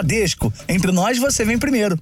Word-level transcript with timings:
Bradesco. 0.00 0.50
Entre 0.66 0.90
nós, 0.90 1.18
você 1.18 1.44
vem 1.44 1.58
primeiro. 1.58 1.98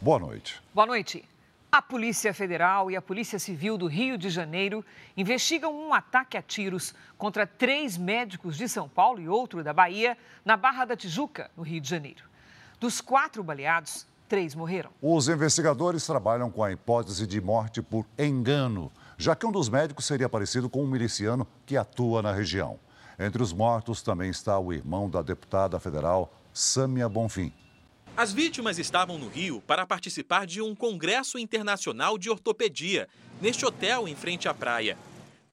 Boa 0.00 0.18
noite. 0.18 0.60
Boa 0.74 0.86
noite. 0.86 1.22
A 1.70 1.82
Polícia 1.82 2.32
Federal 2.32 2.90
e 2.90 2.96
a 2.96 3.02
Polícia 3.02 3.38
Civil 3.38 3.76
do 3.76 3.86
Rio 3.86 4.16
de 4.16 4.30
Janeiro 4.30 4.82
investigam 5.14 5.70
um 5.70 5.92
ataque 5.92 6.38
a 6.38 6.40
tiros 6.40 6.94
contra 7.18 7.46
três 7.46 7.98
médicos 7.98 8.56
de 8.56 8.66
São 8.66 8.88
Paulo 8.88 9.20
e 9.20 9.28
outro 9.28 9.62
da 9.62 9.74
Bahia, 9.74 10.16
na 10.42 10.56
Barra 10.56 10.86
da 10.86 10.96
Tijuca, 10.96 11.50
no 11.54 11.62
Rio 11.62 11.82
de 11.82 11.90
Janeiro. 11.90 12.24
Dos 12.80 13.02
quatro 13.02 13.44
baleados, 13.44 14.06
três 14.30 14.54
morreram. 14.54 14.90
Os 15.02 15.28
investigadores 15.28 16.06
trabalham 16.06 16.50
com 16.50 16.64
a 16.64 16.72
hipótese 16.72 17.26
de 17.26 17.38
morte 17.38 17.82
por 17.82 18.06
engano, 18.18 18.90
já 19.18 19.34
que 19.34 19.44
um 19.44 19.50
dos 19.50 19.68
médicos 19.68 20.06
seria 20.06 20.28
parecido 20.28 20.70
com 20.70 20.84
um 20.84 20.86
miliciano 20.86 21.46
que 21.66 21.76
atua 21.76 22.22
na 22.22 22.32
região. 22.32 22.78
Entre 23.18 23.42
os 23.42 23.52
mortos 23.52 24.00
também 24.00 24.30
está 24.30 24.56
o 24.60 24.72
irmão 24.72 25.10
da 25.10 25.20
deputada 25.20 25.80
federal, 25.80 26.32
Sâmia 26.54 27.08
Bonfim. 27.08 27.52
As 28.16 28.32
vítimas 28.32 28.78
estavam 28.78 29.18
no 29.18 29.28
Rio 29.28 29.60
para 29.60 29.84
participar 29.84 30.46
de 30.46 30.62
um 30.62 30.74
congresso 30.74 31.36
internacional 31.36 32.16
de 32.16 32.30
ortopedia, 32.30 33.08
neste 33.40 33.66
hotel 33.66 34.06
em 34.06 34.14
frente 34.14 34.48
à 34.48 34.54
praia. 34.54 34.96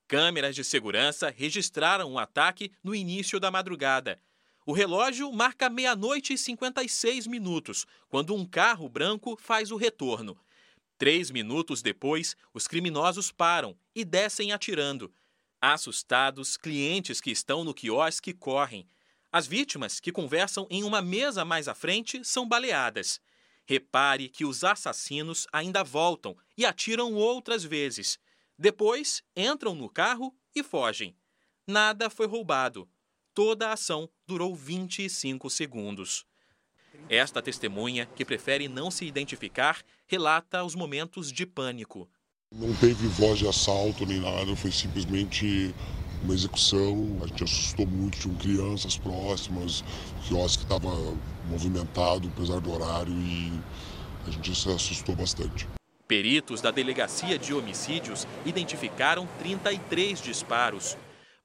Câmeras 0.07 0.55
de 0.55 0.63
segurança 0.63 1.33
registraram 1.35 2.07
o 2.07 2.13
um 2.13 2.19
ataque 2.19 2.71
no 2.83 2.93
início 2.93 3.39
da 3.39 3.49
madrugada. 3.49 4.19
O 4.63 4.73
relógio 4.73 5.31
marca 5.31 5.69
meia-noite 5.69 6.33
e 6.33 6.37
56 6.37 7.25
minutos, 7.25 7.85
quando 8.09 8.35
um 8.35 8.45
carro 8.45 8.87
branco 8.87 9.37
faz 9.39 9.71
o 9.71 9.75
retorno. 9.75 10.37
Três 10.97 11.29
minutos 11.29 11.81
depois, 11.81 12.35
os 12.53 12.67
criminosos 12.67 13.31
param 13.31 13.77
e 13.93 14.05
descem 14.05 14.51
atirando. 14.51 15.13
Assustados, 15.59 16.55
clientes 16.55 17.19
que 17.19 17.31
estão 17.31 17.63
no 17.63 17.73
quiosque 17.73 18.33
correm. 18.33 18.87
As 19.31 19.45
vítimas, 19.45 19.99
que 19.99 20.11
conversam 20.11 20.65
em 20.69 20.83
uma 20.83 21.01
mesa 21.01 21.43
mais 21.43 21.67
à 21.67 21.75
frente, 21.75 22.23
são 22.23 22.47
baleadas. 22.47 23.19
Repare 23.65 24.29
que 24.29 24.45
os 24.45 24.63
assassinos 24.63 25.47
ainda 25.51 25.83
voltam 25.83 26.37
e 26.57 26.65
atiram 26.65 27.13
outras 27.13 27.63
vezes. 27.63 28.17
Depois, 28.57 29.21
entram 29.35 29.75
no 29.75 29.89
carro 29.89 30.33
e 30.55 30.63
fogem. 30.63 31.17
Nada 31.67 32.09
foi 32.09 32.27
roubado. 32.27 32.87
Toda 33.33 33.67
a 33.67 33.73
ação 33.73 34.09
durou 34.25 34.55
25 34.55 35.49
segundos. 35.49 36.25
Esta 37.09 37.41
testemunha, 37.41 38.07
que 38.15 38.25
prefere 38.25 38.67
não 38.67 38.89
se 38.89 39.05
identificar, 39.05 39.81
relata 40.07 40.63
os 40.63 40.75
momentos 40.75 41.31
de 41.31 41.45
pânico. 41.45 42.09
Não 42.53 42.73
teve 42.75 43.07
voz 43.07 43.39
de 43.39 43.47
assalto 43.47 44.05
nem 44.05 44.19
nada, 44.19 44.55
foi 44.55 44.71
simplesmente 44.71 45.73
uma 46.23 46.33
execução. 46.33 47.19
A 47.23 47.27
gente 47.27 47.43
assustou 47.43 47.85
muito, 47.85 48.19
tinham 48.19 48.35
crianças 48.37 48.97
próximas, 48.97 49.81
o 49.81 50.27
quiosque 50.27 50.63
estava 50.63 50.89
movimentado, 51.49 52.27
apesar 52.27 52.59
do 52.59 52.71
horário, 52.71 53.13
e 53.13 53.51
a 54.27 54.31
gente 54.31 54.55
se 54.55 54.69
assustou 54.69 55.15
bastante. 55.15 55.67
Peritos 56.07 56.61
da 56.61 56.69
Delegacia 56.69 57.37
de 57.37 57.53
Homicídios 57.53 58.27
identificaram 58.45 59.27
33 59.39 60.21
disparos. 60.21 60.95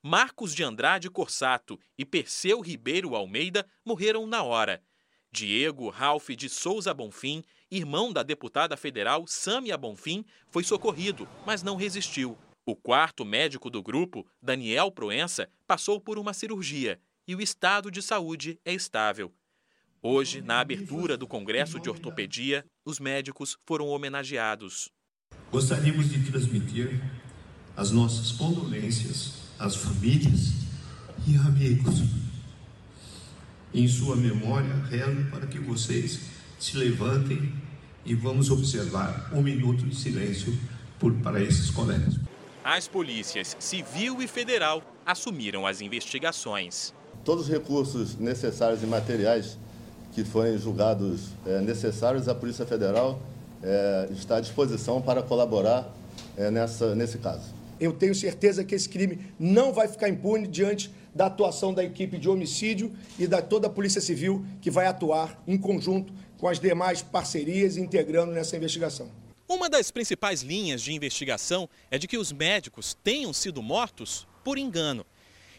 Marcos 0.02 0.54
de 0.54 0.62
Andrade 0.62 1.10
Corsato 1.10 1.78
e 1.96 2.04
Perseu 2.04 2.60
Ribeiro 2.60 3.14
Almeida 3.14 3.66
morreram 3.84 4.26
na 4.26 4.42
hora. 4.42 4.82
Diego 5.32 5.88
Ralph 5.88 6.30
de 6.30 6.48
Souza 6.48 6.92
Bonfim, 6.92 7.44
irmão 7.70 8.12
da 8.12 8.22
deputada 8.22 8.76
federal 8.76 9.26
Sâmia 9.26 9.76
Bonfim, 9.76 10.24
foi 10.48 10.64
socorrido, 10.64 11.28
mas 11.46 11.62
não 11.62 11.76
resistiu. 11.76 12.36
O 12.66 12.74
quarto 12.74 13.24
médico 13.24 13.70
do 13.70 13.82
grupo, 13.82 14.26
Daniel 14.42 14.90
Proença, 14.90 15.48
passou 15.66 16.00
por 16.00 16.18
uma 16.18 16.32
cirurgia 16.32 17.00
e 17.26 17.34
o 17.34 17.40
estado 17.40 17.90
de 17.90 18.02
saúde 18.02 18.58
é 18.64 18.74
estável. 18.74 19.32
Hoje, 20.02 20.40
na 20.40 20.60
abertura 20.60 21.16
do 21.16 21.26
Congresso 21.26 21.78
de 21.78 21.88
Ortopedia, 21.88 22.64
os 22.84 22.98
médicos 22.98 23.56
foram 23.66 23.88
homenageados. 23.88 24.90
Gostaríamos 25.52 26.10
de 26.10 26.30
transmitir 26.30 27.00
as 27.76 27.90
nossas 27.90 28.32
condolências 28.32 29.34
às 29.58 29.76
famílias 29.76 30.52
e 31.26 31.36
amigos. 31.36 32.29
Em 33.72 33.86
sua 33.86 34.16
memória, 34.16 34.74
rezo 34.88 35.30
para 35.30 35.46
que 35.46 35.58
vocês 35.58 36.20
se 36.58 36.76
levantem 36.76 37.52
e 38.04 38.14
vamos 38.14 38.50
observar 38.50 39.30
um 39.32 39.40
minuto 39.40 39.84
de 39.84 39.94
silêncio 39.94 40.58
por, 40.98 41.14
para 41.14 41.40
esses 41.40 41.70
colegas. 41.70 42.16
As 42.64 42.88
polícias 42.88 43.56
civil 43.58 44.20
e 44.20 44.26
federal 44.26 44.82
assumiram 45.06 45.66
as 45.66 45.80
investigações. 45.80 46.92
Todos 47.24 47.44
os 47.44 47.50
recursos 47.50 48.18
necessários 48.18 48.82
e 48.82 48.86
materiais 48.86 49.56
que 50.12 50.24
forem 50.24 50.58
julgados 50.58 51.28
é, 51.46 51.60
necessários, 51.60 52.28
a 52.28 52.34
Polícia 52.34 52.66
Federal 52.66 53.20
é, 53.62 54.08
está 54.10 54.38
à 54.38 54.40
disposição 54.40 55.00
para 55.00 55.22
colaborar 55.22 55.88
é, 56.36 56.50
nessa, 56.50 56.94
nesse 56.94 57.18
caso. 57.18 57.54
Eu 57.78 57.92
tenho 57.92 58.14
certeza 58.14 58.64
que 58.64 58.74
esse 58.74 58.88
crime 58.88 59.32
não 59.38 59.72
vai 59.72 59.88
ficar 59.88 60.08
impune 60.08 60.46
diante 60.46 60.92
da 61.14 61.26
atuação 61.26 61.72
da 61.74 61.84
equipe 61.84 62.18
de 62.18 62.28
homicídio 62.28 62.92
e 63.18 63.26
da 63.26 63.42
toda 63.42 63.66
a 63.66 63.70
Polícia 63.70 64.00
Civil 64.00 64.44
que 64.60 64.70
vai 64.70 64.86
atuar 64.86 65.42
em 65.46 65.58
conjunto 65.58 66.12
com 66.38 66.48
as 66.48 66.58
demais 66.58 67.02
parcerias 67.02 67.76
integrando 67.76 68.32
nessa 68.32 68.56
investigação. 68.56 69.10
Uma 69.48 69.68
das 69.68 69.90
principais 69.90 70.42
linhas 70.42 70.80
de 70.80 70.92
investigação 70.92 71.68
é 71.90 71.98
de 71.98 72.06
que 72.06 72.16
os 72.16 72.32
médicos 72.32 72.96
tenham 73.02 73.32
sido 73.32 73.60
mortos 73.60 74.26
por 74.44 74.56
engano. 74.56 75.04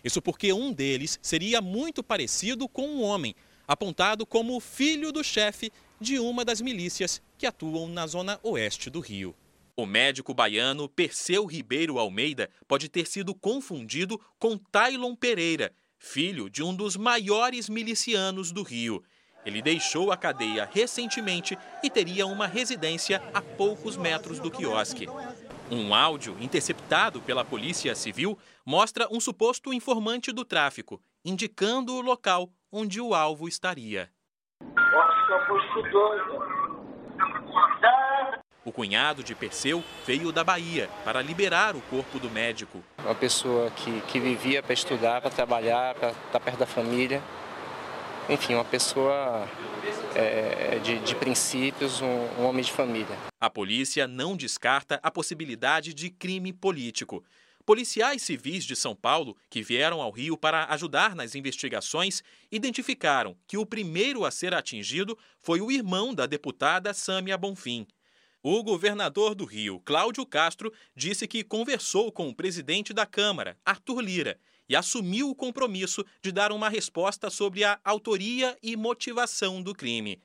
Isso 0.03 0.22
porque 0.22 0.53
um 0.53 0.72
deles 0.72 1.19
seria 1.22 1.61
muito 1.61 2.01
parecido 2.01 2.67
com 2.67 2.88
um 2.88 3.03
homem, 3.03 3.35
apontado 3.67 4.25
como 4.25 4.59
filho 4.59 5.11
do 5.11 5.23
chefe 5.23 5.72
de 6.00 6.17
uma 6.17 6.44
das 6.44 6.61
milícias 6.61 7.22
que 7.38 7.45
atuam 7.45 7.88
na 7.88 8.07
zona 8.07 8.40
oeste 8.41 8.90
do 8.90 9.00
Rio. 9.00 9.35
O 9.75 9.85
médico 9.85 10.33
baiano 10.33 10.89
Perseu 10.89 11.45
Ribeiro 11.45 11.97
Almeida 11.97 12.49
pode 12.67 12.89
ter 12.89 13.07
sido 13.07 13.33
confundido 13.33 14.19
com 14.37 14.57
Tailon 14.57 15.15
Pereira, 15.15 15.73
filho 15.97 16.49
de 16.49 16.61
um 16.61 16.75
dos 16.75 16.97
maiores 16.97 17.69
milicianos 17.69 18.51
do 18.51 18.63
Rio. 18.63 19.03
Ele 19.45 19.61
deixou 19.61 20.11
a 20.11 20.17
cadeia 20.17 20.69
recentemente 20.71 21.57
e 21.81 21.89
teria 21.89 22.27
uma 22.27 22.45
residência 22.45 23.21
a 23.33 23.41
poucos 23.41 23.97
metros 23.97 24.39
do 24.39 24.51
quiosque. 24.51 25.07
Um 25.69 25.95
áudio 25.95 26.35
interceptado 26.39 27.21
pela 27.21 27.45
Polícia 27.45 27.95
Civil 27.95 28.37
mostra 28.65 29.07
um 29.09 29.19
suposto 29.19 29.73
informante 29.73 30.31
do 30.31 30.43
tráfico, 30.43 31.01
indicando 31.23 31.95
o 31.95 32.01
local 32.01 32.51
onde 32.71 32.99
o 32.99 33.13
alvo 33.13 33.47
estaria. 33.47 34.11
O 38.63 38.72
cunhado 38.72 39.23
de 39.23 39.33
Perseu 39.33 39.83
veio 40.05 40.31
da 40.31 40.44
Bahia 40.44 40.89
para 41.03 41.22
liberar 41.22 41.75
o 41.75 41.81
corpo 41.81 42.19
do 42.19 42.29
médico. 42.29 42.83
Uma 42.99 43.16
pessoa 43.16 43.72
que, 43.72 44.01
que 44.01 44.19
vivia 44.19 44.61
para 44.61 44.73
estudar, 44.73 45.22
para 45.22 45.31
trabalhar, 45.31 45.95
para 45.95 46.11
estar 46.11 46.39
perto 46.39 46.59
da 46.59 46.67
família 46.67 47.22
enfim, 48.29 48.53
uma 48.53 48.63
pessoa 48.63 49.47
é, 50.16 50.79
de, 50.79 50.99
de, 50.99 51.16
princípios, 51.16 52.01
um, 52.01 52.07
um 52.39 52.45
homem 52.45 52.63
de 52.63 52.72
família. 52.72 53.17
A 53.39 53.49
polícia 53.49 54.07
não 54.07 54.38
descarta 54.38 54.99
a 55.03 55.11
possibilidade 55.11 55.93
de 55.93 56.09
crime 56.09 56.53
político. 56.53 57.23
Policiais 57.66 58.22
civis 58.22 58.63
de 58.63 58.75
São 58.75 58.95
Paulo, 58.95 59.35
que 59.49 59.61
vieram 59.61 60.01
ao 60.01 60.11
Rio 60.11 60.38
para 60.38 60.66
ajudar 60.66 61.16
nas 61.16 61.35
investigações, 61.35 62.23
identificaram 62.51 63.35
que 63.47 63.57
o 63.57 63.66
primeiro 63.66 64.23
a 64.23 64.31
ser 64.31 64.53
atingido 64.53 65.17
foi 65.39 65.59
o 65.61 65.72
irmão 65.72 66.13
da 66.13 66.25
deputada 66.25 66.93
Sâmia 66.93 67.38
Bonfim. 67.38 67.85
O 68.44 68.63
governador 68.63 69.35
do 69.35 69.46
Rio, 69.46 69.79
Cláudio 69.85 70.25
Castro, 70.25 70.74
disse 70.96 71.28
que 71.28 71.44
conversou 71.44 72.11
com 72.11 72.28
o 72.28 72.34
presidente 72.34 72.91
da 72.91 73.05
Câmara, 73.05 73.55
Arthur 73.64 74.02
Lira, 74.02 74.40
e 74.67 74.76
assumiu 74.76 75.29
o 75.29 75.35
compromisso 75.35 76.03
de 76.23 76.32
dar 76.32 76.52
uma 76.52 76.67
resposta 76.67 77.29
sobre 77.29 77.64
a 77.64 77.79
autoria 77.84 78.58
e 78.64 78.76
motivação 78.76 79.61
do 79.61 79.76
crime. 79.76 80.20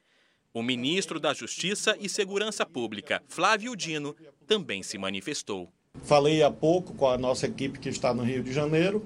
O 0.55 0.63
ministro 0.63 1.21
da 1.21 1.35
Justiça 1.35 1.95
e 2.01 2.09
Segurança 2.09 2.65
Pública, 2.65 3.23
Flávio 3.29 3.77
Dino, 3.77 4.17
também 4.47 4.83
se 4.83 4.97
manifestou. 4.97 5.71
Falei 6.03 6.43
há 6.43 6.51
pouco 6.51 6.95
com 6.95 7.11
a 7.11 7.19
nossa 7.19 7.47
equipe 7.47 7.79
que 7.79 7.91
está 7.91 8.15
no 8.15 8.23
Rio 8.23 8.43
de 8.43 8.51
Janeiro 8.51 9.05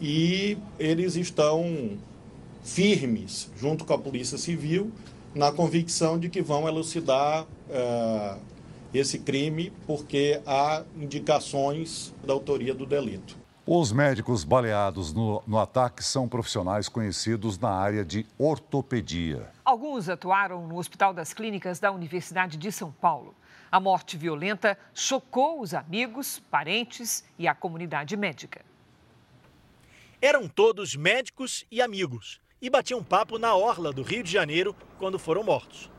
e 0.00 0.58
eles 0.76 1.14
estão 1.14 1.96
firmes, 2.64 3.48
junto 3.56 3.84
com 3.84 3.92
a 3.92 3.98
Polícia 3.98 4.36
Civil, 4.36 4.90
na 5.34 5.52
convicção 5.52 6.18
de 6.18 6.28
que 6.28 6.42
vão 6.42 6.66
elucidar 6.66 7.44
uh, 7.44 8.40
esse 8.92 9.18
crime, 9.18 9.72
porque 9.86 10.40
há 10.44 10.82
indicações 10.96 12.12
da 12.24 12.32
autoria 12.32 12.74
do 12.74 12.84
delito. 12.84 13.38
Os 13.66 13.92
médicos 13.92 14.42
baleados 14.42 15.12
no, 15.12 15.42
no, 15.46 15.58
ataque 15.58 16.02
são 16.02 16.28
profissionais 16.28 16.88
conhecidos 16.88 17.58
na 17.58 17.70
área 17.70 18.04
de 18.04 18.26
ortopedia. 18.36 19.48
Alguns 19.64 20.08
atuaram 20.08 20.66
no 20.66 20.76
Hospital 20.76 21.14
das 21.14 21.32
Clínicas 21.32 21.78
da 21.78 21.92
Universidade 21.92 22.56
de 22.56 22.72
São 22.72 22.90
Paulo. 22.90 23.34
A 23.70 23.78
morte 23.78 24.16
violenta 24.16 24.76
chocou 24.92 25.60
os 25.60 25.72
amigos, 25.72 26.42
parentes 26.50 27.22
e 27.38 27.46
a 27.46 27.54
comunidade 27.54 28.16
médica. 28.16 28.62
Eram 30.20 30.48
todos 30.48 30.96
médicos 30.96 31.64
e 31.70 31.80
amigos 31.80 32.40
e 32.60 32.68
batiam 32.68 33.02
papo 33.02 33.38
na 33.38 33.54
orla 33.54 33.92
do 33.92 34.02
Rio 34.02 34.22
de 34.22 34.30
Janeiro 34.30 34.74
quando 34.98 35.18
foram 35.18 35.42
mortos. 35.42 35.90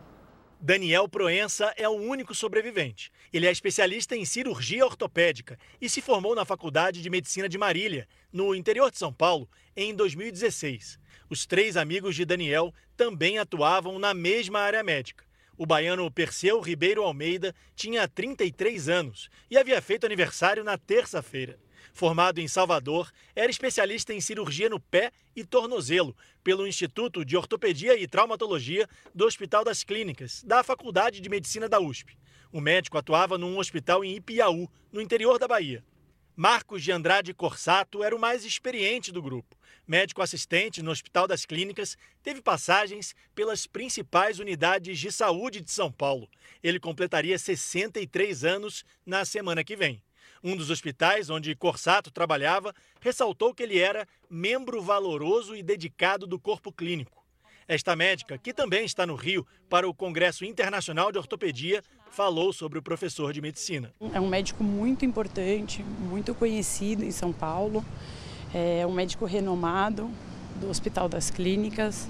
Daniel 0.59 1.09
Proença 1.09 1.73
é 1.75 1.89
o 1.89 1.93
único 1.93 2.35
sobrevivente. 2.35 3.11
Ele 3.33 3.47
é 3.47 3.51
especialista 3.51 4.15
em 4.15 4.23
cirurgia 4.23 4.85
ortopédica 4.85 5.57
e 5.81 5.89
se 5.89 6.01
formou 6.01 6.35
na 6.35 6.45
Faculdade 6.45 7.01
de 7.01 7.09
Medicina 7.09 7.49
de 7.49 7.57
Marília, 7.57 8.07
no 8.31 8.53
interior 8.53 8.91
de 8.91 8.99
São 8.99 9.11
Paulo, 9.11 9.49
em 9.75 9.95
2016. 9.95 10.99
Os 11.31 11.47
três 11.47 11.75
amigos 11.75 12.15
de 12.15 12.25
Daniel 12.25 12.71
também 12.95 13.39
atuavam 13.39 13.97
na 13.97 14.13
mesma 14.13 14.59
área 14.59 14.83
médica. 14.83 15.25
O 15.57 15.65
baiano 15.65 16.11
Perseu 16.11 16.59
Ribeiro 16.59 17.01
Almeida 17.03 17.55
tinha 17.75 18.07
33 18.07 18.87
anos 18.87 19.29
e 19.49 19.57
havia 19.57 19.81
feito 19.81 20.05
aniversário 20.05 20.63
na 20.63 20.77
terça-feira. 20.77 21.59
Formado 21.93 22.39
em 22.39 22.47
Salvador, 22.47 23.11
era 23.35 23.51
especialista 23.51 24.13
em 24.13 24.21
cirurgia 24.21 24.69
no 24.69 24.79
pé 24.79 25.11
e 25.35 25.43
tornozelo 25.43 26.15
pelo 26.43 26.67
Instituto 26.67 27.23
de 27.25 27.35
Ortopedia 27.35 27.95
e 27.97 28.07
Traumatologia 28.07 28.87
do 29.13 29.25
Hospital 29.25 29.63
das 29.63 29.83
Clínicas, 29.83 30.43
da 30.43 30.63
Faculdade 30.63 31.19
de 31.19 31.29
Medicina 31.29 31.67
da 31.67 31.79
USP. 31.79 32.17
O 32.51 32.59
médico 32.59 32.97
atuava 32.97 33.37
num 33.37 33.57
hospital 33.57 34.03
em 34.03 34.15
Ipiaú, 34.15 34.69
no 34.91 35.01
interior 35.01 35.39
da 35.39 35.47
Bahia. 35.47 35.83
Marcos 36.35 36.83
de 36.83 36.91
Andrade 36.91 37.33
Corsato 37.33 38.03
era 38.03 38.15
o 38.15 38.19
mais 38.19 38.45
experiente 38.45 39.11
do 39.11 39.21
grupo. 39.21 39.55
Médico 39.85 40.21
assistente 40.21 40.81
no 40.81 40.91
Hospital 40.91 41.27
das 41.27 41.45
Clínicas, 41.45 41.97
teve 42.23 42.41
passagens 42.41 43.13
pelas 43.35 43.67
principais 43.67 44.39
unidades 44.39 44.97
de 44.97 45.11
saúde 45.11 45.61
de 45.61 45.71
São 45.71 45.91
Paulo. 45.91 46.29
Ele 46.63 46.79
completaria 46.79 47.37
63 47.37 48.43
anos 48.43 48.85
na 49.05 49.25
semana 49.25 49.63
que 49.63 49.75
vem. 49.75 50.01
Um 50.43 50.55
dos 50.55 50.71
hospitais 50.71 51.29
onde 51.29 51.55
Corsato 51.55 52.09
trabalhava 52.09 52.73
ressaltou 52.99 53.53
que 53.53 53.61
ele 53.61 53.77
era 53.77 54.07
membro 54.29 54.81
valoroso 54.81 55.55
e 55.55 55.61
dedicado 55.61 56.25
do 56.25 56.39
corpo 56.39 56.71
clínico. 56.71 57.23
Esta 57.67 57.95
médica, 57.95 58.37
que 58.37 58.51
também 58.51 58.83
está 58.83 59.05
no 59.05 59.15
Rio 59.15 59.45
para 59.69 59.87
o 59.87 59.93
Congresso 59.93 60.43
Internacional 60.43 61.11
de 61.11 61.19
Ortopedia, 61.19 61.83
falou 62.09 62.51
sobre 62.51 62.79
o 62.79 62.81
professor 62.81 63.31
de 63.31 63.39
medicina. 63.39 63.93
É 64.13 64.19
um 64.19 64.27
médico 64.27 64.63
muito 64.63 65.05
importante, 65.05 65.83
muito 65.83 66.33
conhecido 66.33 67.05
em 67.05 67.11
São 67.11 67.31
Paulo, 67.31 67.85
é 68.53 68.85
um 68.85 68.91
médico 68.91 69.25
renomado 69.25 70.09
do 70.59 70.69
Hospital 70.69 71.07
das 71.07 71.29
Clínicas, 71.29 72.09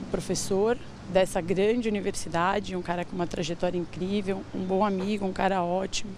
um 0.00 0.10
professor 0.10 0.76
dessa 1.12 1.40
grande 1.40 1.88
universidade, 1.88 2.74
um 2.74 2.82
cara 2.82 3.04
com 3.04 3.14
uma 3.14 3.26
trajetória 3.26 3.78
incrível, 3.78 4.42
um 4.54 4.64
bom 4.64 4.84
amigo, 4.84 5.24
um 5.24 5.32
cara 5.32 5.62
ótimo. 5.62 6.10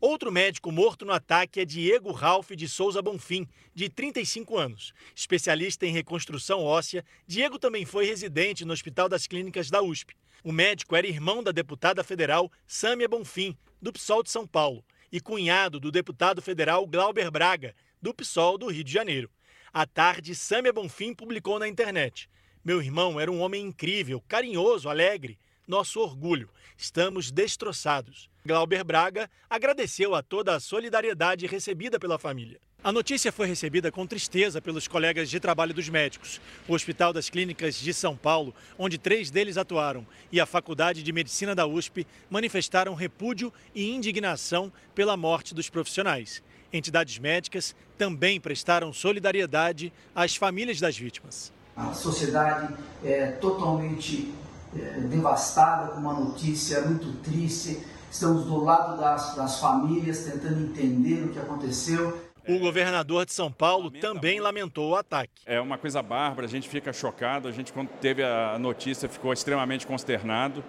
Outro 0.00 0.32
médico 0.32 0.72
morto 0.72 1.04
no 1.04 1.12
ataque 1.12 1.60
é 1.60 1.64
Diego 1.66 2.10
Ralph 2.10 2.52
de 2.52 2.66
Souza 2.66 3.02
Bonfim, 3.02 3.46
de 3.74 3.90
35 3.90 4.56
anos. 4.56 4.94
Especialista 5.14 5.84
em 5.84 5.92
reconstrução 5.92 6.64
óssea, 6.64 7.04
Diego 7.26 7.58
também 7.58 7.84
foi 7.84 8.06
residente 8.06 8.64
no 8.64 8.72
Hospital 8.72 9.10
das 9.10 9.26
Clínicas 9.26 9.68
da 9.68 9.82
USP. 9.82 10.16
O 10.42 10.52
médico 10.52 10.96
era 10.96 11.06
irmão 11.06 11.42
da 11.42 11.52
deputada 11.52 12.02
federal 12.02 12.50
Sâmia 12.66 13.06
Bonfim, 13.06 13.54
do 13.82 13.92
PSOL 13.92 14.22
de 14.22 14.30
São 14.30 14.46
Paulo, 14.46 14.82
e 15.12 15.20
cunhado 15.20 15.78
do 15.78 15.90
deputado 15.90 16.40
federal 16.40 16.86
Glauber 16.86 17.30
Braga, 17.30 17.74
do 18.00 18.14
PSOL 18.14 18.56
do 18.56 18.68
Rio 18.68 18.84
de 18.84 18.90
Janeiro. 18.90 19.30
À 19.70 19.84
tarde, 19.84 20.34
Sâmia 20.34 20.72
Bonfim 20.72 21.12
publicou 21.12 21.58
na 21.58 21.68
internet: 21.68 22.26
Meu 22.64 22.80
irmão 22.80 23.20
era 23.20 23.30
um 23.30 23.42
homem 23.42 23.66
incrível, 23.66 24.24
carinhoso, 24.26 24.88
alegre 24.88 25.38
nosso 25.68 26.00
orgulho. 26.00 26.48
Estamos 26.74 27.30
destroçados. 27.30 28.29
Glauber 28.44 28.82
Braga 28.82 29.28
agradeceu 29.48 30.14
a 30.14 30.22
toda 30.22 30.54
a 30.54 30.60
solidariedade 30.60 31.46
recebida 31.46 32.00
pela 32.00 32.18
família. 32.18 32.58
A 32.82 32.90
notícia 32.90 33.30
foi 33.30 33.46
recebida 33.46 33.92
com 33.92 34.06
tristeza 34.06 34.62
pelos 34.62 34.88
colegas 34.88 35.28
de 35.28 35.38
trabalho 35.38 35.74
dos 35.74 35.90
médicos. 35.90 36.40
O 36.66 36.72
Hospital 36.72 37.12
das 37.12 37.28
Clínicas 37.28 37.74
de 37.74 37.92
São 37.92 38.16
Paulo, 38.16 38.54
onde 38.78 38.96
três 38.96 39.30
deles 39.30 39.58
atuaram, 39.58 40.06
e 40.32 40.40
a 40.40 40.46
Faculdade 40.46 41.02
de 41.02 41.12
Medicina 41.12 41.54
da 41.54 41.66
USP 41.66 42.06
manifestaram 42.30 42.94
repúdio 42.94 43.52
e 43.74 43.90
indignação 43.90 44.72
pela 44.94 45.14
morte 45.14 45.54
dos 45.54 45.68
profissionais. 45.68 46.42
Entidades 46.72 47.18
médicas 47.18 47.76
também 47.98 48.40
prestaram 48.40 48.94
solidariedade 48.94 49.92
às 50.14 50.34
famílias 50.34 50.80
das 50.80 50.96
vítimas. 50.96 51.52
A 51.76 51.92
sociedade 51.92 52.74
é 53.04 53.32
totalmente 53.32 54.32
é, 54.74 55.00
devastada 55.00 55.88
com 55.92 56.00
uma 56.00 56.14
notícia 56.14 56.80
muito 56.82 57.12
triste. 57.22 57.82
Estamos 58.10 58.44
do 58.44 58.64
lado 58.64 59.00
das, 59.00 59.36
das 59.36 59.60
famílias, 59.60 60.24
tentando 60.24 60.64
entender 60.64 61.24
o 61.24 61.28
que 61.28 61.38
aconteceu. 61.38 62.20
O 62.48 62.58
governador 62.58 63.24
de 63.24 63.32
São 63.32 63.52
Paulo 63.52 63.90
também 63.90 64.40
lamentou 64.40 64.90
o 64.90 64.96
ataque. 64.96 65.42
É 65.46 65.60
uma 65.60 65.78
coisa 65.78 66.02
bárbara, 66.02 66.46
a 66.46 66.50
gente 66.50 66.68
fica 66.68 66.92
chocado. 66.92 67.46
A 67.46 67.52
gente, 67.52 67.72
quando 67.72 67.88
teve 68.00 68.24
a 68.24 68.58
notícia, 68.58 69.08
ficou 69.08 69.32
extremamente 69.32 69.86
consternado. 69.86 70.64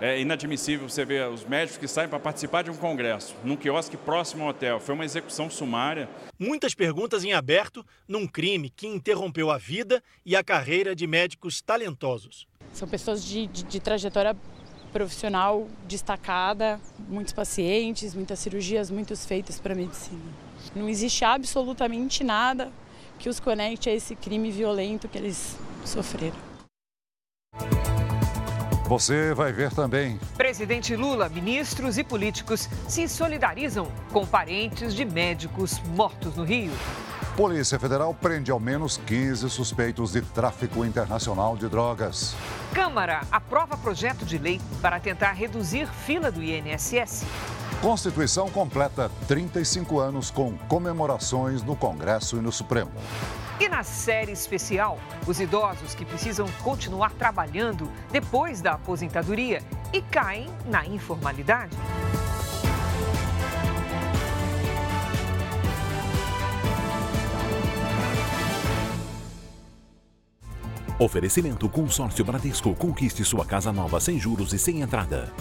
É 0.00 0.18
inadmissível 0.18 0.88
você 0.88 1.04
ver 1.04 1.28
os 1.28 1.44
médicos 1.44 1.76
que 1.76 1.86
saem 1.86 2.08
para 2.08 2.18
participar 2.18 2.62
de 2.62 2.70
um 2.70 2.76
congresso, 2.76 3.36
num 3.44 3.54
quiosque 3.54 3.98
próximo 3.98 4.44
ao 4.44 4.48
hotel. 4.48 4.80
Foi 4.80 4.94
uma 4.94 5.04
execução 5.04 5.48
sumária. 5.50 6.08
Muitas 6.38 6.74
perguntas 6.74 7.22
em 7.22 7.34
aberto 7.34 7.84
num 8.08 8.26
crime 8.26 8.70
que 8.70 8.88
interrompeu 8.88 9.50
a 9.50 9.58
vida 9.58 10.02
e 10.24 10.34
a 10.34 10.42
carreira 10.42 10.96
de 10.96 11.06
médicos 11.06 11.60
talentosos. 11.60 12.48
São 12.72 12.88
pessoas 12.88 13.22
de, 13.22 13.46
de, 13.46 13.62
de 13.62 13.78
trajetória 13.78 14.34
profissional 14.90 15.66
destacada, 15.88 16.80
muitos 17.08 17.32
pacientes, 17.32 18.14
muitas 18.14 18.38
cirurgias, 18.38 18.90
muitos 18.90 19.24
feitos 19.24 19.58
para 19.58 19.72
a 19.72 19.76
medicina. 19.76 20.20
Não 20.74 20.88
existe 20.88 21.24
absolutamente 21.24 22.22
nada 22.22 22.70
que 23.18 23.28
os 23.28 23.40
conecte 23.40 23.88
a 23.88 23.94
esse 23.94 24.14
crime 24.14 24.50
violento 24.50 25.08
que 25.08 25.18
eles 25.18 25.56
sofreram. 25.84 26.36
Você 28.90 29.32
vai 29.34 29.52
ver 29.52 29.72
também. 29.72 30.18
Presidente 30.36 30.96
Lula, 30.96 31.28
ministros 31.28 31.96
e 31.96 32.02
políticos 32.02 32.68
se 32.88 33.08
solidarizam 33.08 33.86
com 34.12 34.26
parentes 34.26 34.94
de 34.96 35.04
médicos 35.04 35.80
mortos 35.94 36.34
no 36.34 36.42
Rio. 36.42 36.72
Polícia 37.40 37.78
Federal 37.78 38.12
prende 38.12 38.50
ao 38.50 38.60
menos 38.60 38.98
15 38.98 39.48
suspeitos 39.48 40.12
de 40.12 40.20
tráfico 40.20 40.84
internacional 40.84 41.56
de 41.56 41.70
drogas. 41.70 42.36
Câmara 42.74 43.22
aprova 43.32 43.78
projeto 43.78 44.26
de 44.26 44.36
lei 44.36 44.60
para 44.82 45.00
tentar 45.00 45.32
reduzir 45.32 45.86
fila 45.86 46.30
do 46.30 46.42
INSS. 46.42 47.24
Constituição 47.80 48.50
completa 48.50 49.10
35 49.26 49.98
anos 49.98 50.30
com 50.30 50.54
comemorações 50.68 51.62
no 51.62 51.74
Congresso 51.74 52.36
e 52.36 52.42
no 52.42 52.52
Supremo. 52.52 52.90
E 53.58 53.70
na 53.70 53.82
série 53.82 54.32
especial, 54.32 54.98
os 55.26 55.40
idosos 55.40 55.94
que 55.94 56.04
precisam 56.04 56.46
continuar 56.62 57.12
trabalhando 57.12 57.90
depois 58.12 58.60
da 58.60 58.72
aposentadoria 58.72 59.62
e 59.94 60.02
caem 60.02 60.50
na 60.66 60.84
informalidade. 60.84 61.74
Oferecimento 71.00 71.66
Consórcio 71.66 72.22
Bradesco. 72.22 72.74
Conquiste 72.74 73.24
sua 73.24 73.46
casa 73.46 73.72
nova 73.72 73.98
sem 73.98 74.20
juros 74.20 74.52
e 74.52 74.58
sem 74.58 74.82
entrada. 74.82 75.32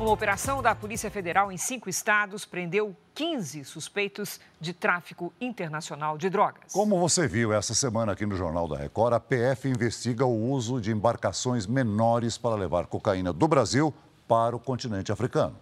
Uma 0.00 0.10
operação 0.10 0.62
da 0.62 0.74
Polícia 0.74 1.10
Federal 1.10 1.52
em 1.52 1.58
cinco 1.58 1.90
estados 1.90 2.46
prendeu 2.46 2.96
15 3.14 3.66
suspeitos 3.66 4.40
de 4.58 4.72
tráfico 4.72 5.30
internacional 5.38 6.16
de 6.16 6.30
drogas. 6.30 6.72
Como 6.72 6.98
você 6.98 7.28
viu 7.28 7.52
essa 7.52 7.74
semana 7.74 8.12
aqui 8.12 8.24
no 8.24 8.34
Jornal 8.34 8.66
da 8.66 8.78
Record, 8.78 9.12
a 9.12 9.20
PF 9.20 9.68
investiga 9.68 10.24
o 10.24 10.50
uso 10.52 10.80
de 10.80 10.90
embarcações 10.90 11.66
menores 11.66 12.38
para 12.38 12.56
levar 12.56 12.86
cocaína 12.86 13.30
do 13.30 13.46
Brasil 13.46 13.92
para 14.26 14.56
o 14.56 14.58
continente 14.58 15.12
africano. 15.12 15.54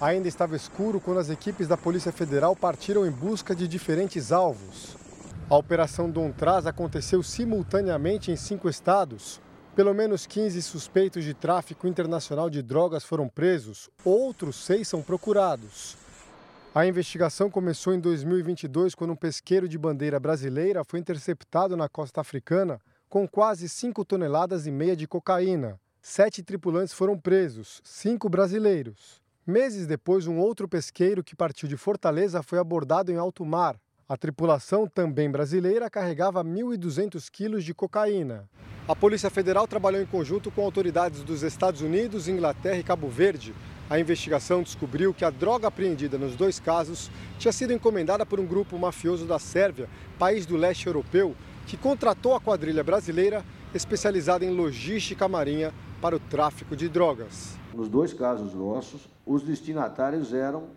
Ainda 0.00 0.28
estava 0.28 0.54
escuro 0.54 1.00
quando 1.00 1.18
as 1.18 1.28
equipes 1.28 1.66
da 1.66 1.76
Polícia 1.76 2.12
Federal 2.12 2.54
partiram 2.54 3.04
em 3.04 3.10
busca 3.10 3.52
de 3.52 3.66
diferentes 3.66 4.30
alvos. 4.30 4.96
A 5.50 5.56
Operação 5.56 6.08
Dom 6.08 6.30
Traz 6.30 6.66
aconteceu 6.66 7.20
simultaneamente 7.20 8.30
em 8.30 8.36
cinco 8.36 8.68
estados. 8.68 9.40
Pelo 9.74 9.92
menos 9.92 10.24
15 10.24 10.62
suspeitos 10.62 11.24
de 11.24 11.34
tráfico 11.34 11.88
internacional 11.88 12.48
de 12.48 12.62
drogas 12.62 13.04
foram 13.04 13.28
presos, 13.28 13.90
outros 14.04 14.54
seis 14.64 14.86
são 14.86 15.02
procurados. 15.02 15.96
A 16.72 16.86
investigação 16.86 17.50
começou 17.50 17.92
em 17.92 17.98
2022, 17.98 18.94
quando 18.94 19.14
um 19.14 19.16
pesqueiro 19.16 19.68
de 19.68 19.76
bandeira 19.76 20.20
brasileira 20.20 20.84
foi 20.84 21.00
interceptado 21.00 21.76
na 21.76 21.88
costa 21.88 22.20
africana 22.20 22.80
com 23.08 23.26
quase 23.26 23.68
5 23.68 24.04
toneladas 24.04 24.64
e 24.64 24.70
meia 24.70 24.94
de 24.94 25.08
cocaína. 25.08 25.76
Sete 26.00 26.40
tripulantes 26.40 26.94
foram 26.94 27.18
presos, 27.18 27.80
cinco 27.82 28.28
brasileiros. 28.28 29.20
Meses 29.48 29.86
depois, 29.86 30.26
um 30.26 30.36
outro 30.36 30.68
pesqueiro 30.68 31.24
que 31.24 31.34
partiu 31.34 31.66
de 31.66 31.74
Fortaleza 31.74 32.42
foi 32.42 32.58
abordado 32.58 33.10
em 33.10 33.16
alto 33.16 33.46
mar. 33.46 33.80
A 34.06 34.14
tripulação, 34.14 34.86
também 34.86 35.30
brasileira, 35.30 35.88
carregava 35.88 36.44
1.200 36.44 37.30
quilos 37.30 37.64
de 37.64 37.72
cocaína. 37.72 38.46
A 38.86 38.94
Polícia 38.94 39.30
Federal 39.30 39.66
trabalhou 39.66 40.02
em 40.02 40.04
conjunto 40.04 40.50
com 40.50 40.62
autoridades 40.62 41.22
dos 41.22 41.42
Estados 41.42 41.80
Unidos, 41.80 42.28
Inglaterra 42.28 42.76
e 42.76 42.82
Cabo 42.82 43.08
Verde 43.08 43.54
A 43.88 43.98
investigação 43.98 44.62
descobriu 44.62 45.14
que 45.14 45.24
a 45.24 45.30
droga 45.30 45.68
apreendida 45.68 46.18
nos 46.18 46.36
dois 46.36 46.60
casos 46.60 47.10
tinha 47.38 47.50
sido 47.50 47.72
encomendada 47.72 48.26
por 48.26 48.38
um 48.38 48.44
grupo 48.44 48.78
mafioso 48.78 49.24
da 49.24 49.38
Sérvia, 49.38 49.88
país 50.18 50.44
do 50.44 50.58
leste 50.58 50.88
europeu, 50.88 51.34
que 51.66 51.78
contratou 51.78 52.34
a 52.34 52.40
quadrilha 52.40 52.84
brasileira 52.84 53.42
especializada 53.72 54.44
em 54.44 54.50
logística 54.50 55.26
marinha 55.26 55.72
para 56.02 56.14
o 56.14 56.20
tráfico 56.20 56.76
de 56.76 56.86
drogas. 56.86 57.56
Nos 57.74 57.88
dois 57.88 58.12
casos 58.12 58.52
nossos, 58.52 59.08
os 59.28 59.42
destinatários 59.42 60.32
eram 60.32 60.68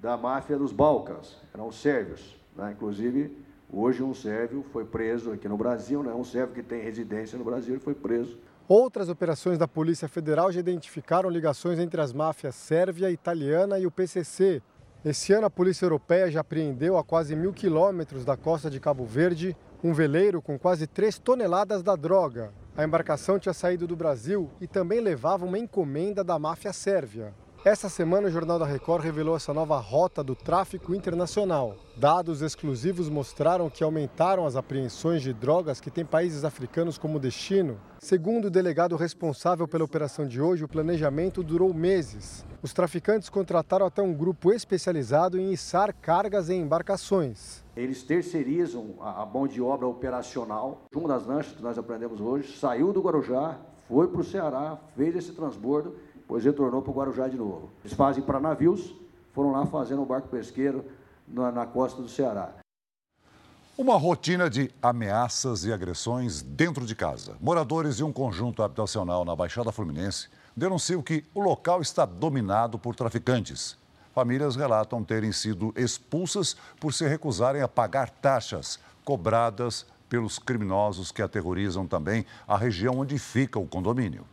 da 0.00 0.16
máfia 0.16 0.56
dos 0.56 0.72
Balcãs, 0.72 1.36
eram 1.52 1.68
os 1.68 1.80
sérvios. 1.80 2.36
Né? 2.56 2.72
Inclusive, 2.72 3.36
hoje 3.70 4.02
um 4.02 4.14
sérvio 4.14 4.64
foi 4.72 4.84
preso 4.84 5.30
aqui 5.30 5.46
no 5.46 5.56
Brasil, 5.56 6.02
né? 6.02 6.12
um 6.12 6.24
sérvio 6.24 6.54
que 6.54 6.62
tem 6.62 6.82
residência 6.82 7.38
no 7.38 7.44
Brasil 7.44 7.78
foi 7.78 7.94
preso 7.94 8.38
Outras 8.72 9.08
operações 9.08 9.58
da 9.58 9.66
Polícia 9.66 10.06
Federal 10.06 10.52
já 10.52 10.60
identificaram 10.60 11.28
ligações 11.28 11.80
entre 11.80 12.00
as 12.00 12.12
máfias 12.12 12.54
sérvia, 12.54 13.10
italiana 13.10 13.80
e 13.80 13.84
o 13.84 13.90
PCC. 13.90 14.62
Esse 15.04 15.32
ano, 15.32 15.46
a 15.46 15.50
Polícia 15.50 15.84
Europeia 15.84 16.30
já 16.30 16.40
apreendeu 16.40 16.96
a 16.96 17.02
quase 17.02 17.34
mil 17.34 17.52
quilômetros 17.52 18.24
da 18.24 18.36
costa 18.36 18.70
de 18.70 18.78
Cabo 18.78 19.04
Verde 19.04 19.56
um 19.82 19.92
veleiro 19.92 20.40
com 20.40 20.56
quase 20.56 20.86
3 20.86 21.18
toneladas 21.18 21.82
da 21.82 21.96
droga. 21.96 22.52
A 22.76 22.84
embarcação 22.84 23.40
tinha 23.40 23.52
saído 23.52 23.88
do 23.88 23.96
Brasil 23.96 24.48
e 24.60 24.68
também 24.68 25.00
levava 25.00 25.44
uma 25.44 25.58
encomenda 25.58 26.22
da 26.22 26.38
máfia 26.38 26.72
sérvia. 26.72 27.34
Essa 27.62 27.90
semana, 27.90 28.26
o 28.26 28.30
Jornal 28.30 28.58
da 28.58 28.64
Record 28.64 29.04
revelou 29.04 29.36
essa 29.36 29.52
nova 29.52 29.76
rota 29.76 30.24
do 30.24 30.34
tráfico 30.34 30.94
internacional. 30.94 31.76
Dados 31.94 32.40
exclusivos 32.40 33.10
mostraram 33.10 33.68
que 33.68 33.84
aumentaram 33.84 34.46
as 34.46 34.56
apreensões 34.56 35.20
de 35.20 35.34
drogas 35.34 35.78
que 35.78 35.90
têm 35.90 36.06
países 36.06 36.42
africanos 36.42 36.96
como 36.96 37.20
destino. 37.20 37.78
Segundo 37.98 38.46
o 38.46 38.50
delegado 38.50 38.96
responsável 38.96 39.68
pela 39.68 39.84
operação 39.84 40.26
de 40.26 40.40
hoje, 40.40 40.64
o 40.64 40.68
planejamento 40.68 41.42
durou 41.42 41.74
meses. 41.74 42.46
Os 42.62 42.72
traficantes 42.72 43.28
contrataram 43.28 43.84
até 43.84 44.00
um 44.00 44.14
grupo 44.14 44.50
especializado 44.52 45.38
em 45.38 45.52
içar 45.52 45.94
cargas 45.94 46.48
em 46.48 46.62
embarcações. 46.62 47.62
Eles 47.76 48.02
terceirizam 48.02 48.96
a 49.00 49.26
mão 49.26 49.46
de 49.46 49.60
obra 49.60 49.86
operacional. 49.86 50.86
Uma 50.94 51.08
das 51.08 51.26
lanchas 51.26 51.54
que 51.54 51.62
nós 51.62 51.76
aprendemos 51.76 52.22
hoje 52.22 52.56
saiu 52.56 52.90
do 52.90 53.02
Guarujá, 53.02 53.58
foi 53.90 54.08
para 54.08 54.20
o 54.20 54.24
Ceará, 54.24 54.78
fez 54.96 55.14
esse 55.14 55.32
transbordo 55.32 55.94
depois 56.30 56.44
retornou 56.44 56.80
para 56.80 56.92
o 56.92 56.94
Guarujá 56.94 57.26
de 57.26 57.36
novo. 57.36 57.70
Eles 57.84 57.92
fazem 57.96 58.22
para 58.22 58.38
navios, 58.38 58.94
foram 59.32 59.50
lá 59.50 59.66
fazendo 59.66 60.00
um 60.00 60.04
barco 60.04 60.28
pesqueiro 60.28 60.84
na, 61.26 61.50
na 61.50 61.66
costa 61.66 62.00
do 62.00 62.08
Ceará. 62.08 62.52
Uma 63.76 63.96
rotina 63.96 64.48
de 64.48 64.70
ameaças 64.80 65.64
e 65.64 65.72
agressões 65.72 66.40
dentro 66.40 66.86
de 66.86 66.94
casa. 66.94 67.36
Moradores 67.40 67.96
de 67.96 68.04
um 68.04 68.12
conjunto 68.12 68.62
habitacional 68.62 69.24
na 69.24 69.34
Baixada 69.34 69.72
Fluminense 69.72 70.28
denunciam 70.56 71.02
que 71.02 71.24
o 71.34 71.40
local 71.40 71.82
está 71.82 72.04
dominado 72.04 72.78
por 72.78 72.94
traficantes. 72.94 73.76
Famílias 74.14 74.54
relatam 74.54 75.02
terem 75.02 75.32
sido 75.32 75.74
expulsas 75.76 76.54
por 76.78 76.94
se 76.94 77.08
recusarem 77.08 77.60
a 77.60 77.66
pagar 77.66 78.08
taxas 78.08 78.78
cobradas 79.04 79.84
pelos 80.10 80.40
criminosos 80.40 81.12
que 81.12 81.22
aterrorizam 81.22 81.86
também 81.86 82.26
a 82.46 82.58
região 82.58 82.98
onde 82.98 83.16
fica 83.16 83.60
o 83.60 83.66
condomínio. 83.66 84.26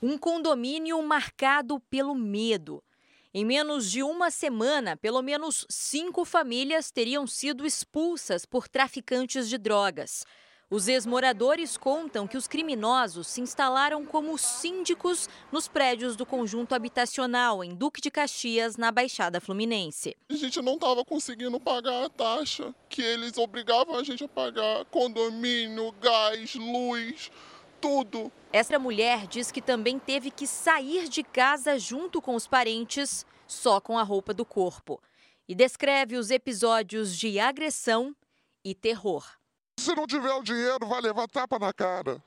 Um 0.00 0.16
condomínio 0.16 1.02
marcado 1.02 1.80
pelo 1.90 2.14
medo. 2.14 2.82
Em 3.34 3.44
menos 3.44 3.90
de 3.90 4.02
uma 4.02 4.30
semana, 4.30 4.96
pelo 4.96 5.22
menos 5.22 5.66
cinco 5.68 6.24
famílias 6.24 6.90
teriam 6.90 7.26
sido 7.26 7.66
expulsas 7.66 8.46
por 8.46 8.68
traficantes 8.68 9.48
de 9.48 9.58
drogas. 9.58 10.24
Os 10.72 10.86
ex-moradores 10.86 11.76
contam 11.76 12.28
que 12.28 12.36
os 12.36 12.46
criminosos 12.46 13.26
se 13.26 13.40
instalaram 13.40 14.06
como 14.06 14.38
síndicos 14.38 15.28
nos 15.50 15.66
prédios 15.66 16.14
do 16.14 16.24
conjunto 16.24 16.76
habitacional 16.76 17.64
em 17.64 17.74
Duque 17.74 18.00
de 18.00 18.08
Caxias, 18.08 18.76
na 18.76 18.92
Baixada 18.92 19.40
Fluminense. 19.40 20.16
A 20.30 20.34
gente 20.34 20.62
não 20.62 20.74
estava 20.74 21.04
conseguindo 21.04 21.58
pagar 21.58 22.04
a 22.04 22.08
taxa 22.08 22.72
que 22.88 23.02
eles 23.02 23.36
obrigavam 23.36 23.96
a 23.96 24.04
gente 24.04 24.22
a 24.22 24.28
pagar: 24.28 24.84
condomínio, 24.84 25.90
gás, 26.00 26.54
luz 26.54 27.32
tudo. 27.80 28.30
Essa 28.52 28.78
mulher 28.78 29.26
diz 29.26 29.50
que 29.50 29.60
também 29.60 29.98
teve 29.98 30.30
que 30.30 30.46
sair 30.46 31.08
de 31.08 31.24
casa 31.24 31.80
junto 31.80 32.22
com 32.22 32.36
os 32.36 32.46
parentes, 32.46 33.26
só 33.44 33.80
com 33.80 33.98
a 33.98 34.04
roupa 34.04 34.32
do 34.32 34.44
corpo. 34.44 35.02
E 35.48 35.54
descreve 35.54 36.16
os 36.16 36.30
episódios 36.30 37.16
de 37.16 37.40
agressão 37.40 38.14
e 38.64 38.72
terror. 38.72 39.39
Se 39.80 39.94
não 39.94 40.06
tiver 40.06 40.34
o 40.34 40.42
dinheiro, 40.42 40.86
vai 40.86 41.00
levar 41.00 41.26
tapa 41.26 41.58
na 41.58 41.72
cara. 41.72 42.22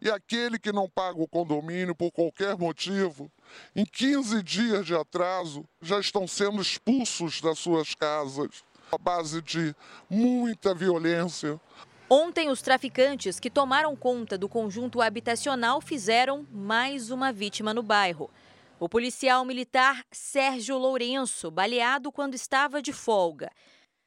E 0.00 0.08
aquele 0.08 0.60
que 0.60 0.70
não 0.70 0.88
paga 0.88 1.20
o 1.20 1.26
condomínio 1.26 1.92
por 1.92 2.12
qualquer 2.12 2.56
motivo, 2.56 3.28
em 3.74 3.84
15 3.84 4.40
dias 4.44 4.86
de 4.86 4.94
atraso, 4.94 5.64
já 5.82 5.98
estão 5.98 6.24
sendo 6.28 6.62
expulsos 6.62 7.40
das 7.40 7.58
suas 7.58 7.96
casas. 7.96 8.62
A 8.92 8.96
base 8.96 9.42
de 9.42 9.74
muita 10.08 10.72
violência, 10.72 11.60
Ontem, 12.08 12.48
os 12.48 12.62
traficantes 12.62 13.40
que 13.40 13.50
tomaram 13.50 13.96
conta 13.96 14.38
do 14.38 14.48
conjunto 14.48 15.00
habitacional 15.00 15.80
fizeram 15.80 16.46
mais 16.52 17.10
uma 17.10 17.32
vítima 17.32 17.74
no 17.74 17.82
bairro. 17.82 18.30
O 18.78 18.88
policial 18.88 19.44
militar 19.44 20.04
Sérgio 20.12 20.78
Lourenço, 20.78 21.50
baleado 21.50 22.12
quando 22.12 22.34
estava 22.34 22.80
de 22.80 22.92
folga. 22.92 23.50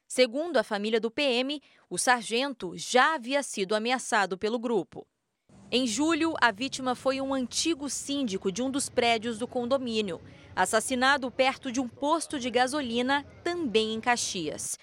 Segundo 0.08 0.56
a 0.56 0.64
família 0.64 0.98
do 0.98 1.10
PM, 1.10 1.62
o 1.90 1.98
sargento 1.98 2.72
já 2.74 3.14
havia 3.14 3.42
sido 3.42 3.74
ameaçado 3.74 4.38
pelo 4.38 4.58
grupo. 4.58 5.06
Em 5.70 5.86
julho, 5.86 6.32
a 6.40 6.50
vítima 6.50 6.94
foi 6.94 7.20
um 7.20 7.34
antigo 7.34 7.90
síndico 7.90 8.50
de 8.50 8.62
um 8.62 8.70
dos 8.70 8.88
prédios 8.88 9.38
do 9.38 9.46
condomínio, 9.46 10.18
assassinado 10.56 11.30
perto 11.30 11.70
de 11.70 11.78
um 11.78 11.86
posto 11.86 12.38
de 12.38 12.48
gasolina, 12.48 13.22
também 13.44 13.92
em 13.92 14.00
Caxias. 14.00 14.78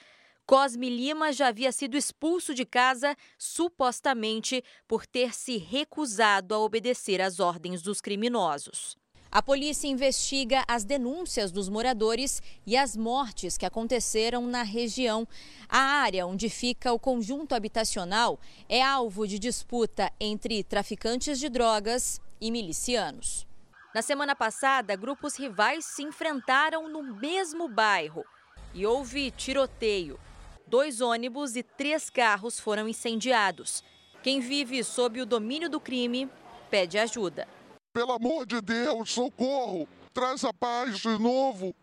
Cosme 0.46 0.92
Lima 0.92 1.34
já 1.34 1.48
havia 1.48 1.72
sido 1.72 1.98
expulso 1.98 2.54
de 2.54 2.64
casa, 2.64 3.18
supostamente 3.36 4.64
por 4.88 5.08
ter 5.08 5.34
se 5.34 5.58
recusado 5.58 6.54
a 6.54 6.60
obedecer 6.60 7.20
às 7.20 7.40
ordens 7.40 7.82
dos 7.82 8.00
criminosos. 8.00 8.96
A 9.36 9.42
polícia 9.42 9.90
investiga 9.90 10.64
as 10.66 10.86
denúncias 10.86 11.52
dos 11.52 11.68
moradores 11.68 12.42
e 12.66 12.78
as 12.78 12.96
mortes 12.96 13.58
que 13.58 13.66
aconteceram 13.66 14.48
na 14.48 14.64
região. 14.64 15.28
A 15.68 15.78
área 15.78 16.26
onde 16.26 16.48
fica 16.48 16.94
o 16.94 16.98
conjunto 16.98 17.54
habitacional 17.54 18.40
é 18.70 18.82
alvo 18.82 19.28
de 19.28 19.38
disputa 19.38 20.10
entre 20.22 20.64
traficantes 20.64 21.38
de 21.38 21.50
drogas 21.50 22.22
e 22.40 22.50
milicianos. 22.50 23.46
Na 23.94 24.02
semana 24.02 24.38
passada, 24.38 24.96
grupos 24.96 25.38
rivais 25.38 25.84
se 25.84 26.02
enfrentaram 26.02 26.88
no 26.88 27.04
mesmo 27.04 27.68
bairro 27.68 28.24
e 28.74 28.86
houve 28.86 29.32
tiroteio 29.32 30.18
dois 30.66 31.02
ônibus 31.02 31.58
e 31.58 31.62
três 31.62 32.10
carros 32.10 32.58
foram 32.58 32.88
incendiados. 32.88 33.84
Quem 34.24 34.40
vive 34.40 34.82
sob 34.82 35.22
o 35.22 35.26
domínio 35.26 35.70
do 35.70 35.82
crime 35.82 36.30
pede 36.72 36.98
ajuda. 36.98 37.46
Pelo 37.96 38.12
amor 38.12 38.46
de 38.46 38.60
Deus, 38.60 39.10
socorro! 39.14 39.88
Traz 40.14 40.44
a 40.44 40.52
paz 40.52 41.00
de 41.00 41.18
novo. 41.18 41.74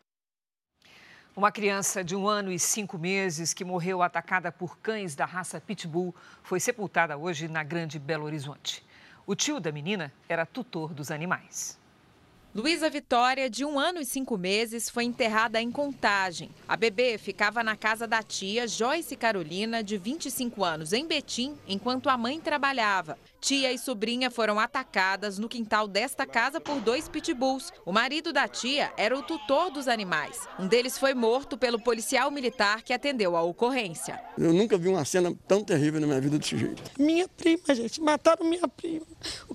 Uma 1.35 1.51
criança 1.51 2.05
de 2.05 2.15
um 2.15 2.29
ano 2.29 2.53
e 2.53 2.59
cinco 2.59 2.99
meses 2.99 3.55
que 3.55 3.65
morreu 3.65 4.03
atacada 4.03 4.53
por 4.53 4.77
cães 4.77 5.15
da 5.15 5.25
raça 5.25 5.59
Pitbull 5.59 6.15
foi 6.43 6.61
sepultada 6.61 7.17
hoje 7.17 7.49
na 7.49 7.63
Grande 7.63 7.99
Belo 7.99 8.27
Horizonte. 8.27 8.85
O 9.27 9.35
tio 9.35 9.59
da 9.59 9.73
menina 9.73 10.13
era 10.29 10.45
tutor 10.45 10.93
dos 10.93 11.11
animais. 11.11 11.81
Luísa 12.55 12.91
Vitória, 12.91 13.49
de 13.49 13.65
um 13.65 13.79
ano 13.79 13.99
e 13.99 14.05
cinco 14.05 14.37
meses, 14.37 14.91
foi 14.91 15.05
enterrada 15.05 15.59
em 15.59 15.71
Contagem. 15.71 16.51
A 16.69 16.77
bebê 16.77 17.17
ficava 17.17 17.65
na 17.65 17.77
casa 17.77 18.07
da 18.07 18.23
tia 18.23 18.69
Joyce 18.69 19.17
Carolina, 19.17 19.83
de 19.83 19.97
25 19.97 20.63
anos, 20.63 20.93
em 20.93 21.07
Betim, 21.07 21.57
enquanto 21.67 22.11
a 22.11 22.19
mãe 22.19 22.39
trabalhava. 22.39 23.17
Tia 23.41 23.73
e 23.73 23.79
sobrinha 23.79 24.31
foram 24.31 24.61
atacadas 24.61 25.39
no 25.39 25.49
quintal 25.49 25.89
desta 25.89 26.27
casa 26.27 26.61
por 26.61 26.79
dois 26.79 27.09
pitbulls. 27.09 27.73
O 27.87 27.93
marido 27.93 28.35
da 28.35 28.47
tia 28.47 28.93
era 28.99 29.19
o 29.19 29.23
tutor 29.23 29.71
dos 29.71 29.89
animais. 29.89 30.39
Um 30.59 30.69
deles 30.69 30.99
foi 30.99 31.15
morto 31.15 31.57
pelo 31.57 31.81
policial 31.81 32.31
militar 32.31 32.83
que 32.83 32.93
atendeu 32.93 33.35
a 33.35 33.43
ocorrência. 33.43 34.21
Eu 34.39 34.53
nunca 34.53 34.77
vi 34.77 34.89
uma 34.89 35.05
cena 35.07 35.35
tão 35.49 35.65
terrível 35.65 36.01
na 36.01 36.07
minha 36.07 36.21
vida 36.21 36.39
desse 36.39 36.57
jeito. 36.57 36.83
Minha 36.99 37.27
prima, 37.29 37.75
gente, 37.75 38.01
mataram 38.01 38.49
minha 38.49 38.69
prima. 38.69 39.07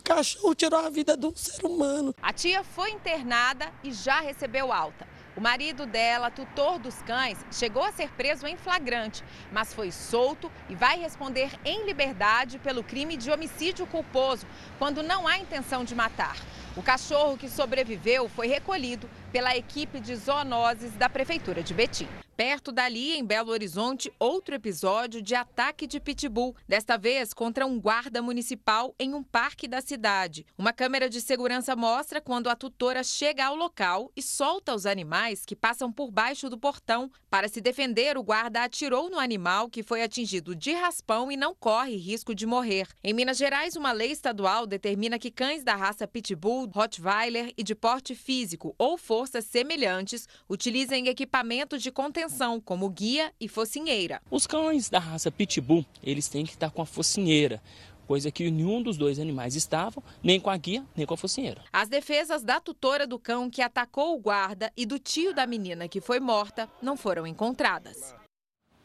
Cachorro 0.08 0.56
tirou 0.56 0.80
a 0.80 0.90
vida 0.90 1.18
de 1.18 1.26
um 1.26 1.36
ser 1.36 1.66
humano. 1.66 2.16
A 2.22 2.32
tia 2.32 2.64
foi 2.64 2.92
internada 2.92 3.70
e 3.84 3.92
já 3.92 4.22
recebeu 4.22 4.72
alta. 4.72 5.06
O 5.36 5.42
marido 5.42 5.86
dela, 5.86 6.32
tutor 6.32 6.80
dos 6.80 6.96
cães, 7.02 7.38
chegou 7.52 7.84
a 7.84 7.92
ser 7.92 8.10
preso 8.14 8.48
em 8.48 8.56
flagrante, 8.56 9.22
mas 9.52 9.74
foi 9.74 9.92
solto 9.92 10.50
e 10.70 10.76
vai 10.76 10.98
responder 10.98 11.52
em 11.66 11.86
liberdade 11.86 12.58
pelo 12.58 12.86
crime 12.86 13.18
de 13.18 13.30
homicídio 13.30 13.86
culposo, 13.86 14.48
quando 14.80 15.04
não 15.04 15.28
há 15.28 15.40
intenção 15.40 15.84
de 15.84 15.94
matar. 15.94 16.38
O 16.78 16.82
cachorro 16.82 17.36
que 17.36 17.50
sobreviveu 17.50 18.30
foi 18.30 18.48
recolhido 18.48 19.10
pela 19.32 19.56
equipe 19.56 20.00
de 20.00 20.16
zoonoses 20.16 20.94
da 20.94 21.10
Prefeitura 21.10 21.62
de 21.62 21.74
Betim. 21.74 22.08
Perto 22.38 22.72
dali, 22.72 23.14
em 23.14 23.26
Belo 23.26 23.50
Horizonte, 23.50 24.14
outro 24.20 24.54
episódio 24.54 25.24
de 25.24 25.34
ataque 25.34 25.88
de 25.88 26.00
pitbull, 26.00 26.56
desta 26.68 26.96
vez 26.96 27.34
contra 27.34 27.66
um 27.66 27.80
guarda 27.80 28.22
municipal 28.22 28.94
em 29.00 29.16
um 29.16 29.24
parque 29.24 29.68
da 29.68 29.82
cidade. 29.82 30.46
Uma 30.56 30.72
câmera 30.72 31.10
de 31.10 31.20
segurança 31.20 31.76
mostra 31.76 32.22
quando 32.22 32.48
a 32.48 32.56
tutora 32.56 33.04
chega 33.04 33.44
ao 33.44 33.56
local 33.56 34.12
e 34.16 34.22
solta 34.22 34.76
os 34.76 34.86
animais 34.86 35.46
que 35.46 35.56
passam 35.56 35.92
por 35.92 36.12
baixo 36.12 36.48
do 36.48 36.60
portão. 36.60 37.10
Para 37.28 37.48
se 37.48 37.60
defender, 37.60 38.20
o 38.20 38.24
guarda 38.24 38.64
atirou 38.64 39.10
no 39.10 39.18
animal 39.18 39.68
que 39.68 39.82
foi 39.82 40.04
atingido 40.04 40.56
de 40.56 40.74
raspão 40.74 41.32
e 41.32 41.36
não 41.36 41.56
corre 41.56 41.96
risco 41.96 42.36
de 42.36 42.46
morrer. 42.46 42.88
Em 43.04 43.14
Minas 43.14 43.38
Gerais, 43.38 43.76
uma 43.76 43.92
lei 43.92 44.12
estadual 44.12 44.68
determina 44.68 45.18
que 45.18 45.32
cães 45.32 45.64
da 45.64 45.74
raça 45.74 46.08
pitbull, 46.08 46.70
rottweiler 46.72 47.52
e 47.58 47.64
de 47.64 47.74
porte 47.74 48.14
físico 48.14 48.76
ou 48.78 48.96
forças 49.18 49.46
semelhantes 49.46 50.30
utilizem 50.48 51.08
equipamento 51.08 51.80
de 51.80 51.92
contenção 51.92 52.62
como 52.62 52.88
guia 52.88 53.34
e 53.40 53.48
focinheira. 53.48 54.22
Os 54.30 54.46
cães 54.46 54.92
da 54.92 55.00
raça 55.00 55.32
Pitbull, 55.32 55.84
eles 56.04 56.30
têm 56.30 56.46
que 56.46 56.52
estar 56.52 56.70
com 56.70 56.84
a 56.84 56.86
focinheira, 56.86 57.60
coisa 58.06 58.30
que 58.30 58.52
nenhum 58.52 58.80
dos 58.80 58.96
dois 58.96 59.18
animais 59.18 59.56
estavam, 59.56 60.04
nem 60.22 60.40
com 60.40 60.52
a 60.52 60.58
guia, 60.58 60.86
nem 60.96 61.04
com 61.04 61.16
a 61.16 61.18
focinheira. 61.18 61.64
As 61.74 61.90
defesas 61.90 62.44
da 62.44 62.60
tutora 62.60 63.08
do 63.08 63.18
cão 63.18 63.50
que 63.50 63.64
atacou 63.64 64.16
o 64.16 64.20
guarda 64.20 64.72
e 64.78 64.86
do 64.86 65.00
tio 65.00 65.34
da 65.34 65.48
menina 65.48 65.88
que 65.88 66.00
foi 66.00 66.20
morta 66.20 66.70
não 66.80 66.96
foram 66.96 67.26
encontradas. 67.26 68.14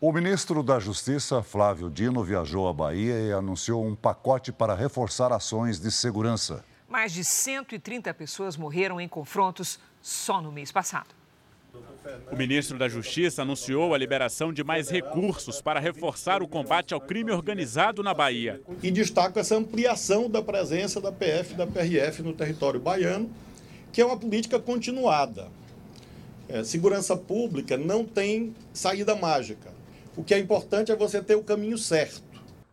O 0.01 0.11
ministro 0.15 0.62
da 0.62 0.81
Justiça, 0.81 1.43
Flávio 1.43 1.91
Dino, 1.91 2.25
viajou 2.25 2.67
à 2.67 2.73
Bahia 2.73 3.21
e 3.21 3.33
anunciou 3.33 3.85
um 3.85 3.95
pacote 3.95 4.51
para 4.51 4.75
reforçar 4.75 5.31
ações 5.31 5.79
de 5.79 5.91
segurança. 5.91 6.65
Mais 6.93 7.11
de 7.11 7.25
130 7.25 8.12
pessoas 8.12 8.55
morreram 8.55 9.01
em 9.01 9.09
confrontos 9.09 9.81
só 10.02 10.42
no 10.42 10.52
mês 10.52 10.73
passado. 10.73 11.23
O 12.30 12.37
ministro 12.37 12.78
da 12.78 12.88
Justiça 12.88 13.42
anunciou 13.42 13.94
a 13.94 13.99
liberação 13.99 14.52
de 14.52 14.62
mais 14.62 14.90
recursos 14.90 15.62
para 15.62 15.80
reforçar 15.80 16.42
o 16.42 16.49
combate 16.49 16.92
ao 16.92 17.00
crime 17.00 17.30
organizado 17.30 18.02
na 18.02 18.12
Bahia. 18.12 18.61
E 18.82 18.90
destaca 18.90 19.40
essa 19.40 19.56
ampliação 19.56 20.28
da 20.28 20.42
presença 20.42 21.00
da 21.00 21.12
PF 21.12 21.54
e 21.54 21.56
da 21.56 21.66
PRF 21.66 22.23
no 22.23 22.32
território 22.32 22.80
baiano, 22.80 23.30
que 23.92 24.00
é 24.00 24.04
uma 24.04 24.16
política 24.16 24.59
continuada. 24.59 25.49
É, 26.49 26.64
segurança 26.64 27.16
pública 27.16 27.78
não 27.78 28.04
tem 28.04 28.54
saída 28.75 29.14
mágica. 29.14 29.71
O 30.16 30.25
que 30.25 30.35
é 30.35 30.38
importante 30.38 30.92
é 30.92 30.97
você 30.97 31.23
ter 31.23 31.37
o 31.37 31.42
caminho 31.42 31.78
certo. 31.78 32.32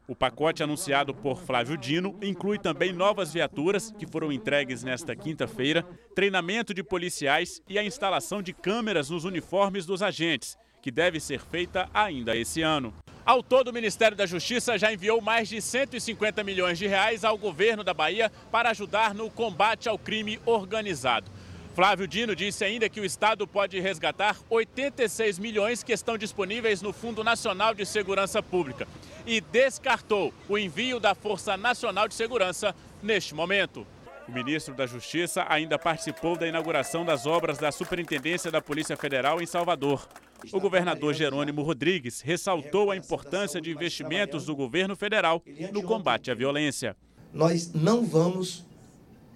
O 0.09 0.15
pacote 0.15 0.63
anunciado 0.63 1.13
por 1.13 1.39
Flávio 1.39 1.77
Dino 1.77 2.17
inclui 2.19 2.57
também 2.57 2.91
novas 2.91 3.31
viaturas 3.31 3.93
que 3.95 4.07
foram 4.07 4.31
entregues 4.31 4.83
nesta 4.83 5.15
quinta-feira, 5.15 5.85
treinamento 6.15 6.73
de 6.73 6.81
policiais 6.81 7.61
e 7.69 7.77
a 7.77 7.83
instalação 7.83 8.41
de 8.41 8.51
câmeras 8.51 9.11
nos 9.11 9.23
uniformes 9.23 9.85
dos 9.85 10.01
agentes, 10.01 10.57
que 10.81 10.89
deve 10.89 11.19
ser 11.19 11.39
feita 11.39 11.87
ainda 11.93 12.35
esse 12.35 12.63
ano. 12.63 12.91
Ao 13.23 13.43
todo, 13.43 13.67
o 13.67 13.73
Ministério 13.73 14.17
da 14.17 14.25
Justiça 14.25 14.79
já 14.79 14.91
enviou 14.91 15.21
mais 15.21 15.47
de 15.47 15.61
150 15.61 16.43
milhões 16.43 16.79
de 16.79 16.87
reais 16.87 17.23
ao 17.23 17.37
governo 17.37 17.83
da 17.83 17.93
Bahia 17.93 18.31
para 18.51 18.71
ajudar 18.71 19.13
no 19.13 19.29
combate 19.29 19.87
ao 19.87 19.99
crime 19.99 20.39
organizado. 20.43 21.29
Flávio 21.75 22.07
Dino 22.07 22.35
disse 22.35 22.65
ainda 22.65 22.89
que 22.89 22.99
o 22.99 23.05
Estado 23.05 23.47
pode 23.47 23.79
resgatar 23.79 24.35
86 24.49 25.37
milhões 25.37 25.83
que 25.83 25.93
estão 25.93 26.17
disponíveis 26.17 26.81
no 26.81 26.91
Fundo 26.91 27.23
Nacional 27.23 27.75
de 27.75 27.85
Segurança 27.85 28.41
Pública 28.41 28.87
e 29.29 29.39
descartou 29.39 30.33
o 30.49 30.57
envio 30.57 30.99
da 30.99 31.13
Força 31.13 31.55
Nacional 31.55 32.07
de 32.07 32.15
Segurança 32.15 32.75
neste 33.01 33.35
momento. 33.35 33.85
O 34.27 34.31
ministro 34.31 34.73
da 34.73 34.87
Justiça 34.87 35.45
ainda 35.47 35.77
participou 35.77 36.35
da 36.35 36.47
inauguração 36.47 37.05
das 37.05 37.27
obras 37.27 37.59
da 37.59 37.71
Superintendência 37.71 38.49
da 38.49 38.59
Polícia 38.59 38.97
Federal 38.97 39.39
em 39.39 39.45
Salvador. 39.45 40.09
O 40.51 40.59
governador 40.59 41.13
Jerônimo 41.13 41.61
Rodrigues 41.61 42.21
ressaltou 42.21 42.89
a 42.89 42.97
importância 42.97 43.61
de 43.61 43.69
investimentos 43.69 44.45
do 44.45 44.55
governo 44.55 44.95
federal 44.95 45.43
no 45.71 45.83
combate 45.83 46.31
à 46.31 46.33
violência. 46.33 46.97
Nós 47.31 47.71
não 47.71 48.03
vamos 48.03 48.65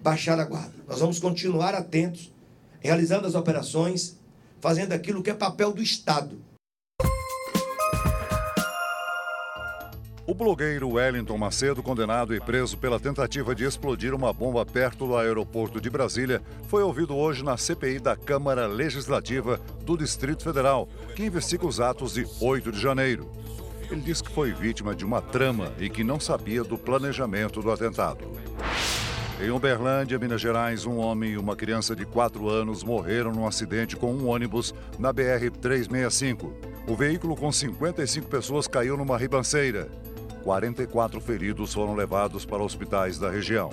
baixar 0.02 0.40
a 0.40 0.44
guarda. 0.44 0.74
Nós 0.88 0.98
vamos 0.98 1.20
continuar 1.20 1.72
atentos 1.72 2.32
realizando 2.80 3.28
as 3.28 3.36
operações, 3.36 4.18
fazendo 4.60 4.92
aquilo 4.92 5.22
que 5.22 5.30
é 5.30 5.34
papel 5.34 5.72
do 5.72 5.82
Estado. 5.82 6.36
O 10.26 10.32
blogueiro 10.32 10.92
Wellington 10.92 11.36
Macedo, 11.36 11.82
condenado 11.82 12.34
e 12.34 12.40
preso 12.40 12.78
pela 12.78 12.98
tentativa 12.98 13.54
de 13.54 13.64
explodir 13.64 14.14
uma 14.14 14.32
bomba 14.32 14.64
perto 14.64 15.06
do 15.06 15.16
aeroporto 15.18 15.78
de 15.78 15.90
Brasília, 15.90 16.40
foi 16.66 16.82
ouvido 16.82 17.14
hoje 17.14 17.44
na 17.44 17.58
CPI 17.58 17.98
da 17.98 18.16
Câmara 18.16 18.66
Legislativa 18.66 19.60
do 19.82 19.98
Distrito 19.98 20.42
Federal, 20.42 20.88
que 21.14 21.26
investiga 21.26 21.66
os 21.66 21.78
atos 21.78 22.14
de 22.14 22.26
8 22.40 22.72
de 22.72 22.80
janeiro. 22.80 23.30
Ele 23.90 24.00
disse 24.00 24.24
que 24.24 24.32
foi 24.32 24.50
vítima 24.50 24.94
de 24.94 25.04
uma 25.04 25.20
trama 25.20 25.70
e 25.78 25.90
que 25.90 26.02
não 26.02 26.18
sabia 26.18 26.64
do 26.64 26.78
planejamento 26.78 27.60
do 27.60 27.70
atentado. 27.70 28.24
Em 29.42 29.50
Uberlândia, 29.50 30.18
Minas 30.18 30.40
Gerais, 30.40 30.86
um 30.86 30.96
homem 30.96 31.32
e 31.32 31.36
uma 31.36 31.54
criança 31.54 31.94
de 31.94 32.06
4 32.06 32.48
anos 32.48 32.82
morreram 32.82 33.30
num 33.30 33.46
acidente 33.46 33.94
com 33.94 34.10
um 34.10 34.26
ônibus 34.28 34.74
na 34.98 35.12
BR-365. 35.12 36.50
O 36.88 36.96
veículo 36.96 37.36
com 37.36 37.52
55 37.52 38.26
pessoas 38.26 38.66
caiu 38.66 38.96
numa 38.96 39.18
ribanceira. 39.18 39.90
44 40.44 41.20
feridos 41.22 41.72
foram 41.72 41.94
levados 41.94 42.44
para 42.44 42.62
hospitais 42.62 43.18
da 43.18 43.30
região. 43.30 43.70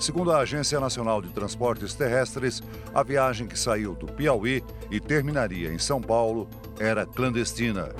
Segundo 0.00 0.32
a 0.32 0.38
Agência 0.38 0.78
Nacional 0.80 1.22
de 1.22 1.28
Transportes 1.28 1.94
Terrestres, 1.94 2.62
a 2.92 3.02
viagem 3.02 3.46
que 3.46 3.58
saiu 3.58 3.94
do 3.94 4.06
Piauí 4.06 4.62
e 4.90 5.00
terminaria 5.00 5.72
em 5.72 5.78
São 5.78 6.00
Paulo 6.00 6.48
era 6.78 7.06
clandestina. 7.06 7.90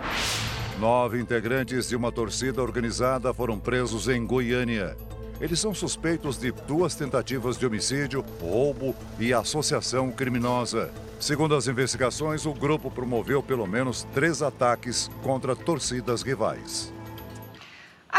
Nove 0.79 1.21
integrantes 1.21 1.89
de 1.89 1.97
uma 1.97 2.13
torcida 2.13 2.63
organizada 2.63 3.33
foram 3.33 3.59
presos 3.59 4.09
em 4.09 4.25
Goiânia. 4.25 4.97
Eles 5.41 5.61
são 5.61 5.73
suspeitos 5.73 6.39
de 6.39 6.51
duas 6.51 6.97
tentativas 6.97 7.57
de 7.57 7.67
homicídio, 7.67 8.25
roubo 8.41 8.95
e 9.19 9.33
associação 9.33 10.11
criminosa. 10.11 10.91
Segundo 11.21 11.55
as 11.55 11.69
investigações, 11.69 12.47
o 12.47 12.53
grupo 12.53 12.91
promoveu 12.91 13.43
pelo 13.43 13.67
menos 13.67 14.05
três 14.15 14.41
ataques 14.43 15.09
contra 15.23 15.55
torcidas 15.55 16.23
rivais. 16.23 16.93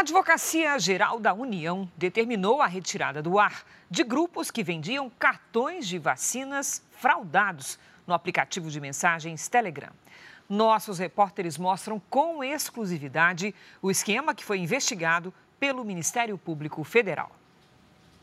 A 0.00 0.02
Advocacia 0.02 0.78
Geral 0.78 1.20
da 1.20 1.34
União 1.34 1.86
determinou 1.94 2.62
a 2.62 2.66
retirada 2.66 3.20
do 3.20 3.38
ar 3.38 3.66
de 3.90 4.02
grupos 4.02 4.50
que 4.50 4.62
vendiam 4.62 5.10
cartões 5.10 5.86
de 5.86 5.98
vacinas 5.98 6.82
fraudados 6.90 7.78
no 8.06 8.14
aplicativo 8.14 8.70
de 8.70 8.80
mensagens 8.80 9.46
Telegram. 9.46 9.92
Nossos 10.48 10.98
repórteres 10.98 11.58
mostram 11.58 12.00
com 12.08 12.42
exclusividade 12.42 13.54
o 13.82 13.90
esquema 13.90 14.34
que 14.34 14.42
foi 14.42 14.58
investigado 14.58 15.34
pelo 15.58 15.84
Ministério 15.84 16.38
Público 16.38 16.82
Federal. 16.82 17.36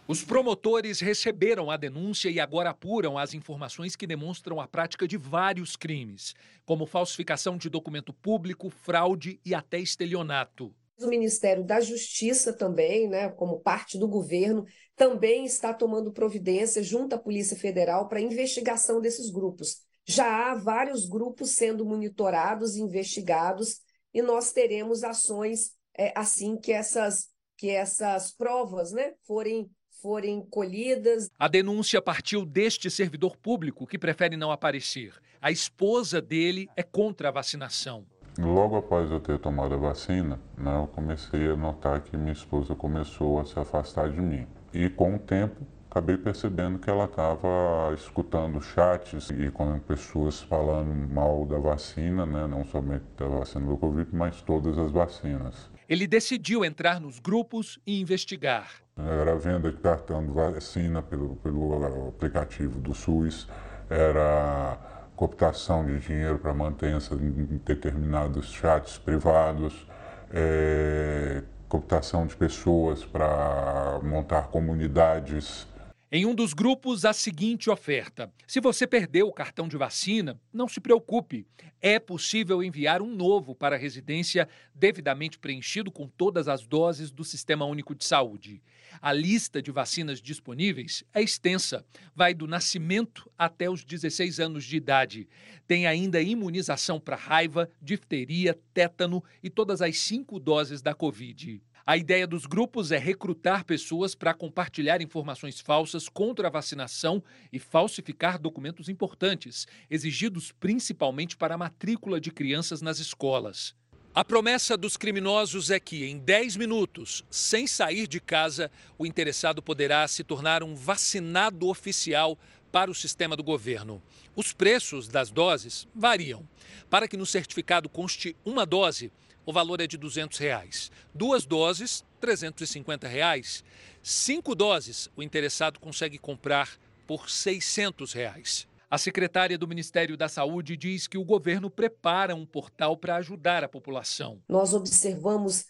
Os 0.07 0.23
promotores 0.23 0.99
receberam 0.99 1.69
a 1.69 1.77
denúncia 1.77 2.29
e 2.31 2.39
agora 2.39 2.71
apuram 2.71 3.19
as 3.19 3.35
informações 3.35 3.95
que 3.95 4.07
demonstram 4.07 4.59
a 4.59 4.67
prática 4.67 5.07
de 5.07 5.15
vários 5.15 5.75
crimes, 5.75 6.33
como 6.65 6.87
falsificação 6.87 7.55
de 7.55 7.69
documento 7.69 8.11
público, 8.11 8.67
fraude 8.71 9.39
e 9.45 9.53
até 9.53 9.77
estelionato. 9.77 10.73
O 10.99 11.07
Ministério 11.07 11.63
da 11.63 11.79
Justiça 11.79 12.51
também, 12.51 13.07
né, 13.07 13.29
como 13.29 13.59
parte 13.59 13.97
do 13.97 14.07
governo, 14.07 14.65
também 14.95 15.45
está 15.45 15.73
tomando 15.73 16.11
providência 16.11 16.81
junto 16.81 17.13
à 17.13 17.19
Polícia 17.19 17.55
Federal 17.55 18.07
para 18.07 18.19
investigação 18.19 18.99
desses 18.99 19.29
grupos. 19.29 19.83
Já 20.05 20.51
há 20.51 20.55
vários 20.55 21.07
grupos 21.07 21.51
sendo 21.51 21.85
monitorados 21.85 22.75
e 22.75 22.81
investigados 22.81 23.81
e 24.13 24.21
nós 24.21 24.51
teremos 24.51 25.03
ações 25.03 25.71
é, 25.95 26.13
assim 26.15 26.57
que 26.57 26.71
essas, 26.71 27.27
que 27.57 27.69
essas 27.69 28.31
provas 28.31 28.91
né, 28.91 29.13
forem, 29.27 29.69
forem 30.01 30.41
colhidas. 30.49 31.29
A 31.37 31.47
denúncia 31.47 32.01
partiu 32.01 32.45
deste 32.45 32.89
servidor 32.89 33.37
público 33.37 33.85
que 33.85 33.99
prefere 33.99 34.37
não 34.37 34.51
aparecer. 34.51 35.13
A 35.41 35.51
esposa 35.51 36.21
dele 36.21 36.67
é 36.75 36.81
contra 36.81 37.29
a 37.29 37.31
vacinação. 37.31 38.07
Logo 38.37 38.77
após 38.77 39.09
eu 39.09 39.19
ter 39.19 39.39
tomado 39.39 39.73
a 39.73 39.77
vacina, 39.77 40.39
né, 40.55 40.75
eu 40.77 40.87
comecei 40.87 41.49
a 41.49 41.55
notar 41.55 42.01
que 42.01 42.15
minha 42.15 42.33
esposa 42.33 42.75
começou 42.75 43.39
a 43.39 43.45
se 43.45 43.57
afastar 43.59 44.09
de 44.11 44.21
mim. 44.21 44.45
E 44.71 44.89
com 44.89 45.15
o 45.15 45.19
tempo, 45.19 45.55
acabei 45.89 46.17
percebendo 46.17 46.77
que 46.77 46.87
ela 46.87 47.05
estava 47.05 47.91
escutando 47.95 48.61
chats 48.61 49.31
e 49.31 49.49
com 49.49 49.79
pessoas 49.79 50.39
falando 50.41 50.93
mal 51.11 51.47
da 51.47 51.57
vacina, 51.57 52.27
né, 52.27 52.45
não 52.45 52.63
somente 52.63 53.05
da 53.17 53.27
vacina 53.27 53.65
do 53.65 53.75
Covid, 53.75 54.07
mas 54.15 54.39
todas 54.41 54.77
as 54.77 54.91
vacinas. 54.91 55.71
Ele 55.89 56.05
decidiu 56.05 56.63
entrar 56.63 57.01
nos 57.01 57.17
grupos 57.17 57.79
e 57.87 57.99
investigar. 57.99 58.69
Era 58.95 59.35
venda 59.35 59.71
de 59.71 59.77
cartão 59.77 60.23
de 60.23 60.31
vacina 60.31 61.01
pelo, 61.01 61.37
pelo 61.37 62.09
aplicativo 62.09 62.79
do 62.79 62.93
SUS, 62.93 63.47
era 63.89 64.96
cooptação 65.17 65.83
de 65.83 65.99
dinheiro 65.99 66.37
para 66.37 66.53
mantença 66.53 67.15
em 67.15 67.59
determinados 67.65 68.53
chats 68.53 68.99
privados, 68.99 69.87
é, 70.31 71.41
cooptação 71.67 72.27
de 72.27 72.35
pessoas 72.35 73.03
para 73.03 73.99
montar 74.03 74.43
comunidades. 74.43 75.67
Em 76.09 76.25
um 76.25 76.33
dos 76.33 76.53
grupos, 76.53 77.03
a 77.03 77.11
seguinte 77.11 77.69
oferta: 77.69 78.31
se 78.47 78.61
você 78.61 78.87
perdeu 78.87 79.27
o 79.27 79.33
cartão 79.33 79.67
de 79.67 79.75
vacina, 79.75 80.39
não 80.53 80.65
se 80.65 80.79
preocupe. 80.79 81.45
É 81.81 81.99
possível 81.99 82.63
enviar 82.63 83.01
um 83.01 83.13
novo 83.13 83.53
para 83.53 83.75
a 83.75 83.79
residência 83.79 84.47
devidamente 84.73 85.37
preenchido 85.37 85.91
com 85.91 86.07
todas 86.07 86.47
as 86.47 86.65
doses 86.65 87.11
do 87.11 87.25
Sistema 87.25 87.65
Único 87.65 87.93
de 87.93 88.05
Saúde. 88.05 88.63
A 89.01 89.11
lista 89.11 89.61
de 89.61 89.69
vacinas 89.69 90.21
disponíveis 90.21 91.03
é 91.13 91.21
extensa, 91.21 91.85
vai 92.15 92.33
do 92.33 92.47
nascimento 92.47 93.29
até 93.37 93.69
os 93.69 93.83
16 93.83 94.39
anos 94.39 94.63
de 94.63 94.77
idade. 94.77 95.27
Tem 95.67 95.87
ainda 95.87 96.21
imunização 96.21 97.01
para 97.01 97.17
raiva, 97.17 97.69
difteria, 97.81 98.57
tétano 98.73 99.21
e 99.43 99.49
todas 99.49 99.81
as 99.81 99.99
cinco 99.99 100.39
doses 100.39 100.81
da 100.81 100.93
Covid. 100.93 101.61
A 101.89 101.95
ideia 101.95 102.27
dos 102.27 102.45
grupos 102.45 102.91
é 102.91 102.97
recrutar 102.97 103.63
pessoas 103.63 104.13
para 104.13 104.33
compartilhar 104.33 105.01
informações 105.01 105.61
falsas 105.61 106.09
contra 106.09 106.49
a 106.49 106.51
vacinação 106.51 107.23
e 107.49 107.59
falsificar 107.59 108.37
documentos 108.37 108.89
importantes, 108.89 109.65
exigidos 109.89 110.51
principalmente 110.51 111.37
para 111.37 111.55
a 111.55 111.57
matrícula 111.57 112.19
de 112.19 112.29
crianças 112.29 112.81
nas 112.81 112.99
escolas. 112.99 113.73
A 114.13 114.25
promessa 114.25 114.75
dos 114.75 114.97
criminosos 114.97 115.71
é 115.71 115.79
que, 115.79 116.03
em 116.03 116.17
10 116.17 116.57
minutos, 116.57 117.23
sem 117.29 117.65
sair 117.65 118.05
de 118.05 118.19
casa, 118.19 118.69
o 118.97 119.05
interessado 119.05 119.61
poderá 119.61 120.05
se 120.09 120.25
tornar 120.25 120.63
um 120.63 120.75
vacinado 120.75 121.69
oficial 121.69 122.37
para 122.69 122.91
o 122.91 122.95
sistema 122.95 123.33
do 123.33 123.43
governo. 123.43 124.03
Os 124.35 124.51
preços 124.51 125.07
das 125.07 125.31
doses 125.31 125.87
variam. 125.95 126.45
Para 126.89 127.07
que 127.07 127.15
no 127.15 127.25
certificado 127.25 127.87
conste 127.87 128.35
uma 128.43 128.65
dose, 128.65 129.09
o 129.47 129.53
valor 129.53 129.79
é 129.79 129.87
de 129.87 129.97
200 129.97 130.37
reais. 130.39 130.91
Duas 131.15 131.45
doses, 131.45 132.03
350 132.19 133.07
reais. 133.07 133.63
Cinco 134.03 134.53
doses, 134.53 135.09
o 135.15 135.23
interessado 135.23 135.79
consegue 135.79 136.17
comprar 136.17 136.77
por 137.07 137.29
600 137.29 138.11
reais. 138.11 138.67
A 138.91 138.97
secretária 138.97 139.57
do 139.57 139.65
Ministério 139.65 140.17
da 140.17 140.27
Saúde 140.27 140.75
diz 140.75 141.07
que 141.07 141.17
o 141.17 141.23
governo 141.23 141.69
prepara 141.69 142.35
um 142.35 142.45
portal 142.45 142.97
para 142.97 143.15
ajudar 143.15 143.63
a 143.63 143.69
população. 143.69 144.41
Nós 144.49 144.73
observamos 144.73 145.65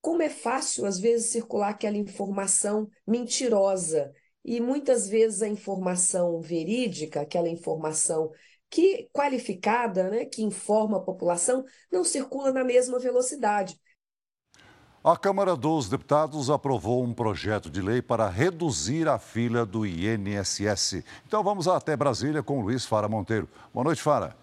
como 0.00 0.20
é 0.20 0.28
fácil, 0.28 0.84
às 0.84 0.98
vezes, 0.98 1.30
circular 1.30 1.70
aquela 1.70 1.96
informação 1.96 2.88
mentirosa. 3.06 4.12
E 4.44 4.60
muitas 4.60 5.08
vezes 5.08 5.40
a 5.40 5.48
informação 5.48 6.40
verídica, 6.40 7.20
aquela 7.20 7.48
informação 7.48 8.32
que 8.70 9.08
qualificada, 9.12 10.08
né, 10.08 10.24
que 10.24 10.42
informa 10.42 10.98
a 10.98 11.00
população, 11.00 11.64
não 11.90 12.04
circula 12.04 12.52
na 12.52 12.64
mesma 12.64 12.98
velocidade. 12.98 13.78
A 15.02 15.16
Câmara 15.16 15.56
dos 15.56 15.88
Deputados 15.88 16.50
aprovou 16.50 17.02
um 17.02 17.14
projeto 17.14 17.70
de 17.70 17.80
lei 17.80 18.02
para 18.02 18.28
reduzir 18.28 19.08
a 19.08 19.18
fila 19.18 19.64
do 19.64 19.86
INSS. 19.86 21.04
Então 21.26 21.42
vamos 21.42 21.68
até 21.68 21.96
Brasília 21.96 22.42
com 22.42 22.60
Luiz 22.60 22.84
Fara 22.84 23.08
Monteiro. 23.08 23.48
Boa 23.72 23.84
noite, 23.84 24.02
Fara. 24.02 24.36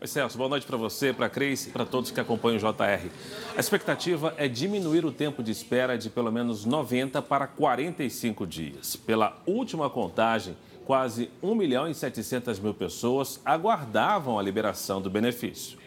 Oi, 0.00 0.08
Celso. 0.08 0.36
Boa 0.36 0.50
noite 0.50 0.66
para 0.66 0.76
você, 0.76 1.12
para 1.12 1.26
a 1.26 1.30
Cris 1.30 1.66
e 1.66 1.70
para 1.70 1.86
todos 1.86 2.10
que 2.10 2.20
acompanham 2.20 2.56
o 2.56 2.60
JR. 2.60 3.08
A 3.56 3.60
expectativa 3.60 4.34
é 4.36 4.48
diminuir 4.48 5.04
o 5.04 5.12
tempo 5.12 5.42
de 5.42 5.52
espera 5.52 5.96
de 5.96 6.10
pelo 6.10 6.32
menos 6.32 6.64
90 6.64 7.22
para 7.22 7.46
45 7.46 8.46
dias. 8.46 8.96
Pela 8.96 9.40
última 9.46 9.88
contagem, 9.88 10.56
quase 10.84 11.30
1 11.42 11.54
milhão 11.54 11.88
e 11.88 11.94
700 11.94 12.60
mil 12.60 12.74
pessoas 12.74 13.40
aguardavam 13.44 14.38
a 14.38 14.42
liberação 14.42 15.00
do 15.00 15.10
benefício. 15.10 15.78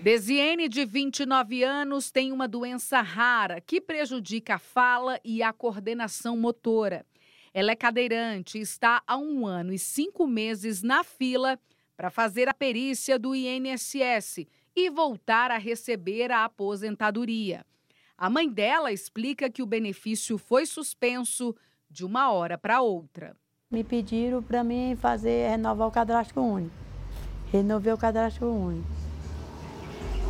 Desiene, 0.00 0.68
de 0.68 0.84
29 0.84 1.64
anos, 1.64 2.10
tem 2.10 2.30
uma 2.30 2.46
doença 2.46 3.00
rara 3.00 3.60
que 3.60 3.80
prejudica 3.80 4.54
a 4.54 4.58
fala 4.58 5.18
e 5.24 5.42
a 5.42 5.52
coordenação 5.52 6.36
motora. 6.36 7.04
Ela 7.52 7.72
é 7.72 7.76
cadeirante 7.76 8.58
e 8.58 8.60
está 8.60 9.02
há 9.06 9.16
um 9.16 9.46
ano 9.46 9.72
e 9.72 9.78
cinco 9.78 10.26
meses 10.26 10.82
na 10.82 11.02
fila 11.02 11.58
para 11.96 12.10
fazer 12.10 12.48
a 12.48 12.54
perícia 12.54 13.18
do 13.18 13.34
INSS 13.34 14.46
e 14.76 14.88
voltar 14.88 15.50
a 15.50 15.58
receber 15.58 16.30
a 16.30 16.44
aposentadoria. 16.44 17.66
A 18.16 18.30
mãe 18.30 18.48
dela 18.48 18.92
explica 18.92 19.50
que 19.50 19.62
o 19.62 19.66
benefício 19.66 20.38
foi 20.38 20.64
suspenso 20.66 21.54
de 21.90 22.04
uma 22.04 22.30
hora 22.30 22.58
para 22.58 22.80
outra. 22.80 23.36
Me 23.70 23.84
pediram 23.84 24.42
para 24.42 24.64
mim 24.64 24.96
fazer 24.96 25.50
renovar 25.50 25.88
o 25.88 25.90
cadastro 25.90 26.42
único. 26.42 26.74
Renovei 27.50 27.92
o 27.92 27.98
cadastro 27.98 28.50
único. 28.52 28.88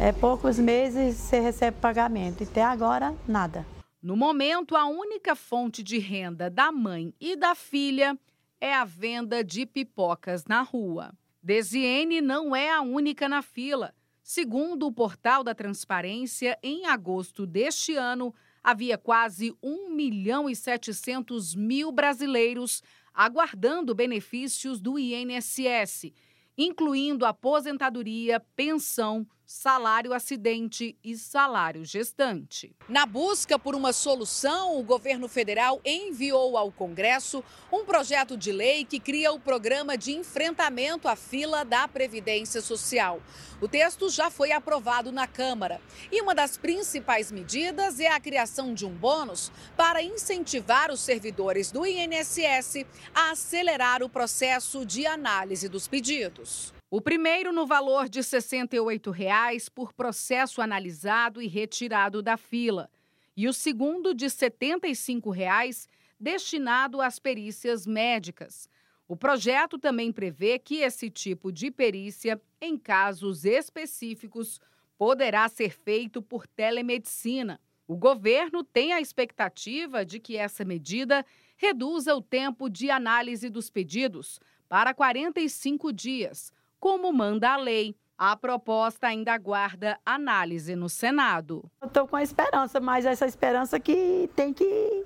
É 0.01 0.13
poucos 0.13 0.59
meses 0.59 1.17
você 1.17 1.41
recebe 1.41 1.77
pagamento. 1.81 2.43
E 2.43 2.47
até 2.47 2.63
agora, 2.63 3.15
nada. 3.27 3.67
No 4.01 4.17
momento, 4.17 4.77
a 4.77 4.87
única 4.87 5.35
fonte 5.35 5.83
de 5.83 5.99
renda 5.99 6.49
da 6.49 6.71
mãe 6.71 7.13
e 7.21 7.35
da 7.35 7.55
filha 7.55 8.17
é 8.61 8.73
a 8.73 8.85
venda 8.85 9.43
de 9.43 9.67
pipocas 9.67 10.45
na 10.47 10.63
rua. 10.63 11.13
Desiene 11.43 12.21
não 12.21 12.55
é 12.55 12.71
a 12.71 12.81
única 12.81 13.29
na 13.29 13.43
fila. 13.43 13.93
Segundo 14.23 14.87
o 14.87 14.93
portal 14.93 15.43
da 15.43 15.55
Transparência, 15.55 16.59
em 16.63 16.87
agosto 16.87 17.47
deste 17.47 17.97
ano, 17.97 18.35
havia 18.71 18.99
quase 18.99 19.57
1 19.63 19.95
milhão 19.95 20.49
e 20.49 20.55
700 20.55 21.55
mil 21.55 21.91
brasileiros 21.91 22.83
aguardando 23.15 23.95
benefícios 23.95 24.79
do 24.79 24.99
INSS, 24.99 26.13
incluindo 26.57 27.25
aposentadoria, 27.25 28.39
pensão, 28.55 29.27
salário 29.51 30.13
acidente 30.13 30.95
e 31.03 31.17
salário 31.17 31.83
gestante. 31.83 32.77
Na 32.87 33.07
busca 33.07 33.59
por 33.59 33.75
uma 33.75 33.95
solução, 33.95 34.79
o 34.79 34.83
governo 34.83 35.27
federal 35.27 35.81
enviou 35.83 36.55
ao 36.59 36.71
Congresso 36.71 37.43
um 37.73 37.83
projeto 37.83 38.37
de 38.37 38.53
lei 38.53 38.85
que 38.85 39.01
cria 39.01 39.33
o 39.33 39.41
programa 39.41 39.97
de 39.97 40.13
enfrentamento 40.13 41.09
à 41.09 41.17
fila 41.17 41.65
da 41.65 41.89
Previdência 41.89 42.61
Social. 42.61 43.23
O 43.59 43.67
texto 43.67 44.11
já 44.11 44.31
foi 44.31 44.53
aprovado 44.53 45.11
na 45.11 45.27
Câmara 45.27 45.81
e 46.13 46.21
uma 46.21 46.35
das 46.35 46.59
principais 46.59 47.33
medidas 47.33 47.99
é 47.99 48.09
a 48.09 48.21
criação 48.21 48.75
de 48.75 48.85
um 48.85 48.95
bônus 48.95 49.51
para 49.75 50.03
incentivar 50.03 50.91
os 50.91 51.01
servidores 51.01 51.73
do 51.73 51.87
INSS 51.87 52.85
a 53.15 53.31
acelerar 53.31 54.03
o 54.03 54.11
processo 54.11 54.85
de 54.85 55.07
análise 55.07 55.71
dos 55.71 55.89
pedidos. 55.89 56.77
O 56.91 57.03
primeiro 57.03 57.53
no 57.53 57.67
valor 57.67 58.09
de 58.09 58.23
68 58.23 59.11
reais 59.11 59.69
por 59.69 59.93
processo 59.93 60.63
analisado 60.63 61.43
e 61.43 61.47
retirado 61.47 62.23
da 62.23 62.39
fila. 62.39 62.91
E 63.37 63.47
o 63.47 63.53
segundo 63.53 64.15
de 64.15 64.31
75 64.31 65.29
reais 65.29 65.87
destinado 66.19 67.03
às 67.03 67.19
perícias 67.19 67.87
médicas. 67.87 68.71
O 69.07 69.15
projeto 69.15 69.79
também 69.79 70.11
prevê 70.11 70.59
que 70.59 70.77
esse 70.77 71.11
tipo 71.11 71.53
de 71.53 71.71
perícia, 71.71 72.41
em 72.59 72.79
casos 72.79 73.45
específicos, 73.45 74.59
poderá 74.97 75.47
ser 75.47 75.79
feito 75.79 76.23
por 76.23 76.47
telemedicina. 76.47 77.61
O 77.87 77.97
governo 77.97 78.65
tem 78.65 78.95
a 78.95 79.01
expectativa 79.01 80.07
de 80.07 80.19
que 80.19 80.39
essa 80.39 80.65
medida 80.65 81.25
reduza 81.59 82.15
o 82.15 82.23
tempo 82.23 82.71
de 82.71 82.91
análise 82.91 83.51
dos 83.51 83.69
pedidos 83.69 84.41
para 84.71 84.95
45 84.95 85.93
dias 85.93 86.51
como 86.81 87.13
manda 87.13 87.51
a 87.51 87.57
lei. 87.57 87.95
A 88.17 88.35
proposta 88.37 89.07
ainda 89.07 89.33
aguarda 89.33 89.97
análise 90.05 90.75
no 90.75 90.89
Senado. 90.89 91.65
Estou 91.85 92.09
com 92.09 92.17
a 92.17 92.23
esperança, 92.23 92.81
mas 92.81 93.07
essa 93.07 93.27
esperança 93.27 93.79
que 93.79 94.29
tem 94.35 94.53
que 94.53 95.05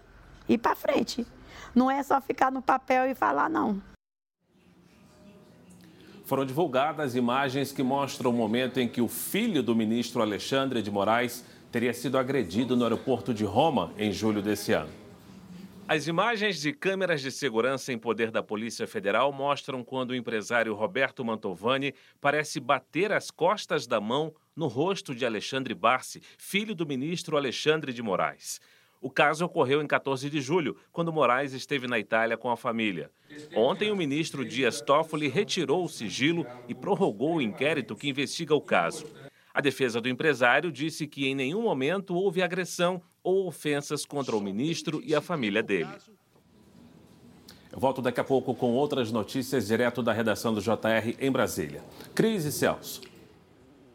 ir 0.49 0.57
para 0.57 0.75
frente. 0.75 1.27
Não 1.75 1.91
é 1.91 2.03
só 2.03 2.21
ficar 2.23 2.51
no 2.51 2.63
papel 2.63 3.11
e 3.11 3.15
falar, 3.15 3.51
não. 3.51 3.83
Foram 6.25 6.47
divulgadas 6.47 7.15
imagens 7.15 7.73
que 7.73 7.83
mostram 7.83 8.31
o 8.31 8.33
momento 8.33 8.81
em 8.81 8.89
que 8.89 9.03
o 9.03 9.09
filho 9.09 9.63
do 9.63 9.77
ministro 9.77 10.23
Alexandre 10.23 10.81
de 10.81 10.91
Moraes 10.91 11.45
teria 11.71 11.93
sido 11.93 12.17
agredido 12.17 12.75
no 12.75 12.85
aeroporto 12.85 13.35
de 13.35 13.45
Roma 13.45 13.93
em 13.99 14.11
julho 14.11 14.41
desse 14.41 14.73
ano. 14.73 15.02
As 15.89 16.07
imagens 16.07 16.61
de 16.61 16.73
câmeras 16.73 17.21
de 17.21 17.31
segurança 17.31 17.93
em 17.93 17.99
poder 17.99 18.31
da 18.31 18.43
Polícia 18.43 18.87
Federal 18.87 19.33
mostram 19.33 19.83
quando 19.83 20.11
o 20.11 20.15
empresário 20.15 20.75
Roberto 20.75 21.25
Mantovani 21.25 21.93
parece 22.21 22.61
bater 22.61 23.13
as 23.13 23.31
costas 23.31 23.87
da 23.87 24.01
mão 24.01 24.33
no 24.55 24.69
rosto 24.69 25.15
de 25.15 25.27
Alexandre 25.27 25.75
Barsi, 25.75 26.23
filho 26.39 26.75
do 26.75 26.87
ministro 26.87 27.37
Alexandre 27.37 27.93
de 27.93 28.03
Moraes. 28.03 28.61
O 29.01 29.11
caso 29.11 29.45
ocorreu 29.45 29.83
em 29.83 29.87
14 29.87 30.31
de 30.31 30.41
julho, 30.41 30.77
quando 30.93 31.13
Moraes 31.13 31.53
esteve 31.53 31.89
na 31.89 31.99
Itália 31.99 32.37
com 32.37 32.49
a 32.51 32.57
família. 32.57 33.11
Ontem, 33.55 33.91
o 33.91 33.97
ministro 33.97 34.45
Dias 34.45 34.81
Toffoli 34.81 35.27
retirou 35.27 35.85
o 35.85 35.89
sigilo 35.89 36.47
e 36.69 36.75
prorrogou 36.75 37.37
o 37.37 37.43
inquérito 37.43 37.97
que 37.97 38.09
investiga 38.09 38.55
o 38.55 38.61
caso. 38.61 39.05
A 39.53 39.61
defesa 39.61 40.01
do 40.01 40.09
empresário 40.09 40.71
disse 40.71 41.07
que 41.07 41.27
em 41.27 41.35
nenhum 41.35 41.63
momento 41.63 42.15
houve 42.15 42.41
agressão 42.41 43.03
ou 43.23 43.47
ofensas 43.47 44.05
contra 44.05 44.37
o 44.37 44.41
ministro 44.41 45.01
e 45.05 45.15
a 45.15 45.21
família 45.21 45.63
dele. 45.63 45.93
Eu 47.71 47.81
volto 47.81 48.03
daqui 48.03 48.21
a 48.21 48.25
pouco 48.25 48.55
com 48.55 48.73
outras 48.73 49.11
notícias 49.11 49.67
direto 49.67 50.03
da 50.03 50.13
redação 50.13 50.53
do 50.53 50.61
JR 50.61 51.17
em 51.19 51.33
Brasília. 51.33 51.83
Cris 52.15 52.45
e 52.45 52.53
Celso. 52.53 53.01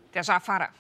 Até 0.09 0.23
já, 0.23 0.39
Fara. 0.39 0.73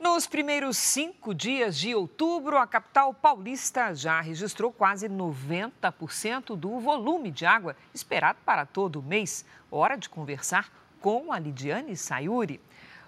Nos 0.00 0.26
primeiros 0.26 0.78
cinco 0.78 1.32
dias 1.32 1.78
de 1.78 1.94
outubro, 1.94 2.56
a 2.56 2.66
capital 2.66 3.14
paulista 3.14 3.94
já 3.94 4.20
registrou 4.20 4.72
quase 4.72 5.08
90% 5.08 6.56
do 6.56 6.80
volume 6.80 7.30
de 7.30 7.46
água 7.46 7.76
esperado 7.94 8.38
para 8.44 8.66
todo 8.66 8.96
o 8.96 9.02
mês. 9.02 9.44
Hora 9.70 9.96
de 9.96 10.08
conversar 10.08 10.72
com 11.00 11.32
a 11.32 11.38
Lidiane 11.38 11.96
Sayuri. 11.96 12.60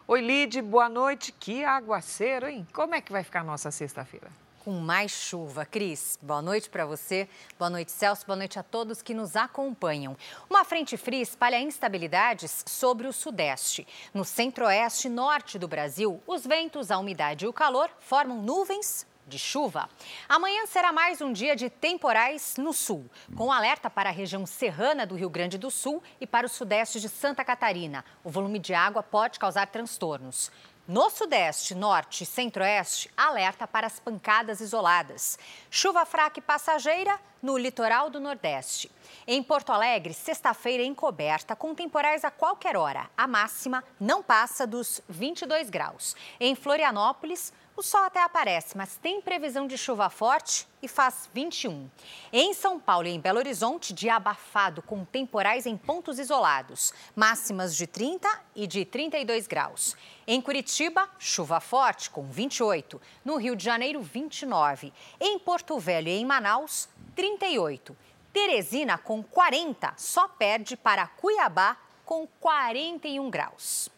Oi, 0.06 0.20
Lid, 0.20 0.60
boa 0.60 0.88
noite. 0.88 1.32
Que 1.32 1.64
aguaceiro, 1.64 2.46
hein? 2.46 2.66
Como 2.72 2.94
é 2.94 3.00
que 3.00 3.10
vai 3.10 3.24
ficar 3.24 3.40
a 3.40 3.44
nossa 3.44 3.70
sexta-feira? 3.70 4.43
Com 4.64 4.72
mais 4.72 5.12
chuva. 5.12 5.66
Cris, 5.66 6.18
boa 6.22 6.40
noite 6.40 6.70
para 6.70 6.86
você, 6.86 7.28
boa 7.58 7.68
noite, 7.68 7.92
Celso, 7.92 8.24
boa 8.26 8.36
noite 8.36 8.58
a 8.58 8.62
todos 8.62 9.02
que 9.02 9.12
nos 9.12 9.36
acompanham. 9.36 10.16
Uma 10.48 10.64
frente 10.64 10.96
fria 10.96 11.20
espalha 11.20 11.60
instabilidades 11.60 12.64
sobre 12.66 13.06
o 13.06 13.12
sudeste. 13.12 13.86
No 14.14 14.24
centro-oeste 14.24 15.08
e 15.08 15.10
norte 15.10 15.58
do 15.58 15.68
Brasil, 15.68 16.22
os 16.26 16.46
ventos, 16.46 16.90
a 16.90 16.98
umidade 16.98 17.44
e 17.44 17.48
o 17.48 17.52
calor 17.52 17.90
formam 18.00 18.40
nuvens 18.40 19.06
de 19.26 19.38
chuva. 19.38 19.88
Amanhã 20.28 20.66
será 20.66 20.92
mais 20.92 21.20
um 21.20 21.32
dia 21.32 21.54
de 21.54 21.68
temporais 21.68 22.56
no 22.56 22.72
sul, 22.72 23.08
com 23.34 23.52
alerta 23.52 23.90
para 23.90 24.08
a 24.08 24.12
região 24.12 24.46
serrana 24.46 25.06
do 25.06 25.14
Rio 25.14 25.30
Grande 25.30 25.58
do 25.58 25.70
Sul 25.70 26.02
e 26.20 26.26
para 26.26 26.46
o 26.46 26.50
sudeste 26.50 27.00
de 27.00 27.08
Santa 27.08 27.44
Catarina. 27.44 28.04
O 28.22 28.30
volume 28.30 28.58
de 28.58 28.74
água 28.74 29.02
pode 29.02 29.38
causar 29.38 29.66
transtornos. 29.66 30.50
No 30.86 31.08
Sudeste, 31.08 31.74
Norte 31.74 32.24
e 32.24 32.26
Centro-Oeste, 32.26 33.10
alerta 33.16 33.66
para 33.66 33.86
as 33.86 33.98
pancadas 33.98 34.60
isoladas. 34.60 35.38
Chuva 35.70 36.04
fraca 36.04 36.38
e 36.38 36.42
passageira 36.42 37.18
no 37.42 37.56
litoral 37.56 38.10
do 38.10 38.20
Nordeste. 38.20 38.90
Em 39.26 39.42
Porto 39.42 39.72
Alegre, 39.72 40.12
sexta-feira 40.12 40.82
encoberta, 40.82 41.56
com 41.56 41.74
temporais 41.74 42.22
a 42.22 42.30
qualquer 42.30 42.76
hora. 42.76 43.08
A 43.16 43.26
máxima 43.26 43.82
não 43.98 44.22
passa 44.22 44.66
dos 44.66 45.00
22 45.08 45.70
graus. 45.70 46.14
Em 46.38 46.54
Florianópolis, 46.54 47.50
o 47.76 47.82
sol 47.82 48.04
até 48.04 48.22
aparece, 48.22 48.76
mas 48.76 48.96
tem 48.96 49.20
previsão 49.20 49.66
de 49.66 49.76
chuva 49.76 50.08
forte 50.08 50.68
e 50.80 50.86
faz 50.86 51.28
21. 51.34 51.90
Em 52.32 52.54
São 52.54 52.78
Paulo 52.78 53.08
e 53.08 53.10
em 53.10 53.18
Belo 53.18 53.38
Horizonte, 53.38 53.92
dia 53.92 54.14
abafado 54.14 54.80
com 54.80 55.04
temporais 55.04 55.66
em 55.66 55.76
pontos 55.76 56.20
isolados, 56.20 56.92
máximas 57.16 57.74
de 57.74 57.86
30 57.86 58.28
e 58.54 58.68
de 58.68 58.84
32 58.84 59.48
graus. 59.48 59.96
Em 60.24 60.40
Curitiba, 60.40 61.10
chuva 61.18 61.58
forte 61.58 62.10
com 62.10 62.30
28. 62.30 63.00
No 63.24 63.36
Rio 63.36 63.56
de 63.56 63.64
Janeiro, 63.64 64.00
29. 64.00 64.92
Em 65.20 65.36
Porto 65.40 65.76
Velho 65.78 66.08
e 66.08 66.12
em 66.12 66.24
Manaus, 66.24 66.88
38. 67.16 67.96
Teresina 68.32 68.98
com 68.98 69.22
40, 69.22 69.94
só 69.96 70.28
perde 70.28 70.76
para 70.76 71.08
Cuiabá 71.08 71.76
com 72.04 72.26
41 72.40 73.28
graus. 73.30 73.93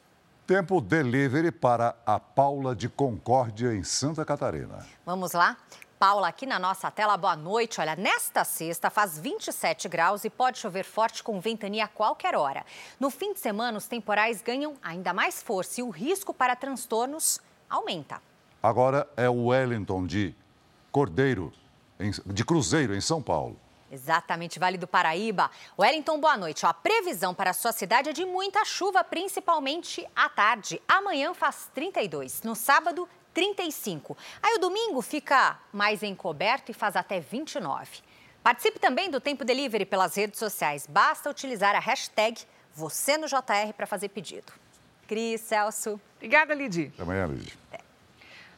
Tempo 0.47 0.81
delivery 0.81 1.51
para 1.51 1.97
a 2.07 2.21
Paula 2.21 2.73
de 2.77 2.89
Concórdia, 2.89 3.75
em 3.75 3.83
Santa 3.83 4.25
Catarina. 4.25 4.87
Vamos 5.05 5.33
lá? 5.33 5.57
Paula, 5.99 6.29
aqui 6.29 6.47
na 6.47 6.57
nossa 6.57 6.89
tela, 6.89 7.17
boa 7.17 7.35
noite. 7.35 7.81
Olha, 7.81 7.97
nesta 7.97 8.45
sexta 8.45 8.89
faz 8.89 9.19
27 9.19 9.89
graus 9.89 10.25
e 10.25 10.31
pode 10.31 10.59
chover 10.59 10.85
forte 10.85 11.25
com 11.25 11.41
ventania 11.41 11.87
a 11.87 11.89
qualquer 11.89 12.37
hora. 12.37 12.65
No 13.01 13.11
fim 13.11 13.33
de 13.33 13.41
semana, 13.41 13.77
os 13.77 13.89
temporais 13.89 14.41
ganham 14.41 14.75
ainda 14.81 15.13
mais 15.13 15.43
força 15.43 15.81
e 15.81 15.83
o 15.83 15.91
risco 15.91 16.33
para 16.33 16.55
transtornos 16.55 17.41
aumenta. 17.69 18.23
Agora 18.63 19.09
é 19.17 19.29
o 19.29 19.47
Wellington 19.47 20.07
de 20.07 20.33
Cordeiro, 20.93 21.53
de 22.25 22.45
Cruzeiro, 22.45 22.95
em 22.95 23.01
São 23.01 23.21
Paulo. 23.21 23.59
Exatamente, 23.91 24.59
Vale 24.59 24.77
do 24.79 24.87
Paraíba. 24.87 25.51
Wellington, 25.79 26.19
boa 26.19 26.37
noite. 26.37 26.67
a 26.67 26.75
previsão 26.75 27.35
para 27.35 27.51
a 27.51 27.55
sua 27.55 27.73
cidade 27.73 28.11
é 28.11 28.13
de 28.13 28.25
muita 28.25 28.65
chuva, 28.65 29.05
principalmente 29.05 30.07
à 30.15 30.29
tarde. 30.29 30.83
Amanhã 30.89 31.33
faz 31.35 31.71
32, 31.75 32.43
no 32.43 32.55
sábado, 32.55 33.09
35. 33.33 34.17
Aí 34.43 34.55
o 34.55 34.59
domingo 34.59 35.01
fica 35.03 35.59
mais 35.73 36.03
encoberto 36.03 36.71
e 36.71 36.75
faz 36.75 36.97
até 36.97 37.21
29. 37.21 38.01
Participe 38.43 38.79
também 38.79 39.11
do 39.11 39.21
Tempo 39.21 39.45
Delivery 39.45 39.85
pelas 39.85 40.15
redes 40.17 40.39
sociais. 40.39 40.87
Basta 40.89 41.29
utilizar 41.31 41.75
a 41.75 41.81
hashtag 41.81 42.41
você 42.75 43.17
no 43.17 43.27
JR 43.27 43.73
para 43.77 43.87
fazer 43.87 44.09
pedido. 44.09 44.53
Cris, 45.07 45.41
Celso. 45.41 46.01
Obrigada, 46.17 46.55
Lidi. 46.55 46.91
Até 46.95 47.03
amanhã, 47.03 47.27
Lidi. 47.27 47.57
É. 47.73 47.79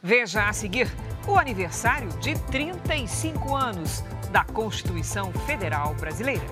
Veja 0.01 0.47
a 0.47 0.53
seguir 0.53 0.89
o 1.27 1.37
aniversário 1.37 2.07
de 2.19 2.33
35 2.45 3.53
anos 3.53 4.01
da 4.31 4.45
Constituição 4.45 5.33
Federal 5.45 5.93
Brasileira. 5.95 6.45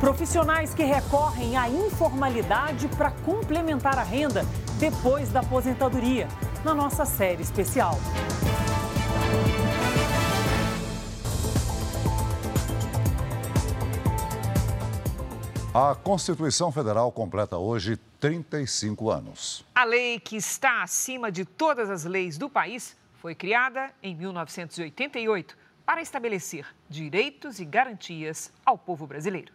Profissionais 0.00 0.72
que 0.72 0.82
recorrem 0.82 1.56
à 1.58 1.68
informalidade 1.68 2.88
para 2.96 3.10
complementar 3.10 3.98
a 3.98 4.02
renda 4.02 4.42
depois 4.78 5.30
da 5.30 5.40
aposentadoria, 5.40 6.28
na 6.64 6.74
nossa 6.74 7.04
série 7.04 7.42
especial. 7.42 7.98
A 15.78 15.94
Constituição 15.94 16.72
Federal 16.72 17.12
completa 17.12 17.58
hoje 17.58 17.98
35 18.18 19.10
anos. 19.10 19.62
A 19.74 19.84
lei 19.84 20.18
que 20.18 20.34
está 20.34 20.82
acima 20.82 21.30
de 21.30 21.44
todas 21.44 21.90
as 21.90 22.06
leis 22.06 22.38
do 22.38 22.48
país 22.48 22.96
foi 23.16 23.34
criada 23.34 23.90
em 24.02 24.16
1988 24.16 25.54
para 25.84 26.00
estabelecer 26.00 26.66
direitos 26.88 27.60
e 27.60 27.66
garantias 27.66 28.50
ao 28.64 28.78
povo 28.78 29.06
brasileiro. 29.06 29.52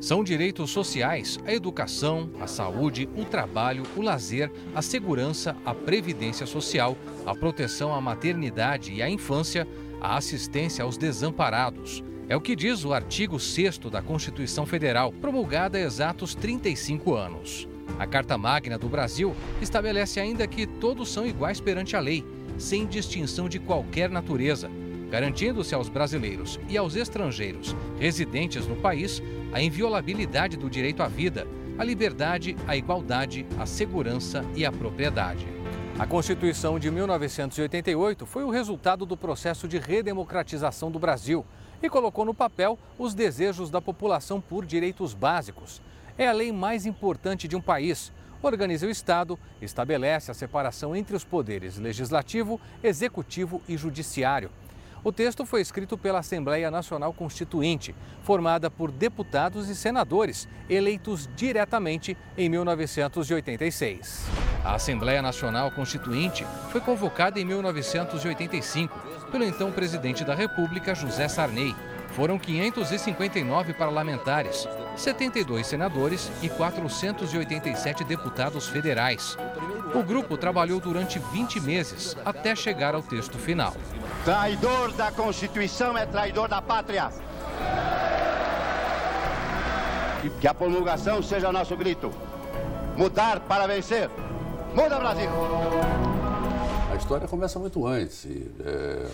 São 0.00 0.24
direitos 0.24 0.70
sociais 0.70 1.38
a 1.44 1.52
educação, 1.52 2.30
a 2.40 2.46
saúde, 2.46 3.06
o 3.14 3.26
trabalho, 3.26 3.82
o 3.94 4.00
lazer, 4.00 4.50
a 4.74 4.80
segurança, 4.80 5.54
a 5.66 5.74
previdência 5.74 6.46
social, 6.46 6.96
a 7.26 7.34
proteção 7.34 7.94
à 7.94 8.00
maternidade 8.00 8.90
e 8.94 9.02
à 9.02 9.10
infância, 9.10 9.68
a 10.00 10.16
assistência 10.16 10.82
aos 10.82 10.96
desamparados. 10.96 12.02
É 12.32 12.36
o 12.36 12.40
que 12.40 12.56
diz 12.56 12.82
o 12.82 12.94
artigo 12.94 13.38
6 13.38 13.76
da 13.90 14.00
Constituição 14.00 14.64
Federal, 14.64 15.12
promulgada 15.12 15.76
há 15.76 15.82
exatos 15.82 16.34
35 16.34 17.14
anos. 17.14 17.68
A 17.98 18.06
Carta 18.06 18.38
Magna 18.38 18.78
do 18.78 18.88
Brasil 18.88 19.36
estabelece 19.60 20.18
ainda 20.18 20.46
que 20.46 20.66
todos 20.66 21.12
são 21.12 21.26
iguais 21.26 21.60
perante 21.60 21.94
a 21.94 22.00
lei, 22.00 22.24
sem 22.56 22.86
distinção 22.86 23.50
de 23.50 23.58
qualquer 23.58 24.08
natureza 24.08 24.70
garantindo-se 25.10 25.74
aos 25.74 25.90
brasileiros 25.90 26.58
e 26.70 26.78
aos 26.78 26.96
estrangeiros 26.96 27.76
residentes 28.00 28.66
no 28.66 28.76
país 28.76 29.22
a 29.52 29.60
inviolabilidade 29.60 30.56
do 30.56 30.70
direito 30.70 31.02
à 31.02 31.08
vida, 31.08 31.46
à 31.76 31.84
liberdade, 31.84 32.56
à 32.66 32.74
igualdade, 32.74 33.44
à 33.58 33.66
segurança 33.66 34.42
e 34.56 34.64
à 34.64 34.72
propriedade. 34.72 35.46
A 35.98 36.06
Constituição 36.06 36.78
de 36.78 36.90
1988 36.90 38.24
foi 38.24 38.42
o 38.42 38.48
resultado 38.48 39.04
do 39.04 39.14
processo 39.14 39.68
de 39.68 39.76
redemocratização 39.76 40.90
do 40.90 40.98
Brasil 40.98 41.44
e 41.82 41.90
colocou 41.90 42.24
no 42.24 42.32
papel 42.32 42.78
os 42.98 43.14
desejos 43.14 43.70
da 43.70 43.80
população 43.80 44.40
por 44.40 44.64
direitos 44.64 45.14
básicos. 45.14 45.82
É 46.16 46.28
a 46.28 46.32
lei 46.32 46.52
mais 46.52 46.86
importante 46.86 47.48
de 47.48 47.56
um 47.56 47.60
país. 47.60 48.12
Organiza 48.42 48.86
o 48.86 48.90
Estado, 48.90 49.38
estabelece 49.60 50.30
a 50.30 50.34
separação 50.34 50.94
entre 50.94 51.16
os 51.16 51.24
poderes 51.24 51.78
legislativo, 51.78 52.60
executivo 52.82 53.62
e 53.68 53.76
judiciário 53.76 54.50
o 55.04 55.10
texto 55.10 55.44
foi 55.44 55.60
escrito 55.60 55.98
pela 55.98 56.20
Assembleia 56.20 56.70
Nacional 56.70 57.12
Constituinte, 57.12 57.94
formada 58.22 58.70
por 58.70 58.90
deputados 58.90 59.68
e 59.68 59.74
senadores 59.74 60.48
eleitos 60.68 61.28
diretamente 61.34 62.16
em 62.36 62.48
1986. 62.48 64.26
A 64.64 64.74
Assembleia 64.74 65.20
Nacional 65.20 65.72
Constituinte 65.72 66.46
foi 66.70 66.80
convocada 66.80 67.40
em 67.40 67.44
1985 67.44 68.96
pelo 69.32 69.44
então 69.44 69.72
presidente 69.72 70.24
da 70.24 70.34
República, 70.34 70.94
José 70.94 71.26
Sarney. 71.26 71.74
Foram 72.10 72.38
559 72.38 73.72
parlamentares, 73.72 74.68
72 74.96 75.66
senadores 75.66 76.30
e 76.42 76.48
487 76.48 78.04
deputados 78.04 78.68
federais. 78.68 79.36
O 79.94 80.02
grupo 80.02 80.38
trabalhou 80.38 80.80
durante 80.80 81.18
20 81.18 81.60
meses 81.60 82.16
até 82.24 82.56
chegar 82.56 82.94
ao 82.94 83.02
texto 83.02 83.36
final. 83.36 83.74
Traidor 84.24 84.92
da 84.92 85.12
Constituição 85.12 85.96
é 85.98 86.06
traidor 86.06 86.48
da 86.48 86.62
pátria. 86.62 87.10
Que 90.40 90.48
a 90.48 90.54
promulgação 90.54 91.22
seja 91.22 91.52
nosso 91.52 91.76
grito. 91.76 92.10
Mudar 92.96 93.40
para 93.40 93.66
vencer. 93.66 94.08
Muda, 94.74 94.98
Brasil! 94.98 95.28
A 96.90 96.96
história 96.96 97.28
começa 97.28 97.58
muito 97.58 97.86
antes, 97.86 98.26
é, 98.64 99.08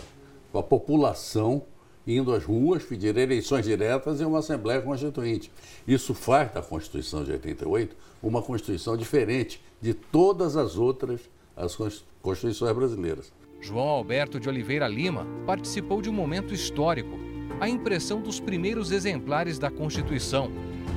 com 0.52 0.58
a 0.58 0.62
população 0.62 1.62
indo 2.06 2.32
às 2.32 2.44
ruas 2.44 2.84
pedir 2.84 3.16
eleições 3.16 3.64
diretas 3.64 4.20
e 4.20 4.24
uma 4.24 4.38
Assembleia 4.38 4.80
Constituinte. 4.80 5.50
Isso 5.86 6.14
faz 6.14 6.52
da 6.52 6.62
Constituição 6.62 7.24
de 7.24 7.32
88 7.32 7.96
uma 8.22 8.40
Constituição 8.42 8.96
diferente 8.96 9.60
de 9.80 9.94
todas 9.94 10.56
as 10.56 10.76
outras 10.76 11.20
as 11.56 11.76
Constituições 12.22 12.72
brasileiras. 12.72 13.32
João 13.60 13.88
Alberto 13.88 14.38
de 14.38 14.48
Oliveira 14.48 14.86
Lima 14.86 15.26
participou 15.44 16.00
de 16.00 16.08
um 16.08 16.12
momento 16.12 16.54
histórico. 16.54 17.18
a 17.60 17.68
impressão 17.68 18.20
dos 18.20 18.38
primeiros 18.38 18.92
exemplares 18.92 19.58
da 19.58 19.68
Constituição 19.68 20.48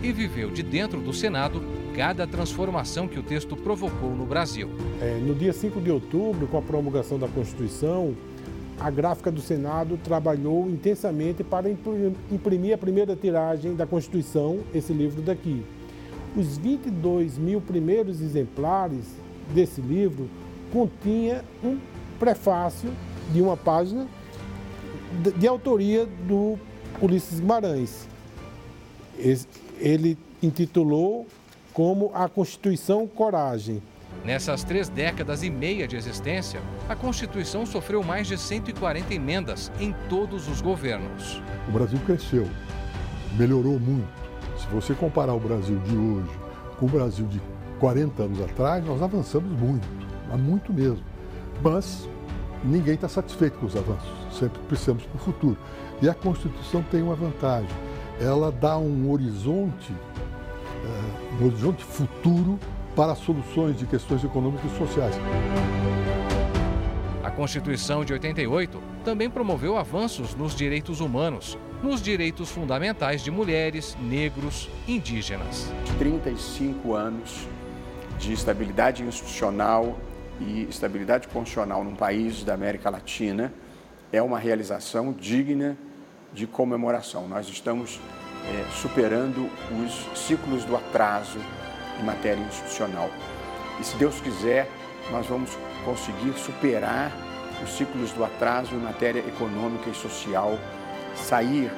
e 0.04 0.12
viveu 0.12 0.52
de 0.52 0.62
dentro 0.62 1.02
do 1.02 1.12
Senado 1.12 1.60
cada 1.96 2.28
transformação 2.28 3.08
que 3.08 3.18
o 3.18 3.24
texto 3.24 3.56
provocou 3.56 4.12
no 4.12 4.28
Brasil. 4.28 4.70
É, 5.02 5.18
no 5.20 5.34
dia 5.34 5.54
5 5.54 5.82
de 5.82 5.90
outubro, 5.90 6.48
com 6.48 6.60
a 6.60 6.62
promulgação 6.62 7.18
da 7.18 7.28
Constituição, 7.28 8.16
a 8.80 8.90
gráfica 8.90 9.32
do 9.32 9.42
Senado 9.42 9.98
trabalhou 10.04 10.70
intensamente 10.70 11.44
para 11.44 11.70
imprimir 12.32 12.74
a 12.74 12.78
primeira 12.78 13.16
tiragem 13.16 13.76
da 13.76 13.86
Constituição, 13.86 14.60
esse 14.74 14.94
livro 14.94 15.22
daqui. 15.22 15.64
Os 16.36 16.58
22 16.58 17.38
mil 17.38 17.60
primeiros 17.60 18.22
exemplares 18.22 19.06
desse 19.54 19.82
livro 19.82 20.30
continha 20.72 21.44
um 21.64 21.78
prefácio 22.18 22.90
de 23.34 23.42
uma 23.42 23.58
página 23.58 24.08
de, 25.22 25.32
de 25.32 25.48
autoria 25.48 26.06
do 26.06 26.58
Ulisses 27.02 27.40
Guimarães. 27.40 28.08
Ele 29.80 30.18
intitulou 30.42 31.28
como 31.74 32.12
a 32.14 32.30
Constituição 32.30 33.06
Coragem. 33.08 33.82
Nessas 34.24 34.64
três 34.64 34.88
décadas 34.88 35.42
e 35.42 35.50
meia 35.50 35.88
de 35.88 35.96
existência, 35.96 36.62
a 36.88 36.96
Constituição 36.96 37.66
sofreu 37.66 38.04
mais 38.04 38.28
de 38.28 38.38
140 38.38 39.14
emendas 39.14 39.72
em 39.80 39.94
todos 40.10 40.48
os 40.48 40.62
governos. 40.62 41.42
O 41.68 41.72
Brasil 41.72 42.00
cresceu, 42.06 42.48
melhorou 43.38 43.80
muito. 43.80 44.21
Se 44.62 44.68
você 44.68 44.94
comparar 44.94 45.34
o 45.34 45.40
Brasil 45.40 45.80
de 45.80 45.98
hoje 45.98 46.40
com 46.80 46.86
o 46.86 46.90
Brasil 46.90 47.26
de 47.26 47.42
40 47.80 48.24
anos 48.24 48.42
atrás, 48.42 48.86
nós 48.86 49.02
avançamos 49.02 49.52
muito, 49.60 49.88
mas 50.30 50.40
muito 50.40 50.72
mesmo. 50.72 51.04
Mas 51.64 52.08
ninguém 52.64 52.94
está 52.94 53.10
satisfeito 53.10 53.58
com 53.58 53.66
os 53.66 53.76
avanços, 53.76 54.08
sempre 54.32 54.60
precisamos 54.68 55.04
para 55.04 55.16
o 55.16 55.20
futuro. 55.20 55.58
E 56.00 56.08
a 56.08 56.14
Constituição 56.14 56.84
tem 56.92 57.02
uma 57.02 57.16
vantagem, 57.16 57.70
ela 58.20 58.52
dá 58.52 58.78
um 58.78 59.12
horizonte, 59.12 59.94
um 61.40 61.46
horizonte 61.46 61.84
futuro 61.84 62.60
para 62.96 63.16
soluções 63.16 63.76
de 63.78 63.88
questões 63.88 64.24
econômicas 64.24 64.72
e 64.72 64.78
sociais. 64.78 65.16
A 67.24 67.32
Constituição 67.32 68.06
de 68.06 68.14
88 68.14 68.80
também 69.04 69.28
promoveu 69.28 69.76
avanços 69.76 70.36
nos 70.36 70.54
direitos 70.54 71.00
humanos, 71.00 71.58
nos 71.82 72.02
direitos 72.02 72.50
fundamentais 72.50 73.24
de 73.24 73.32
mulheres, 73.32 73.98
negros, 74.00 74.70
indígenas. 74.88 75.72
35 75.98 76.94
anos 76.94 77.48
de 78.20 78.34
estabilidade 78.34 79.04
institucional 79.04 79.98
e 80.40 80.64
estabilidade 80.70 81.28
constitucional 81.28 81.84
num 81.84 81.96
país 81.96 82.44
da 82.44 82.54
América 82.54 82.90
Latina 82.90 83.52
é 84.12 84.22
uma 84.22 84.38
realização 84.38 85.12
digna 85.12 85.76
de 86.34 86.46
comemoração. 86.46 87.28
Nós 87.28 87.48
estamos 87.48 88.00
é, 88.48 88.66
superando 88.82 89.50
os 89.84 90.20
ciclos 90.20 90.64
do 90.64 90.76
atraso 90.76 91.40
em 92.00 92.04
matéria 92.04 92.42
institucional. 92.42 93.10
E 93.80 93.84
se 93.84 93.96
Deus 93.98 94.20
quiser, 94.22 94.70
nós 95.12 95.26
vamos 95.26 95.52
conseguir 95.84 96.34
superar 96.38 97.12
os 97.64 97.72
ciclos 97.72 98.12
do 98.12 98.24
atraso 98.24 98.74
em 98.76 98.80
matéria 98.80 99.20
econômica 99.20 99.90
e 99.90 99.96
social, 99.96 100.58
sair 101.16 101.72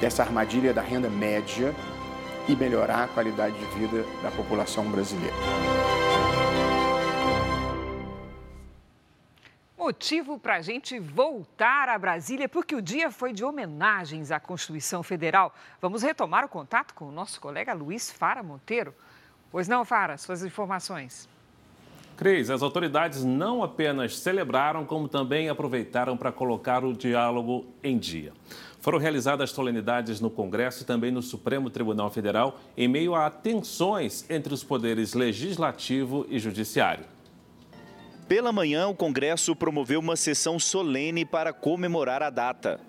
dessa 0.00 0.22
armadilha 0.22 0.72
da 0.72 0.82
renda 0.82 1.08
média 1.08 1.74
e 2.48 2.56
melhorar 2.56 3.04
a 3.04 3.08
qualidade 3.08 3.58
de 3.58 3.64
vida 3.78 4.04
da 4.22 4.30
população 4.30 4.90
brasileira. 4.90 5.36
Motivo 9.76 10.38
para 10.38 10.56
a 10.56 10.60
gente 10.60 10.98
voltar 10.98 11.88
a 11.88 11.98
Brasília, 11.98 12.48
porque 12.48 12.74
o 12.74 12.82
dia 12.82 13.10
foi 13.10 13.32
de 13.32 13.44
homenagens 13.44 14.30
à 14.30 14.38
Constituição 14.38 15.02
Federal. 15.02 15.54
Vamos 15.80 16.02
retomar 16.02 16.44
o 16.44 16.48
contato 16.48 16.92
com 16.94 17.06
o 17.06 17.12
nosso 17.12 17.40
colega 17.40 17.72
Luiz 17.72 18.10
Fara 18.10 18.42
Monteiro. 18.42 18.94
Pois 19.50 19.66
não, 19.66 19.84
Fara, 19.84 20.18
suas 20.18 20.44
informações. 20.44 21.28
Cris, 22.18 22.50
as 22.50 22.62
autoridades 22.62 23.24
não 23.24 23.62
apenas 23.62 24.18
celebraram, 24.18 24.84
como 24.84 25.08
também 25.08 25.48
aproveitaram 25.48 26.16
para 26.16 26.32
colocar 26.32 26.84
o 26.84 26.92
diálogo 26.92 27.64
em 27.82 27.96
dia. 27.96 28.32
Foram 28.88 28.98
realizadas 28.98 29.50
solenidades 29.50 30.18
no 30.18 30.30
Congresso 30.30 30.82
e 30.82 30.86
também 30.86 31.10
no 31.10 31.20
Supremo 31.20 31.68
Tribunal 31.68 32.08
Federal, 32.08 32.58
em 32.74 32.88
meio 32.88 33.14
a 33.14 33.28
tensões 33.28 34.24
entre 34.30 34.54
os 34.54 34.64
poderes 34.64 35.12
legislativo 35.12 36.24
e 36.30 36.38
judiciário. 36.38 37.04
Pela 38.26 38.50
manhã, 38.50 38.88
o 38.88 38.94
Congresso 38.94 39.54
promoveu 39.54 40.00
uma 40.00 40.16
sessão 40.16 40.58
solene 40.58 41.26
para 41.26 41.52
comemorar 41.52 42.22
a 42.22 42.30
data. 42.30 42.80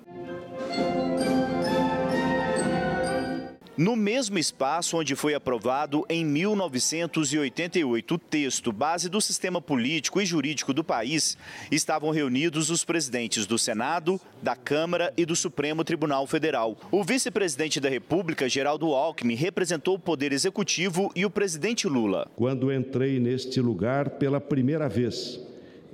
No 3.79 3.95
mesmo 3.95 4.37
espaço 4.37 4.97
onde 4.97 5.15
foi 5.15 5.33
aprovado 5.33 6.05
em 6.09 6.25
1988 6.25 8.13
o 8.13 8.17
texto 8.17 8.73
base 8.73 9.07
do 9.07 9.21
sistema 9.21 9.61
político 9.61 10.19
e 10.19 10.25
jurídico 10.25 10.73
do 10.73 10.83
país, 10.83 11.37
estavam 11.71 12.11
reunidos 12.11 12.69
os 12.69 12.83
presidentes 12.83 13.45
do 13.45 13.57
Senado, 13.57 14.19
da 14.43 14.53
Câmara 14.53 15.13
e 15.15 15.25
do 15.25 15.33
Supremo 15.33 15.81
Tribunal 15.85 16.27
Federal. 16.27 16.75
O 16.91 17.05
vice-presidente 17.05 17.79
da 17.79 17.87
República, 17.87 18.49
Geraldo 18.49 18.87
Alckmin, 18.87 19.35
representou 19.35 19.95
o 19.95 19.99
Poder 19.99 20.33
Executivo 20.33 21.09
e 21.15 21.25
o 21.25 21.29
presidente 21.29 21.87
Lula. 21.87 22.29
Quando 22.35 22.73
entrei 22.73 23.17
neste 23.17 23.61
lugar 23.61 24.09
pela 24.09 24.41
primeira 24.41 24.89
vez, 24.89 25.39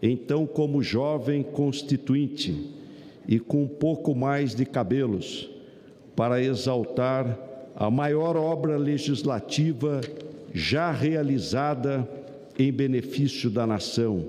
então 0.02 0.48
como 0.48 0.82
jovem 0.82 1.44
constituinte 1.44 2.68
e 3.28 3.40
com 3.40 3.62
um 3.62 3.68
pouco 3.68 4.16
mais 4.16 4.56
de 4.56 4.66
cabelos, 4.66 5.48
para 6.16 6.42
exaltar 6.42 7.45
a 7.76 7.92
maior 7.92 8.38
obra 8.38 8.78
legislativa 8.78 10.02
já 10.54 10.92
realizada 10.92 12.08
em 12.58 12.72
benefício 12.72 13.50
da 13.50 13.68
nação, 13.68 14.26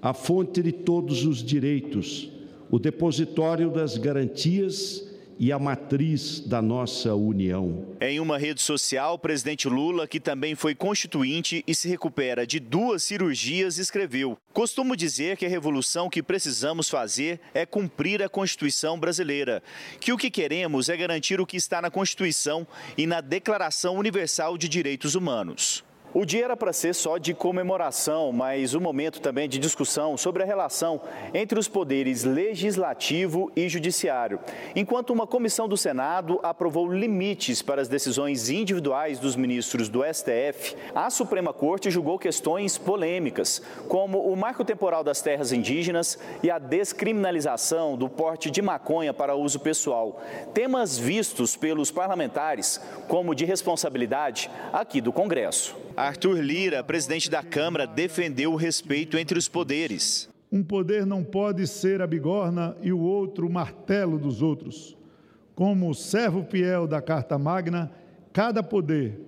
a 0.00 0.14
fonte 0.14 0.62
de 0.62 0.70
todos 0.70 1.24
os 1.24 1.38
direitos, 1.42 2.30
o 2.70 2.78
depositório 2.78 3.70
das 3.70 3.96
garantias 3.96 5.05
e 5.38 5.52
a 5.52 5.58
matriz 5.58 6.40
da 6.40 6.62
nossa 6.62 7.14
união. 7.14 7.96
Em 8.00 8.20
uma 8.20 8.38
rede 8.38 8.62
social, 8.62 9.14
o 9.14 9.18
presidente 9.18 9.68
Lula, 9.68 10.06
que 10.06 10.20
também 10.20 10.54
foi 10.54 10.74
constituinte 10.74 11.62
e 11.66 11.74
se 11.74 11.88
recupera 11.88 12.46
de 12.46 12.58
duas 12.58 13.02
cirurgias, 13.02 13.78
escreveu: 13.78 14.38
Costumo 14.52 14.96
dizer 14.96 15.36
que 15.36 15.46
a 15.46 15.48
revolução 15.48 16.08
que 16.08 16.22
precisamos 16.22 16.88
fazer 16.88 17.40
é 17.54 17.64
cumprir 17.64 18.22
a 18.22 18.28
Constituição 18.28 18.98
brasileira, 18.98 19.62
que 20.00 20.12
o 20.12 20.16
que 20.16 20.30
queremos 20.30 20.88
é 20.88 20.96
garantir 20.96 21.40
o 21.40 21.46
que 21.46 21.56
está 21.56 21.80
na 21.80 21.90
Constituição 21.90 22.66
e 22.96 23.06
na 23.06 23.20
Declaração 23.20 23.96
Universal 23.96 24.58
de 24.58 24.68
Direitos 24.68 25.14
Humanos. 25.14 25.85
O 26.18 26.24
dia 26.24 26.46
era 26.46 26.56
para 26.56 26.72
ser 26.72 26.94
só 26.94 27.18
de 27.18 27.34
comemoração, 27.34 28.32
mas 28.32 28.74
um 28.74 28.80
momento 28.80 29.20
também 29.20 29.46
de 29.46 29.58
discussão 29.58 30.16
sobre 30.16 30.42
a 30.42 30.46
relação 30.46 30.98
entre 31.34 31.58
os 31.58 31.68
poderes 31.68 32.24
legislativo 32.24 33.52
e 33.54 33.68
judiciário. 33.68 34.40
Enquanto 34.74 35.10
uma 35.10 35.26
comissão 35.26 35.68
do 35.68 35.76
Senado 35.76 36.40
aprovou 36.42 36.90
limites 36.90 37.60
para 37.60 37.82
as 37.82 37.88
decisões 37.88 38.48
individuais 38.48 39.18
dos 39.18 39.36
ministros 39.36 39.90
do 39.90 40.02
STF, 40.02 40.74
a 40.94 41.10
Suprema 41.10 41.52
Corte 41.52 41.90
julgou 41.90 42.18
questões 42.18 42.78
polêmicas, 42.78 43.60
como 43.86 44.20
o 44.20 44.34
marco 44.34 44.64
temporal 44.64 45.04
das 45.04 45.20
terras 45.20 45.52
indígenas 45.52 46.18
e 46.42 46.50
a 46.50 46.58
descriminalização 46.58 47.94
do 47.94 48.08
porte 48.08 48.50
de 48.50 48.62
maconha 48.62 49.12
para 49.12 49.36
uso 49.36 49.60
pessoal, 49.60 50.18
temas 50.54 50.96
vistos 50.96 51.56
pelos 51.56 51.90
parlamentares 51.90 52.80
como 53.06 53.34
de 53.34 53.44
responsabilidade 53.44 54.50
aqui 54.72 55.02
do 55.02 55.12
Congresso. 55.12 55.76
Arthur 56.06 56.40
Lira, 56.40 56.84
presidente 56.84 57.28
da 57.28 57.42
Câmara, 57.42 57.86
defendeu 57.86 58.52
o 58.52 58.56
respeito 58.56 59.18
entre 59.18 59.36
os 59.36 59.48
poderes. 59.48 60.28
Um 60.52 60.62
poder 60.62 61.04
não 61.04 61.24
pode 61.24 61.66
ser 61.66 62.00
a 62.00 62.06
bigorna 62.06 62.76
e 62.80 62.92
o 62.92 63.00
outro 63.00 63.46
o 63.46 63.52
martelo 63.52 64.16
dos 64.16 64.40
outros. 64.40 64.96
Como 65.54 65.92
servo 65.94 66.44
fiel 66.44 66.86
da 66.86 67.02
Carta 67.02 67.36
Magna, 67.36 67.90
cada 68.32 68.62
poder, 68.62 69.20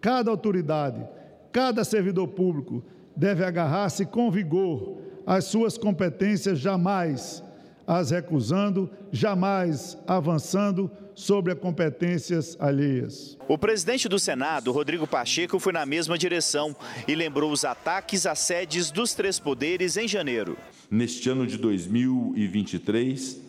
cada 0.00 0.30
autoridade, 0.30 1.02
cada 1.50 1.84
servidor 1.84 2.28
público 2.28 2.84
deve 3.16 3.42
agarrar-se 3.42 4.04
com 4.04 4.30
vigor 4.30 4.98
às 5.26 5.46
suas 5.46 5.78
competências, 5.78 6.58
jamais 6.58 7.42
as 7.86 8.10
recusando, 8.10 8.90
jamais 9.12 9.96
avançando 10.06 10.90
sobre 11.14 11.52
as 11.52 11.58
competências 11.58 12.56
alheias. 12.60 13.38
O 13.48 13.56
presidente 13.56 14.08
do 14.08 14.18
Senado, 14.18 14.72
Rodrigo 14.72 15.06
Pacheco, 15.06 15.58
foi 15.58 15.72
na 15.72 15.86
mesma 15.86 16.18
direção 16.18 16.76
e 17.06 17.14
lembrou 17.14 17.50
os 17.50 17.64
ataques 17.64 18.26
às 18.26 18.40
sedes 18.40 18.90
dos 18.90 19.14
três 19.14 19.38
poderes 19.38 19.96
em 19.96 20.06
janeiro. 20.06 20.58
Neste 20.90 21.30
ano 21.30 21.46
de 21.46 21.56
2023, 21.56 23.40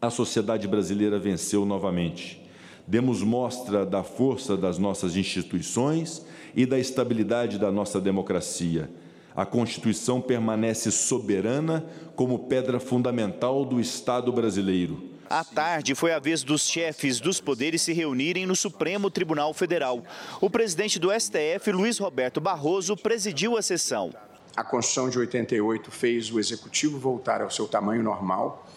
a 0.00 0.10
sociedade 0.10 0.68
brasileira 0.68 1.18
venceu 1.18 1.64
novamente. 1.64 2.40
Demos 2.86 3.22
mostra 3.22 3.86
da 3.86 4.02
força 4.02 4.56
das 4.56 4.78
nossas 4.78 5.16
instituições 5.16 6.24
e 6.54 6.66
da 6.66 6.78
estabilidade 6.78 7.58
da 7.58 7.70
nossa 7.72 8.00
democracia. 8.00 8.90
A 9.34 9.46
Constituição 9.46 10.20
permanece 10.20 10.90
soberana 10.90 11.84
como 12.14 12.40
pedra 12.40 12.78
fundamental 12.78 13.64
do 13.64 13.80
Estado 13.80 14.30
brasileiro 14.30 15.10
À 15.28 15.42
tarde, 15.42 15.94
foi 15.94 16.12
a 16.12 16.18
vez 16.18 16.42
dos 16.42 16.66
chefes 16.68 17.18
dos 17.18 17.40
poderes 17.40 17.80
se 17.80 17.94
reunirem 17.94 18.44
no 18.44 18.54
Supremo 18.54 19.10
Tribunal 19.10 19.54
Federal. 19.54 20.02
O 20.40 20.50
presidente 20.50 20.98
do 20.98 21.08
STF, 21.10 21.72
Luiz 21.72 21.98
Roberto 21.98 22.40
Barroso, 22.40 22.94
presidiu 22.94 23.56
a 23.56 23.62
sessão. 23.62 24.12
A 24.54 24.62
Constituição 24.62 25.08
de 25.08 25.18
88 25.18 25.90
fez 25.90 26.30
o 26.30 26.38
executivo 26.38 26.98
voltar 26.98 27.40
ao 27.40 27.50
seu 27.50 27.66
tamanho 27.66 28.02
normal, 28.02 28.68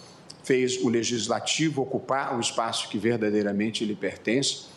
fez 0.41 0.81
o 0.81 0.87
legislativo 0.87 1.81
ocupar 1.81 2.37
o 2.37 2.39
espaço 2.39 2.87
que 2.87 2.97
verdadeiramente 2.97 3.83
lhe 3.83 3.95
pertence 3.95 4.67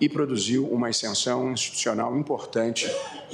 e 0.00 0.08
produziu 0.08 0.66
uma 0.66 0.88
ascensão 0.88 1.52
institucional 1.52 2.16
importante, 2.16 2.90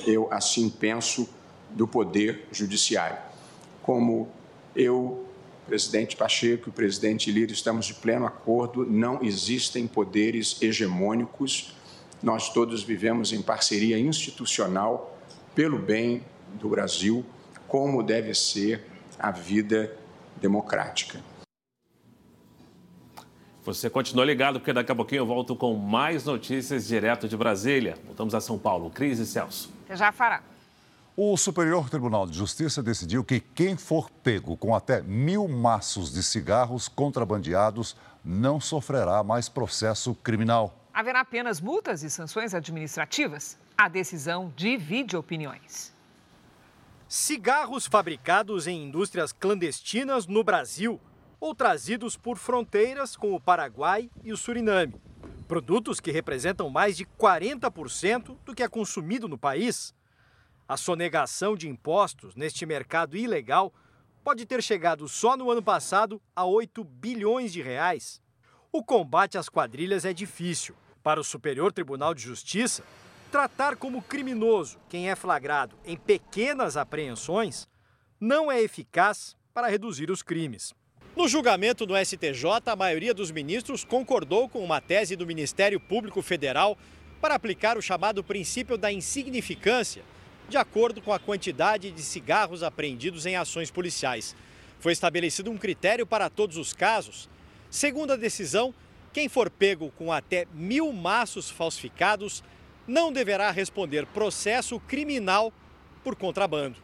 eu 0.06 0.28
assim 0.30 0.68
penso, 0.68 1.26
do 1.74 1.86
poder 1.86 2.46
judiciário. 2.52 3.18
Como 3.82 4.28
eu, 4.74 5.26
presidente 5.66 6.16
Pacheco 6.16 6.68
e 6.68 6.70
o 6.70 6.72
presidente 6.72 7.30
Lira 7.30 7.52
estamos 7.52 7.86
de 7.86 7.94
pleno 7.94 8.24
acordo, 8.24 8.86
não 8.86 9.22
existem 9.22 9.86
poderes 9.86 10.62
hegemônicos. 10.62 11.74
Nós 12.22 12.52
todos 12.52 12.82
vivemos 12.82 13.32
em 13.32 13.42
parceria 13.42 13.98
institucional 13.98 15.18
pelo 15.54 15.78
bem 15.78 16.22
do 16.54 16.68
Brasil, 16.68 17.24
como 17.68 18.02
deve 18.02 18.32
ser 18.34 18.86
a 19.18 19.30
vida 19.30 19.94
democrática. 20.40 21.20
Você 23.64 23.88
continua 23.88 24.26
ligado, 24.26 24.60
porque 24.60 24.74
daqui 24.74 24.92
a 24.92 24.94
pouquinho 24.94 25.20
eu 25.20 25.26
volto 25.26 25.56
com 25.56 25.74
mais 25.74 26.24
notícias 26.24 26.86
direto 26.86 27.26
de 27.26 27.34
Brasília. 27.34 27.96
Voltamos 28.04 28.34
a 28.34 28.40
São 28.40 28.58
Paulo. 28.58 28.90
Cris 28.90 29.18
e 29.18 29.24
Celso. 29.24 29.72
Já 29.90 30.12
fará. 30.12 30.42
O 31.16 31.36
Superior 31.36 31.88
Tribunal 31.88 32.26
de 32.26 32.36
Justiça 32.36 32.82
decidiu 32.82 33.22
que 33.22 33.38
quem 33.38 33.76
for 33.76 34.10
pego 34.10 34.56
com 34.56 34.74
até 34.74 35.00
mil 35.00 35.46
maços 35.46 36.12
de 36.12 36.24
cigarros 36.24 36.88
contrabandeados 36.88 37.96
não 38.24 38.60
sofrerá 38.60 39.22
mais 39.22 39.48
processo 39.48 40.12
criminal. 40.16 40.76
Haverá 40.92 41.20
apenas 41.20 41.60
multas 41.60 42.02
e 42.02 42.10
sanções 42.10 42.52
administrativas? 42.52 43.56
A 43.78 43.88
decisão 43.88 44.52
divide 44.56 45.16
opiniões. 45.16 45.94
Cigarros 47.06 47.86
fabricados 47.86 48.66
em 48.66 48.82
indústrias 48.82 49.30
clandestinas 49.30 50.26
no 50.26 50.42
Brasil 50.42 51.00
ou 51.38 51.54
trazidos 51.54 52.16
por 52.16 52.36
fronteiras 52.36 53.14
com 53.14 53.32
o 53.32 53.40
Paraguai 53.40 54.10
e 54.24 54.32
o 54.32 54.36
Suriname. 54.36 55.00
Produtos 55.46 56.00
que 56.00 56.10
representam 56.10 56.68
mais 56.68 56.96
de 56.96 57.06
40% 57.06 58.36
do 58.44 58.52
que 58.52 58.64
é 58.64 58.68
consumido 58.68 59.28
no 59.28 59.38
país. 59.38 59.94
A 60.74 60.76
sonegação 60.76 61.54
de 61.54 61.68
impostos 61.68 62.34
neste 62.34 62.66
mercado 62.66 63.16
ilegal 63.16 63.72
pode 64.24 64.44
ter 64.44 64.60
chegado 64.60 65.08
só 65.08 65.36
no 65.36 65.48
ano 65.48 65.62
passado 65.62 66.20
a 66.34 66.44
8 66.44 66.82
bilhões 66.82 67.52
de 67.52 67.62
reais. 67.62 68.20
O 68.72 68.82
combate 68.82 69.38
às 69.38 69.48
quadrilhas 69.48 70.04
é 70.04 70.12
difícil. 70.12 70.74
Para 71.00 71.20
o 71.20 71.22
Superior 71.22 71.72
Tribunal 71.72 72.12
de 72.12 72.22
Justiça, 72.22 72.82
tratar 73.30 73.76
como 73.76 74.02
criminoso 74.02 74.76
quem 74.88 75.08
é 75.08 75.14
flagrado 75.14 75.76
em 75.84 75.96
pequenas 75.96 76.76
apreensões 76.76 77.68
não 78.18 78.50
é 78.50 78.60
eficaz 78.60 79.36
para 79.54 79.68
reduzir 79.68 80.10
os 80.10 80.24
crimes. 80.24 80.74
No 81.14 81.28
julgamento 81.28 81.86
no 81.86 81.94
STJ, 81.96 82.44
a 82.66 82.74
maioria 82.74 83.14
dos 83.14 83.30
ministros 83.30 83.84
concordou 83.84 84.48
com 84.48 84.58
uma 84.58 84.80
tese 84.80 85.14
do 85.14 85.24
Ministério 85.24 85.78
Público 85.78 86.20
Federal 86.20 86.76
para 87.20 87.36
aplicar 87.36 87.78
o 87.78 87.80
chamado 87.80 88.24
princípio 88.24 88.76
da 88.76 88.90
insignificância 88.90 90.02
de 90.48 90.56
acordo 90.56 91.00
com 91.00 91.12
a 91.12 91.18
quantidade 91.18 91.90
de 91.90 92.02
cigarros 92.02 92.62
apreendidos 92.62 93.26
em 93.26 93.36
ações 93.36 93.70
policiais. 93.70 94.36
Foi 94.78 94.92
estabelecido 94.92 95.50
um 95.50 95.56
critério 95.56 96.06
para 96.06 96.28
todos 96.28 96.56
os 96.56 96.72
casos. 96.72 97.28
Segundo 97.70 98.12
a 98.12 98.16
decisão, 98.16 98.74
quem 99.12 99.28
for 99.28 99.48
pego 99.48 99.90
com 99.92 100.12
até 100.12 100.46
mil 100.52 100.92
maços 100.92 101.50
falsificados 101.50 102.42
não 102.86 103.12
deverá 103.12 103.50
responder 103.50 104.06
processo 104.06 104.78
criminal 104.80 105.52
por 106.02 106.14
contrabando. 106.14 106.76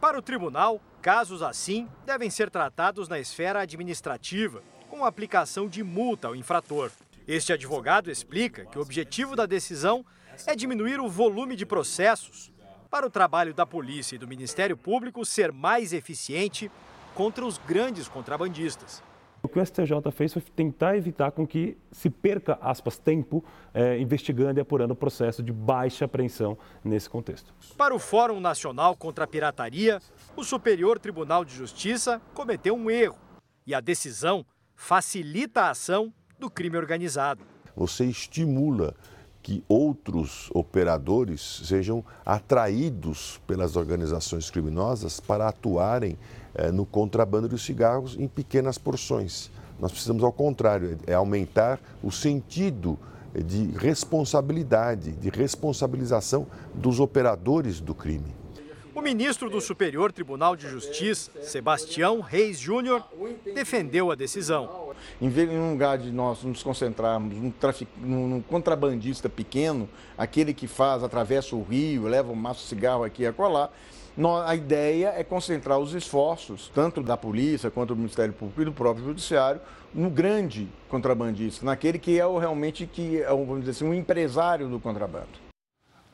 Para 0.00 0.18
o 0.18 0.22
tribunal, 0.22 0.80
casos 1.00 1.42
assim 1.42 1.88
devem 2.04 2.28
ser 2.28 2.50
tratados 2.50 3.08
na 3.08 3.20
esfera 3.20 3.60
administrativa, 3.60 4.62
com 4.88 5.04
aplicação 5.04 5.68
de 5.68 5.84
multa 5.84 6.28
ao 6.28 6.34
infrator. 6.34 6.90
Este 7.28 7.52
advogado 7.52 8.10
explica 8.10 8.66
que 8.66 8.78
o 8.78 8.82
objetivo 8.82 9.36
da 9.36 9.46
decisão 9.46 10.04
é 10.46 10.56
diminuir 10.56 11.00
o 11.00 11.08
volume 11.08 11.54
de 11.56 11.64
processos 11.64 12.52
para 12.90 13.06
o 13.06 13.10
trabalho 13.10 13.52
da 13.52 13.66
polícia 13.66 14.16
e 14.16 14.18
do 14.18 14.28
Ministério 14.28 14.76
Público 14.76 15.24
ser 15.24 15.52
mais 15.52 15.92
eficiente 15.92 16.70
contra 17.14 17.44
os 17.44 17.58
grandes 17.58 18.08
contrabandistas. 18.08 19.02
O 19.42 19.48
que 19.48 19.60
o 19.60 19.64
STJ 19.64 20.10
fez 20.10 20.32
foi 20.32 20.42
tentar 20.42 20.96
evitar 20.96 21.30
com 21.30 21.46
que 21.46 21.78
se 21.92 22.10
perca, 22.10 22.58
aspas, 22.60 22.98
tempo 22.98 23.44
é, 23.72 23.98
investigando 23.98 24.58
e 24.58 24.60
apurando 24.60 24.90
o 24.90 24.96
processo 24.96 25.42
de 25.42 25.52
baixa 25.52 26.04
apreensão 26.04 26.58
nesse 26.82 27.08
contexto. 27.08 27.54
Para 27.76 27.94
o 27.94 27.98
Fórum 27.98 28.40
Nacional 28.40 28.96
contra 28.96 29.24
a 29.24 29.26
Pirataria, 29.26 30.00
o 30.34 30.42
Superior 30.42 30.98
Tribunal 30.98 31.44
de 31.44 31.54
Justiça 31.54 32.20
cometeu 32.34 32.74
um 32.74 32.90
erro 32.90 33.18
e 33.66 33.74
a 33.74 33.80
decisão 33.80 34.44
facilita 34.74 35.62
a 35.62 35.70
ação 35.70 36.12
do 36.38 36.50
crime 36.50 36.76
organizado. 36.76 37.42
Você 37.76 38.04
estimula 38.04 38.94
que 39.46 39.62
outros 39.68 40.50
operadores 40.52 41.62
sejam 41.62 42.04
atraídos 42.24 43.40
pelas 43.46 43.76
organizações 43.76 44.50
criminosas 44.50 45.20
para 45.20 45.46
atuarem 45.46 46.18
eh, 46.52 46.72
no 46.72 46.84
contrabando 46.84 47.48
de 47.48 47.56
cigarros 47.56 48.16
em 48.18 48.26
pequenas 48.26 48.76
porções. 48.76 49.48
Nós 49.78 49.92
precisamos, 49.92 50.24
ao 50.24 50.32
contrário, 50.32 50.98
é 51.06 51.14
aumentar 51.14 51.78
o 52.02 52.10
sentido 52.10 52.98
de 53.32 53.66
responsabilidade, 53.78 55.12
de 55.12 55.30
responsabilização 55.30 56.44
dos 56.74 56.98
operadores 56.98 57.78
do 57.78 57.94
crime. 57.94 58.34
O 58.96 59.02
ministro 59.02 59.50
do 59.50 59.60
Superior 59.60 60.10
Tribunal 60.10 60.56
de 60.56 60.66
Justiça, 60.70 61.30
Sebastião 61.42 62.22
Reis 62.22 62.58
Júnior, 62.58 63.04
defendeu 63.54 64.10
a 64.10 64.14
decisão. 64.14 64.94
Em 65.20 65.28
vez 65.28 65.50
lugar 65.50 65.98
de 65.98 66.10
nós 66.10 66.42
nos 66.42 66.62
concentrarmos 66.62 67.36
num, 67.36 67.50
trafic... 67.50 67.86
num 67.98 68.40
contrabandista 68.40 69.28
pequeno, 69.28 69.86
aquele 70.16 70.54
que 70.54 70.66
faz, 70.66 71.04
atravessa 71.04 71.54
o 71.54 71.62
rio, 71.62 72.04
leva 72.04 72.32
um 72.32 72.34
maço 72.34 72.62
de 72.62 72.68
cigarro 72.68 73.04
aqui 73.04 73.24
e 73.24 73.26
acolá, 73.26 73.68
a 74.46 74.56
ideia 74.56 75.12
é 75.14 75.22
concentrar 75.22 75.78
os 75.78 75.92
esforços, 75.92 76.72
tanto 76.74 77.02
da 77.02 77.18
polícia 77.18 77.70
quanto 77.70 77.94
do 77.94 77.96
Ministério 77.96 78.32
Público 78.32 78.62
e 78.62 78.64
do 78.64 78.72
próprio 78.72 79.04
Judiciário, 79.04 79.60
no 79.92 80.08
grande 80.08 80.68
contrabandista, 80.88 81.66
naquele 81.66 81.98
que 81.98 82.18
é 82.18 82.24
o, 82.24 82.38
realmente 82.38 82.86
que 82.86 83.20
é, 83.20 83.28
vamos 83.28 83.60
dizer 83.60 83.72
assim, 83.72 83.84
um 83.84 83.92
empresário 83.92 84.70
do 84.70 84.80
contrabando. 84.80 85.45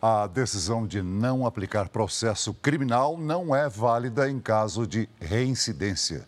A 0.04 0.26
decisão 0.26 0.84
de 0.84 1.00
não 1.00 1.46
aplicar 1.46 1.88
processo 1.88 2.52
criminal 2.54 3.16
não 3.16 3.54
é 3.54 3.68
válida 3.68 4.28
em 4.28 4.40
caso 4.40 4.84
de 4.84 5.08
reincidência. 5.20 6.26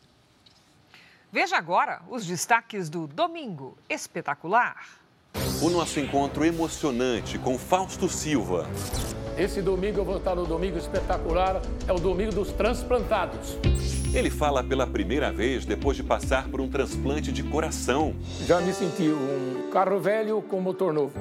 Veja 1.32 1.56
agora 1.56 2.00
os 2.08 2.24
destaques 2.24 2.88
do 2.88 3.08
Domingo 3.08 3.76
Espetacular. 3.90 4.76
O 5.60 5.68
nosso 5.70 5.98
encontro 5.98 6.44
emocionante 6.44 7.36
com 7.36 7.58
Fausto 7.58 8.08
Silva. 8.08 8.68
Esse 9.36 9.60
domingo 9.60 9.98
eu 9.98 10.04
vou 10.04 10.18
estar 10.18 10.36
no 10.36 10.46
Domingo 10.46 10.78
Espetacular, 10.78 11.60
é 11.88 11.92
o 11.92 11.98
Domingo 11.98 12.30
dos 12.30 12.52
Transplantados. 12.52 13.58
Ele 14.14 14.30
fala 14.30 14.62
pela 14.62 14.86
primeira 14.86 15.32
vez 15.32 15.66
depois 15.66 15.96
de 15.96 16.04
passar 16.04 16.46
por 16.46 16.60
um 16.60 16.68
transplante 16.68 17.32
de 17.32 17.42
coração. 17.42 18.14
Já 18.46 18.60
me 18.60 18.72
senti 18.72 19.08
um 19.08 19.68
carro 19.72 19.98
velho 19.98 20.40
com 20.42 20.60
motor 20.60 20.92
novo 20.92 21.18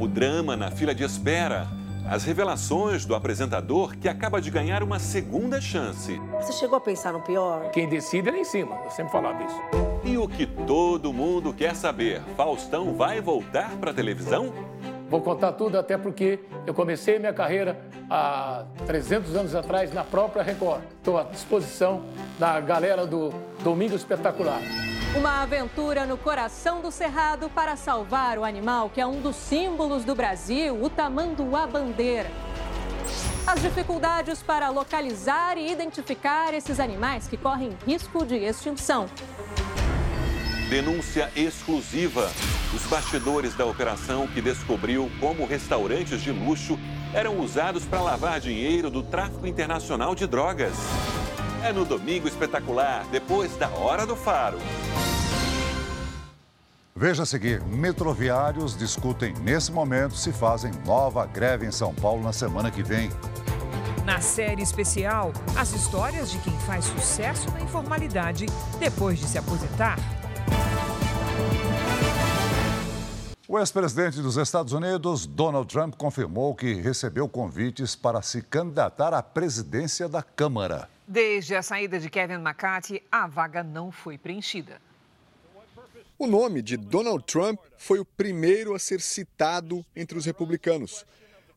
o 0.00 0.08
drama 0.08 0.56
na 0.56 0.70
fila 0.70 0.94
de 0.94 1.04
espera, 1.04 1.68
as 2.08 2.24
revelações 2.24 3.04
do 3.04 3.14
apresentador 3.14 3.94
que 3.98 4.08
acaba 4.08 4.40
de 4.40 4.50
ganhar 4.50 4.82
uma 4.82 4.98
segunda 4.98 5.60
chance. 5.60 6.18
Você 6.40 6.54
chegou 6.54 6.78
a 6.78 6.80
pensar 6.80 7.12
no 7.12 7.20
pior? 7.20 7.70
Quem 7.70 7.86
decide 7.86 8.30
é 8.30 8.32
lá 8.32 8.38
em 8.38 8.44
cima, 8.44 8.80
eu 8.82 8.90
sempre 8.90 9.12
falava 9.12 9.44
isso. 9.44 9.60
E 10.02 10.16
o 10.16 10.26
que 10.26 10.46
todo 10.46 11.12
mundo 11.12 11.52
quer 11.52 11.76
saber: 11.76 12.22
Faustão 12.34 12.94
vai 12.94 13.20
voltar 13.20 13.76
para 13.76 13.90
a 13.90 13.94
televisão? 13.94 14.54
Vou 15.10 15.20
contar 15.20 15.52
tudo, 15.52 15.78
até 15.78 15.98
porque 15.98 16.38
eu 16.66 16.72
comecei 16.72 17.18
minha 17.18 17.34
carreira 17.34 17.78
há 18.08 18.64
300 18.86 19.36
anos 19.36 19.54
atrás 19.54 19.92
na 19.92 20.04
própria 20.04 20.42
Record. 20.42 20.82
Estou 20.96 21.18
à 21.18 21.24
disposição 21.24 22.04
da 22.38 22.58
galera 22.60 23.06
do 23.06 23.30
Domingo 23.62 23.96
Espetacular. 23.96 24.60
Uma 25.12 25.42
aventura 25.42 26.06
no 26.06 26.16
coração 26.16 26.80
do 26.80 26.92
Cerrado 26.92 27.50
para 27.50 27.74
salvar 27.74 28.38
o 28.38 28.44
animal 28.44 28.88
que 28.88 29.00
é 29.00 29.06
um 29.06 29.20
dos 29.20 29.34
símbolos 29.34 30.04
do 30.04 30.14
Brasil, 30.14 30.80
o 30.80 30.88
tamanduá-bandeira. 30.88 32.30
As 33.44 33.60
dificuldades 33.60 34.40
para 34.40 34.68
localizar 34.68 35.58
e 35.58 35.68
identificar 35.68 36.54
esses 36.54 36.78
animais 36.78 37.26
que 37.26 37.36
correm 37.36 37.76
risco 37.84 38.24
de 38.24 38.36
extinção. 38.36 39.10
Denúncia 40.68 41.28
exclusiva. 41.34 42.30
Os 42.72 42.86
bastidores 42.86 43.56
da 43.56 43.66
operação 43.66 44.28
que 44.28 44.40
descobriu 44.40 45.10
como 45.18 45.44
restaurantes 45.44 46.20
de 46.20 46.30
luxo 46.30 46.78
eram 47.12 47.40
usados 47.40 47.84
para 47.84 48.00
lavar 48.00 48.38
dinheiro 48.38 48.88
do 48.88 49.02
tráfico 49.02 49.44
internacional 49.44 50.14
de 50.14 50.28
drogas. 50.28 50.76
É 51.62 51.72
no 51.72 51.84
Domingo 51.84 52.26
Espetacular, 52.26 53.04
depois 53.10 53.54
da 53.56 53.68
Hora 53.68 54.06
do 54.06 54.16
Faro. 54.16 54.58
Veja 56.96 57.22
a 57.22 57.26
seguir: 57.26 57.62
metroviários 57.62 58.76
discutem 58.76 59.34
nesse 59.34 59.70
momento 59.70 60.16
se 60.16 60.32
fazem 60.32 60.72
nova 60.86 61.26
greve 61.26 61.66
em 61.66 61.70
São 61.70 61.94
Paulo 61.94 62.22
na 62.22 62.32
semana 62.32 62.70
que 62.70 62.82
vem. 62.82 63.10
Na 64.06 64.22
série 64.22 64.62
especial, 64.62 65.32
as 65.54 65.72
histórias 65.74 66.30
de 66.30 66.38
quem 66.38 66.58
faz 66.60 66.86
sucesso 66.86 67.50
na 67.52 67.60
informalidade 67.60 68.46
depois 68.78 69.18
de 69.18 69.26
se 69.26 69.36
aposentar. 69.36 69.98
O 73.46 73.58
ex-presidente 73.58 74.22
dos 74.22 74.36
Estados 74.36 74.72
Unidos, 74.72 75.26
Donald 75.26 75.68
Trump, 75.68 75.94
confirmou 75.96 76.54
que 76.54 76.72
recebeu 76.74 77.28
convites 77.28 77.94
para 77.94 78.22
se 78.22 78.40
candidatar 78.40 79.12
à 79.12 79.22
presidência 79.22 80.08
da 80.08 80.22
Câmara. 80.22 80.88
Desde 81.12 81.56
a 81.56 81.62
saída 81.62 81.98
de 81.98 82.08
Kevin 82.08 82.34
McCarthy, 82.34 83.02
a 83.10 83.26
vaga 83.26 83.64
não 83.64 83.90
foi 83.90 84.16
preenchida. 84.16 84.80
O 86.16 86.24
nome 86.24 86.62
de 86.62 86.76
Donald 86.76 87.24
Trump 87.24 87.58
foi 87.76 87.98
o 87.98 88.04
primeiro 88.04 88.76
a 88.76 88.78
ser 88.78 89.00
citado 89.00 89.84
entre 89.96 90.16
os 90.16 90.24
republicanos. 90.24 91.04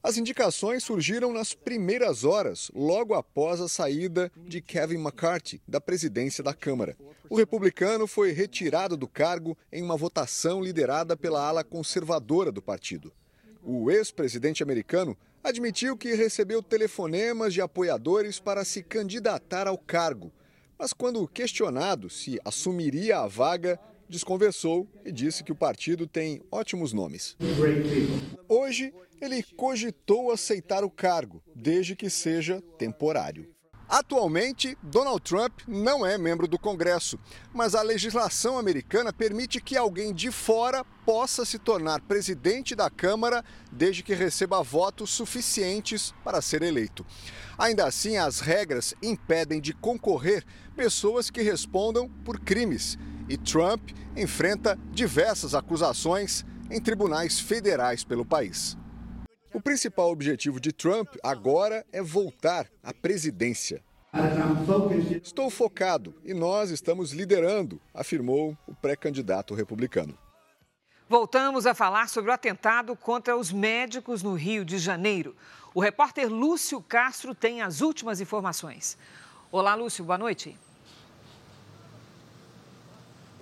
As 0.02 0.18
indicações 0.18 0.84
surgiram 0.84 1.32
nas 1.32 1.54
primeiras 1.54 2.24
horas, 2.24 2.72
logo 2.74 3.14
após 3.14 3.62
a 3.62 3.70
saída 3.70 4.32
de 4.36 4.60
Kevin 4.60 4.98
McCarthy 4.98 5.62
da 5.68 5.80
presidência 5.80 6.44
da 6.44 6.56
Câmara. 6.56 6.98
O 7.30 7.36
republicano 7.36 8.08
foi 8.08 8.32
retirado 8.32 8.98
do 8.98 9.08
cargo 9.08 9.56
em 9.72 9.84
uma 9.84 9.96
votação 9.96 10.64
liderada 10.64 11.16
pela 11.16 11.48
ala 11.48 11.64
conservadora 11.64 12.52
do 12.52 12.60
partido. 12.60 13.14
O 13.62 13.92
ex-presidente 13.92 14.64
americano 14.64 15.16
admitiu 15.44 15.98
que 15.98 16.16
recebeu 16.16 16.64
telefonemas 16.64 17.54
de 17.54 17.62
apoiadores 17.62 18.40
para 18.40 18.64
se 18.64 18.82
candidatar 18.82 19.68
ao 19.68 19.78
cargo, 19.78 20.32
mas 20.80 20.94
quando 20.94 21.28
questionado 21.28 22.10
se 22.10 22.40
assumiria 22.46 23.20
a 23.20 23.28
vaga, 23.28 23.80
desconversou 24.08 24.88
e 25.04 25.12
disse 25.12 25.44
que 25.44 25.52
o 25.52 25.56
partido 25.56 26.08
tem 26.08 26.42
ótimos 26.52 26.94
nomes. 26.94 27.36
Hoje, 28.48 28.94
ele 29.20 29.44
cogitou 29.56 30.32
aceitar 30.32 30.84
o 30.84 30.90
cargo, 30.90 31.42
desde 31.56 31.96
que 31.96 32.10
seja 32.10 32.62
temporário. 32.78 33.54
Atualmente, 33.88 34.78
Donald 34.82 35.22
Trump 35.22 35.60
não 35.68 36.06
é 36.06 36.18
membro 36.18 36.48
do 36.48 36.58
Congresso, 36.58 37.20
mas 37.54 37.76
a 37.76 37.82
legislação 37.82 38.58
americana 38.58 39.14
permite 39.14 39.62
que 39.62 39.78
alguém 39.78 40.14
de 40.14 40.32
fora 40.32 40.84
possa 41.06 41.46
se 41.46 41.60
tornar 41.60 42.02
presidente 42.02 42.76
da 42.76 42.90
Câmara 42.90 43.44
desde 43.72 44.02
que 44.02 44.14
receba 44.14 44.64
votos 44.64 45.10
suficientes 45.10 46.14
para 46.24 46.42
ser 46.42 46.64
eleito. 46.64 47.06
Ainda 47.58 47.86
assim, 47.86 48.18
as 48.18 48.40
regras 48.40 48.96
impedem 49.02 49.62
de 49.62 49.74
concorrer 49.74 50.46
pessoas 50.76 51.30
que 51.30 51.42
respondam 51.42 52.10
por 52.24 52.40
crimes, 52.40 52.98
e 53.30 53.38
Trump 53.38 53.90
enfrenta 54.16 54.78
diversas 54.92 55.54
acusações 55.54 56.46
em 56.70 56.82
tribunais 56.82 57.40
federais 57.40 58.04
pelo 58.04 58.26
país. 58.26 58.78
O 59.54 59.62
principal 59.62 60.10
objetivo 60.10 60.60
de 60.60 60.72
Trump 60.72 61.16
agora 61.22 61.86
é 61.92 62.02
voltar 62.02 62.68
à 62.82 62.92
presidência. 62.92 63.84
Estou 65.22 65.48
focado 65.52 66.16
e 66.26 66.34
nós 66.34 66.72
estamos 66.72 67.12
liderando, 67.12 67.80
afirmou 67.94 68.58
o 68.66 68.74
pré-candidato 68.74 69.54
republicano. 69.54 70.18
Voltamos 71.08 71.68
a 71.68 71.76
falar 71.76 72.10
sobre 72.10 72.32
o 72.32 72.34
atentado 72.34 72.96
contra 72.96 73.38
os 73.38 73.52
médicos 73.52 74.24
no 74.24 74.34
Rio 74.34 74.66
de 74.66 74.80
Janeiro. 74.80 75.36
O 75.72 75.80
repórter 75.80 76.28
Lúcio 76.28 76.82
Castro 76.82 77.36
tem 77.36 77.62
as 77.62 77.82
últimas 77.82 78.20
informações. 78.20 78.98
Olá, 79.52 79.76
Lúcio, 79.76 80.04
boa 80.04 80.18
noite. 80.18 80.58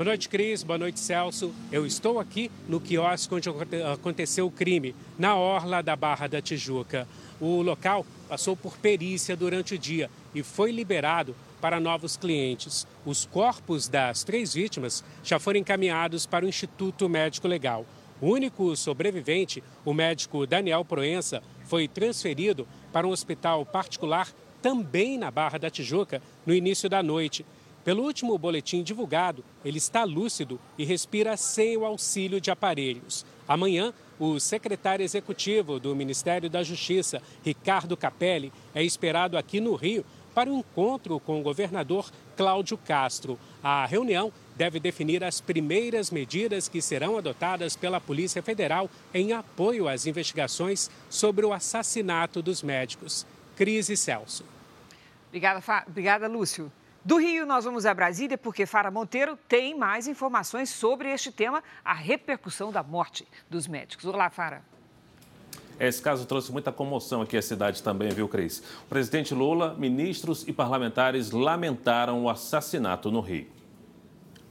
Boa 0.02 0.10
noite, 0.10 0.30
Cris. 0.30 0.64
Boa 0.64 0.80
noite, 0.80 0.99
Celso. 0.99 1.54
Eu 1.72 1.86
estou 1.86 2.20
aqui 2.20 2.49
no 2.68 2.82
quiosque 2.82 3.36
onde 3.36 3.47
aconteceu 3.93 4.47
o 4.47 4.52
crime, 4.52 4.95
na 5.16 5.36
orla 5.36 5.84
da 5.84 5.95
Barra 5.95 6.26
da 6.26 6.41
Tijuca. 6.41 7.08
O 7.39 7.62
local 7.62 8.04
passou 8.28 8.58
por 8.58 8.76
perícia 8.78 9.38
durante 9.38 9.76
o 9.76 9.78
dia 9.78 10.10
e 10.34 10.41
foi 10.41 10.72
liberado 10.72 11.36
para 11.62 11.80
novos 11.80 12.18
clientes. 12.18 12.88
Os 13.06 13.28
corpos 13.28 13.88
das 13.88 14.24
três 14.24 14.56
vítimas 14.56 15.04
já 15.24 15.38
foram 15.38 15.60
encaminhados 15.60 16.26
para 16.26 16.47
o 16.47 16.49
Instituto 16.49 17.08
Médico 17.08 17.47
Legal. 17.47 17.86
O 18.20 18.32
único 18.32 18.76
sobrevivente, 18.76 19.64
o 19.86 19.93
médico 19.93 20.47
Daniel 20.47 20.84
Proença, 20.84 21.43
foi 21.66 21.88
transferido 21.88 22.68
para 22.91 23.06
um 23.06 23.12
hospital 23.12 23.64
particular 23.68 24.30
também 24.64 25.16
na 25.18 25.30
Barra 25.30 25.60
da 25.60 25.70
Tijuca 25.70 26.24
no 26.43 26.56
início 26.56 26.89
da 26.89 27.04
noite. 27.04 27.45
Pelo 27.84 28.04
último 28.04 28.38
boletim 28.38 28.84
divulgado, 28.84 29.44
ele 29.66 29.80
está 29.80 30.04
lúcido 30.04 30.60
e 30.78 30.86
respira 30.86 31.36
sem 31.36 31.76
o 31.78 31.86
auxílio 31.86 32.40
de 32.40 32.52
aparelhos. 32.52 33.26
Amanhã, 33.48 33.92
o 34.20 34.40
secretário 34.40 35.04
executivo 35.04 35.80
do 35.80 35.96
Ministério 35.96 36.50
da 36.50 36.62
Justiça, 36.62 37.22
Ricardo 37.44 37.98
Capelli, 37.98 38.54
é 38.76 38.84
esperado 38.84 39.38
aqui 39.38 39.60
no 39.60 39.74
Rio 39.76 40.06
para 40.34 40.50
um 40.50 40.60
encontro 40.60 41.20
com 41.20 41.40
o 41.40 41.44
governador 41.44 42.10
Cláudio 42.38 42.78
Castro. 42.78 43.38
A 43.64 43.86
reunião 43.86 44.32
deve 44.56 44.80
definir 44.80 45.24
as 45.24 45.42
primeiras 45.42 46.12
medidas 46.12 46.68
que 46.68 46.82
serão 46.82 47.18
adotadas 47.18 47.76
pela 47.76 48.00
Polícia 48.00 48.44
Federal 48.44 48.90
em 49.14 49.34
apoio 49.34 49.88
às 49.88 50.06
investigações 50.06 50.90
sobre 51.10 51.46
o 51.46 51.52
assassinato 51.52 52.42
dos 52.42 52.62
médicos. 52.62 53.26
Crise 53.56 53.98
Celso. 53.98 54.46
Obrigada, 55.30 55.62
Fa... 55.62 55.84
Obrigada 55.88 56.28
Lúcio. 56.28 56.72
Do 57.04 57.18
Rio, 57.18 57.47
nós 57.47 57.66
vamos 57.66 57.88
a 57.88 57.95
Brasília 57.95 58.38
porque 58.38 58.68
Fara 58.68 58.91
Monteiro 58.91 59.36
tem 59.47 59.76
mais 59.76 60.08
informações 60.08 60.70
sobre 60.70 61.12
este 61.12 61.32
tema, 61.32 61.64
a 61.84 61.95
repercussão 61.95 62.72
da 62.72 62.84
morte 62.84 63.28
dos 63.49 63.68
médicos. 63.68 64.06
Olá, 64.06 64.30
Fara. 64.30 64.62
Esse 65.80 65.99
caso 65.99 66.28
trouxe 66.28 66.52
muita 66.52 66.72
comoção 66.72 67.24
aqui 67.24 67.36
à 67.36 67.41
cidade 67.41 67.82
também, 67.82 68.10
viu, 68.10 68.28
Cris? 68.28 68.60
O 68.86 68.88
presidente 68.88 69.34
Lula, 69.34 69.74
ministros 69.74 70.47
e 70.47 70.54
parlamentares 70.54 71.32
lamentaram 71.32 72.24
o 72.24 72.30
assassinato 72.30 73.10
no 73.10 73.20
Rio. 73.20 73.47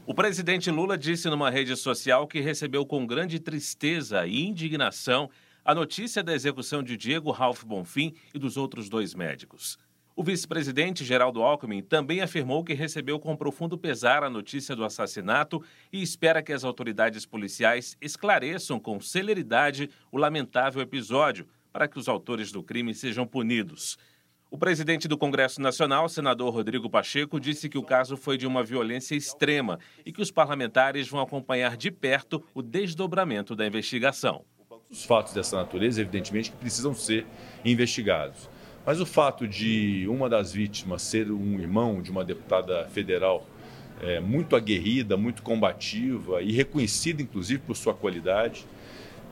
O 0.05 0.13
presidente 0.13 0.73
Lula 0.73 0.99
disse 0.99 1.31
numa 1.31 1.51
rede 1.51 1.77
social 1.77 2.27
que 2.27 2.41
recebeu 2.41 2.85
com 2.85 3.07
grande 3.07 3.39
tristeza 3.39 4.27
e 4.27 4.45
indignação 4.45 5.31
a 5.65 5.73
notícia 5.73 6.21
da 6.21 6.35
execução 6.35 6.83
de 6.83 6.97
Diego 6.97 7.31
Ralph 7.31 7.63
Bonfim 7.63 8.13
e 8.35 8.41
dos 8.41 8.57
outros 8.57 8.89
dois 8.89 9.15
médicos. 9.15 9.79
O 10.21 10.23
vice-presidente 10.23 11.03
Geraldo 11.03 11.43
Alckmin 11.43 11.81
também 11.81 12.21
afirmou 12.21 12.63
que 12.63 12.75
recebeu 12.75 13.19
com 13.19 13.35
profundo 13.35 13.79
pesar 13.79 14.23
a 14.23 14.29
notícia 14.29 14.77
do 14.77 14.85
assassinato 14.85 15.65
e 15.91 16.03
espera 16.03 16.43
que 16.43 16.53
as 16.53 16.63
autoridades 16.63 17.25
policiais 17.25 17.97
esclareçam 18.03 18.79
com 18.79 19.01
celeridade 19.01 19.89
o 20.13 20.19
lamentável 20.19 20.83
episódio 20.83 21.49
para 21.73 21.89
que 21.89 21.99
os 21.99 22.07
autores 22.07 22.53
do 22.53 22.63
crime 22.63 22.93
sejam 22.93 23.27
punidos. 23.27 23.97
O 24.51 24.59
presidente 24.59 25.09
do 25.09 25.17
Congresso 25.17 25.59
Nacional, 25.59 26.07
senador 26.07 26.53
Rodrigo 26.53 26.91
Pacheco, 26.91 27.41
disse 27.41 27.67
que 27.67 27.79
o 27.79 27.83
caso 27.83 28.15
foi 28.15 28.37
de 28.37 28.47
uma 28.47 28.63
violência 28.63 29.15
extrema 29.15 29.79
e 30.05 30.13
que 30.13 30.21
os 30.21 30.31
parlamentares 30.31 31.09
vão 31.09 31.23
acompanhar 31.23 31.79
de 31.79 31.91
perto 31.91 32.45
o 32.53 32.61
desdobramento 32.61 33.57
da 33.57 33.67
investigação. 33.67 34.45
Os 34.91 35.03
fatos 35.03 35.33
dessa 35.33 35.57
natureza, 35.57 36.03
evidentemente, 36.03 36.53
precisam 36.53 36.93
ser 36.93 37.27
investigados. 37.65 38.51
Mas 38.91 39.01
o 39.01 39.07
fato 39.07 39.47
de 39.47 40.05
uma 40.09 40.29
das 40.29 40.53
vítimas 40.53 41.03
ser 41.03 41.31
um 41.31 41.61
irmão 41.61 42.03
de 42.03 42.11
uma 42.11 42.25
deputada 42.25 42.89
federal 42.89 43.47
é, 44.03 44.19
muito 44.19 44.57
aguerrida, 44.57 45.17
muito 45.17 45.45
combativa 45.45 46.43
e 46.43 46.51
reconhecida, 46.51 47.23
inclusive, 47.23 47.63
por 47.65 47.77
sua 47.77 47.95
qualidade, 47.95 48.67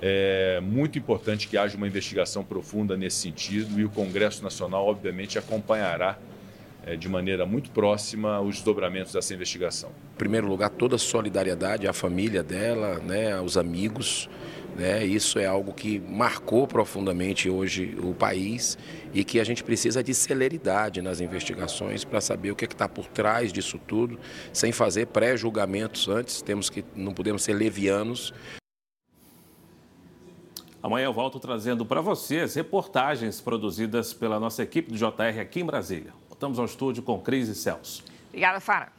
é 0.00 0.61
muito 0.62 0.96
importante 0.96 1.48
que 1.48 1.59
haja 1.59 1.76
uma 1.76 1.88
investigação 1.88 2.44
profunda 2.44 2.96
nesse 2.96 3.16
sentido 3.16 3.80
e 3.80 3.84
o 3.84 3.90
Congresso 3.90 4.44
Nacional, 4.44 4.86
obviamente, 4.86 5.40
acompanhará 5.40 6.16
é, 6.86 6.94
de 6.94 7.09
maneira 7.09 7.44
muito 7.44 7.68
próxima 7.72 8.40
os 8.40 8.54
desdobramentos 8.59 9.12
dessa 9.12 9.34
investigação. 9.34 9.90
Em 10.14 10.18
primeiro 10.18 10.46
lugar, 10.46 10.70
toda 10.70 10.94
a 10.94 11.00
solidariedade 11.00 11.88
à 11.88 11.92
família 11.92 12.44
dela, 12.44 13.00
né, 13.00 13.32
aos 13.32 13.56
amigos. 13.56 14.30
Né? 14.78 15.04
Isso 15.04 15.40
é 15.40 15.46
algo 15.46 15.72
que 15.72 15.98
marcou 15.98 16.64
profundamente 16.64 17.50
hoje 17.50 17.96
o 18.00 18.14
país 18.14 18.78
e 19.12 19.24
que 19.24 19.40
a 19.40 19.44
gente 19.44 19.64
precisa 19.64 20.04
de 20.04 20.14
celeridade 20.14 21.02
nas 21.02 21.20
investigações 21.20 22.04
para 22.04 22.20
saber 22.20 22.52
o 22.52 22.56
que 22.56 22.64
é 22.64 22.68
está 22.68 22.88
por 22.88 23.06
trás 23.06 23.52
disso 23.52 23.76
tudo, 23.76 24.20
sem 24.52 24.70
fazer 24.70 25.08
pré-julgamentos 25.08 26.06
antes. 26.06 26.40
Temos 26.40 26.70
que 26.70 26.84
não 26.94 27.12
podemos 27.12 27.42
ser 27.42 27.54
levianos. 27.54 28.32
Amanhã 30.80 31.06
eu 31.06 31.12
volto 31.12 31.40
trazendo 31.40 31.84
para 31.84 32.00
você 32.00 32.38
as 32.38 32.54
reportagens 32.54 33.40
produzidas 33.40 34.14
pela 34.14 34.38
nossa 34.38 34.62
equipe 34.62 34.92
do 34.92 34.96
JR 34.96 35.40
aqui 35.40 35.58
em 35.58 35.64
Brasília. 35.66 36.12
Voltamos 36.28 36.56
ao 36.56 36.66
estúdio 36.66 37.02
com 37.02 37.18
Cris 37.18 37.48
e 37.48 37.54
Celso. 37.56 38.04
Obrigada, 38.28 38.60
Fara. 38.60 38.97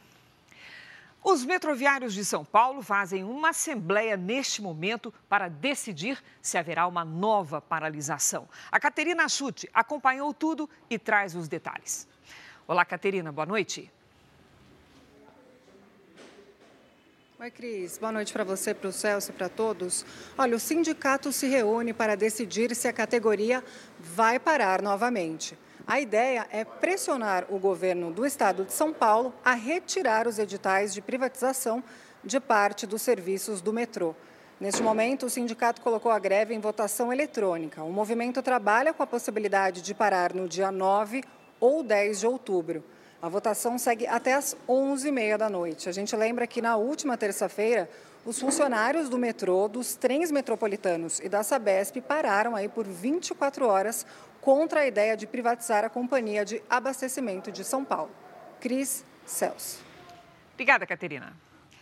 Os 1.22 1.44
metroviários 1.44 2.14
de 2.14 2.24
São 2.24 2.44
Paulo 2.44 2.82
fazem 2.82 3.22
uma 3.24 3.50
assembleia 3.50 4.16
neste 4.16 4.62
momento 4.62 5.12
para 5.28 5.48
decidir 5.48 6.22
se 6.40 6.56
haverá 6.56 6.86
uma 6.86 7.04
nova 7.04 7.60
paralisação. 7.60 8.48
A 8.72 8.80
Caterina 8.80 9.28
Chute 9.28 9.68
acompanhou 9.74 10.32
tudo 10.32 10.68
e 10.88 10.98
traz 10.98 11.34
os 11.34 11.46
detalhes. 11.46 12.08
Olá, 12.66 12.84
Caterina, 12.84 13.30
boa 13.30 13.46
noite. 13.46 13.92
Oi, 17.38 17.50
Cris. 17.50 17.98
Boa 17.98 18.12
noite 18.12 18.32
para 18.32 18.44
você, 18.44 18.74
para 18.74 18.88
o 18.88 18.92
Celso 18.92 19.30
e 19.30 19.34
para 19.34 19.48
todos. 19.48 20.04
Olha, 20.36 20.56
o 20.56 20.60
sindicato 20.60 21.32
se 21.32 21.46
reúne 21.46 21.92
para 21.92 22.14
decidir 22.14 22.74
se 22.74 22.86
a 22.86 22.92
categoria 22.92 23.64
vai 23.98 24.38
parar 24.38 24.80
novamente. 24.82 25.56
A 25.90 25.98
ideia 25.98 26.46
é 26.52 26.64
pressionar 26.64 27.46
o 27.50 27.58
governo 27.58 28.12
do 28.12 28.24
estado 28.24 28.64
de 28.64 28.72
São 28.72 28.92
Paulo 28.92 29.34
a 29.44 29.54
retirar 29.54 30.28
os 30.28 30.38
editais 30.38 30.94
de 30.94 31.02
privatização 31.02 31.82
de 32.22 32.38
parte 32.38 32.86
dos 32.86 33.02
serviços 33.02 33.60
do 33.60 33.72
metrô. 33.72 34.14
Neste 34.60 34.84
momento, 34.84 35.26
o 35.26 35.28
sindicato 35.28 35.80
colocou 35.80 36.12
a 36.12 36.18
greve 36.20 36.54
em 36.54 36.60
votação 36.60 37.12
eletrônica. 37.12 37.82
O 37.82 37.90
movimento 37.90 38.40
trabalha 38.40 38.94
com 38.94 39.02
a 39.02 39.06
possibilidade 39.06 39.82
de 39.82 39.92
parar 39.92 40.32
no 40.32 40.48
dia 40.48 40.70
9 40.70 41.24
ou 41.58 41.82
10 41.82 42.20
de 42.20 42.26
outubro. 42.28 42.84
A 43.20 43.28
votação 43.28 43.76
segue 43.76 44.06
até 44.06 44.34
às 44.34 44.56
11h30 44.68 45.36
da 45.38 45.50
noite. 45.50 45.88
A 45.88 45.92
gente 45.92 46.14
lembra 46.14 46.46
que 46.46 46.62
na 46.62 46.76
última 46.76 47.16
terça-feira, 47.16 47.90
os 48.24 48.38
funcionários 48.38 49.08
do 49.08 49.18
metrô, 49.18 49.68
dos 49.68 49.94
trens 49.94 50.30
metropolitanos 50.30 51.20
e 51.20 51.28
da 51.28 51.42
Sabesp 51.42 52.00
pararam 52.00 52.54
aí 52.54 52.68
por 52.68 52.86
24 52.86 53.66
horas 53.66 54.06
contra 54.40 54.80
a 54.80 54.86
ideia 54.86 55.16
de 55.16 55.26
privatizar 55.26 55.84
a 55.84 55.90
companhia 55.90 56.44
de 56.44 56.62
abastecimento 56.68 57.50
de 57.50 57.64
São 57.64 57.84
Paulo. 57.84 58.10
Cris 58.60 59.04
Celso. 59.24 59.82
Obrigada, 60.54 60.86
Caterina. 60.86 61.32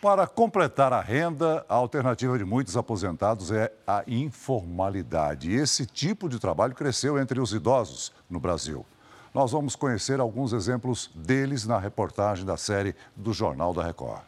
Para 0.01 0.25
completar 0.25 0.93
a 0.93 1.01
renda, 1.01 1.65
a 1.67 1.75
alternativa 1.75 2.37
de 2.37 2.45
muitos 2.45 2.77
aposentados 2.77 3.51
é 3.51 3.69
a 3.85 4.01
informalidade. 4.07 5.51
Esse 5.51 5.85
tipo 5.85 6.29
de 6.29 6.39
trabalho 6.39 6.73
cresceu 6.73 7.19
entre 7.19 7.41
os 7.41 7.51
idosos 7.51 8.13
no 8.29 8.39
Brasil. 8.39 8.85
Nós 9.33 9.51
vamos 9.51 9.75
conhecer 9.75 10.21
alguns 10.21 10.53
exemplos 10.53 11.11
deles 11.13 11.67
na 11.67 11.77
reportagem 11.77 12.45
da 12.45 12.55
série 12.55 12.95
do 13.13 13.33
Jornal 13.33 13.73
da 13.73 13.83
Record. 13.83 14.21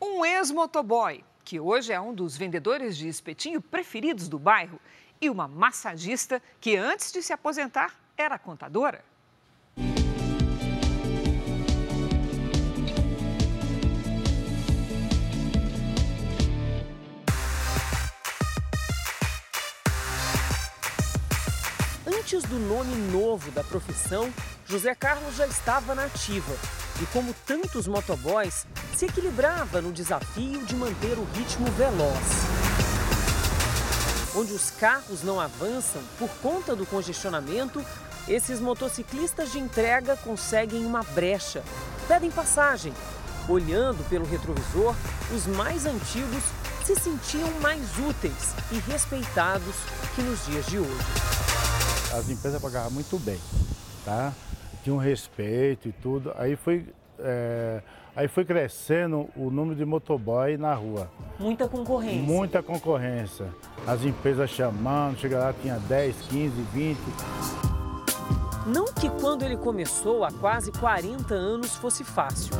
Um 0.00 0.24
ex-motoboy, 0.24 1.22
que 1.44 1.58
hoje 1.58 1.92
é 1.92 2.00
um 2.00 2.14
dos 2.14 2.36
vendedores 2.36 2.96
de 2.96 3.08
espetinho 3.08 3.60
preferidos 3.60 4.28
do 4.28 4.38
bairro, 4.38 4.80
e 5.20 5.30
uma 5.30 5.46
massagista 5.46 6.42
que 6.60 6.76
antes 6.76 7.12
de 7.12 7.22
se 7.22 7.32
aposentar 7.32 7.94
era 8.16 8.38
contadora. 8.38 9.04
Antes 22.04 22.42
do 22.44 22.58
nome 22.58 22.94
novo 23.12 23.50
da 23.52 23.62
profissão, 23.62 24.32
José 24.66 24.94
Carlos 24.94 25.36
já 25.36 25.46
estava 25.46 25.94
na 25.94 26.04
ativa 26.06 26.81
e, 27.00 27.06
como 27.06 27.34
tantos 27.46 27.86
motoboys, 27.86 28.66
se 28.96 29.06
equilibrava 29.06 29.80
no 29.80 29.92
desafio 29.92 30.64
de 30.64 30.74
manter 30.74 31.18
o 31.18 31.24
ritmo 31.34 31.66
veloz. 31.72 32.18
Onde 34.34 34.52
os 34.52 34.70
carros 34.70 35.22
não 35.22 35.40
avançam 35.40 36.02
por 36.18 36.28
conta 36.42 36.74
do 36.74 36.86
congestionamento, 36.86 37.84
esses 38.26 38.60
motociclistas 38.60 39.52
de 39.52 39.58
entrega 39.58 40.16
conseguem 40.16 40.84
uma 40.84 41.02
brecha, 41.02 41.62
pedem 42.08 42.30
passagem. 42.30 42.92
Olhando 43.48 44.08
pelo 44.08 44.24
retrovisor, 44.24 44.94
os 45.34 45.46
mais 45.46 45.84
antigos 45.86 46.42
se 46.84 46.94
sentiam 46.94 47.50
mais 47.60 47.80
úteis 47.98 48.54
e 48.70 48.78
respeitados 48.90 49.74
que 50.14 50.22
nos 50.22 50.46
dias 50.46 50.66
de 50.66 50.78
hoje 50.78 51.32
as 52.12 52.28
empresas 52.28 52.60
pagavam 52.60 52.90
muito 52.90 53.18
bem, 53.18 53.40
tá? 54.04 54.32
Tinha 54.82 54.94
um 54.94 54.98
respeito 54.98 55.88
e 55.88 55.92
tudo. 55.92 56.32
Aí 56.36 56.56
foi, 56.56 56.86
é, 57.18 57.82
aí 58.16 58.28
foi 58.28 58.44
crescendo 58.44 59.28
o 59.36 59.50
número 59.50 59.76
de 59.76 59.84
motoboy 59.84 60.56
na 60.56 60.74
rua. 60.74 61.08
Muita 61.38 61.68
concorrência. 61.68 62.22
Muita 62.22 62.62
concorrência. 62.62 63.46
As 63.86 64.04
empresas 64.04 64.50
chamando, 64.50 65.18
chega 65.18 65.38
lá, 65.38 65.54
tinha 65.60 65.78
10, 65.78 66.16
15, 66.28 66.62
20. 66.72 66.98
Não 68.66 68.86
que 68.86 69.10
quando 69.10 69.42
ele 69.42 69.56
começou 69.56 70.24
há 70.24 70.30
quase 70.30 70.70
40 70.72 71.34
anos 71.34 71.74
fosse 71.76 72.04
fácil. 72.04 72.54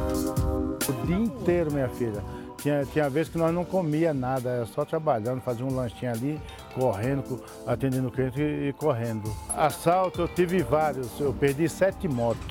O 0.89 1.07
dia 1.07 1.17
inteiro, 1.17 1.73
minha 1.73 1.89
filha. 1.89 2.23
Tinha, 2.63 2.87
tinha 2.87 3.11
vezes 3.11 3.33
que 3.33 3.37
nós 3.37 3.53
não 3.53 3.65
comia 3.65 4.15
nada, 4.15 4.49
era 4.49 4.67
só 4.67 4.85
trabalhando, 4.85 5.41
fazia 5.41 5.67
um 5.67 5.75
lanchinho 5.75 6.13
ali, 6.13 6.41
correndo, 6.75 7.43
atendendo 7.67 8.07
o 8.07 8.11
cliente 8.11 8.41
e, 8.41 8.69
e 8.69 8.73
correndo. 8.73 9.35
Assalto 9.49 10.21
eu 10.21 10.29
tive 10.29 10.63
vários, 10.63 11.19
eu 11.19 11.35
perdi 11.35 11.69
sete 11.69 12.07
motos. 12.07 12.47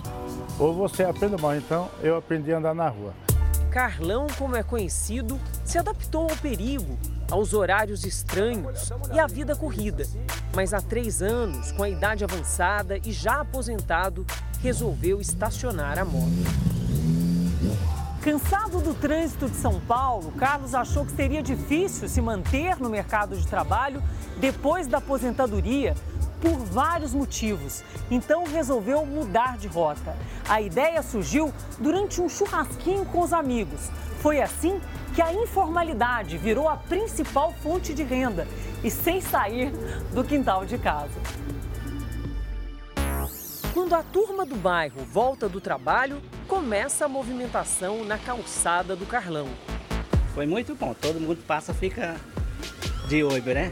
Ou 0.60 0.74
você 0.74 1.06
aprende 1.06 1.42
mal, 1.42 1.56
então 1.56 1.90
eu 2.04 2.18
aprendi 2.18 2.54
a 2.54 2.58
andar 2.58 2.76
na 2.76 2.90
rua. 2.90 3.14
Carlão, 3.72 4.28
como 4.38 4.58
é 4.58 4.64
conhecido, 4.64 5.40
se 5.64 5.78
adaptou 5.78 6.24
ao 6.24 6.36
perigo, 6.36 7.00
aos 7.32 7.54
horários 7.54 8.04
estranhos 8.04 8.92
e 9.14 9.20
à 9.20 9.26
vida 9.28 9.56
corrida. 9.56 10.04
Mas 10.54 10.74
há 10.74 10.82
três 10.82 11.22
anos, 11.22 11.72
com 11.72 11.84
a 11.84 11.90
idade 11.90 12.26
avançada 12.26 12.98
e 12.98 13.14
já 13.14 13.40
aposentado, 13.40 14.26
resolveu 14.62 15.22
estacionar 15.22 15.98
a 15.98 16.04
moto. 16.04 16.81
Cansado 18.22 18.80
do 18.82 18.94
trânsito 18.94 19.50
de 19.50 19.56
São 19.56 19.80
Paulo, 19.80 20.32
Carlos 20.34 20.76
achou 20.76 21.04
que 21.04 21.12
seria 21.12 21.42
difícil 21.42 22.08
se 22.08 22.22
manter 22.22 22.80
no 22.80 22.88
mercado 22.88 23.36
de 23.36 23.48
trabalho 23.48 24.00
depois 24.38 24.86
da 24.86 25.00
aposentadoria 25.00 25.96
por 26.40 26.56
vários 26.58 27.16
motivos. 27.16 27.84
Então 28.12 28.44
resolveu 28.46 29.04
mudar 29.08 29.58
de 29.58 29.68
rota. 29.68 30.16
A 30.48 30.62
ideia 30.62 31.02
surgiu 31.02 31.52
durante 31.80 32.22
um 32.22 32.30
churrasquinho 32.30 33.06
com 33.06 33.22
os 33.22 33.34
amigos. 33.34 33.90
Foi 34.20 34.40
assim 34.40 34.80
que 35.16 35.22
a 35.22 35.34
informalidade 35.34 36.38
virou 36.38 36.70
a 36.70 36.78
principal 36.78 37.52
fonte 37.64 37.92
de 37.92 38.04
renda 38.04 38.48
e 38.84 38.92
sem 38.92 39.20
sair 39.20 39.72
do 40.14 40.24
quintal 40.24 40.64
de 40.64 40.78
casa. 40.78 41.20
Quando 43.74 43.96
a 43.96 44.04
turma 44.04 44.46
do 44.46 44.56
bairro 44.56 45.02
volta 45.06 45.48
do 45.48 45.62
trabalho, 45.62 46.22
começa 46.46 47.06
a 47.06 47.08
movimentação 47.08 48.04
na 48.04 48.18
calçada 48.18 48.98
do 48.98 49.06
Carlão. 49.06 49.48
Foi 50.34 50.46
muito 50.46 50.76
bom, 50.76 50.94
todo 50.94 51.22
mundo 51.22 51.42
passa, 51.48 51.74
fica 51.74 52.18
de 53.08 53.24
olho, 53.24 53.54
né? 53.54 53.72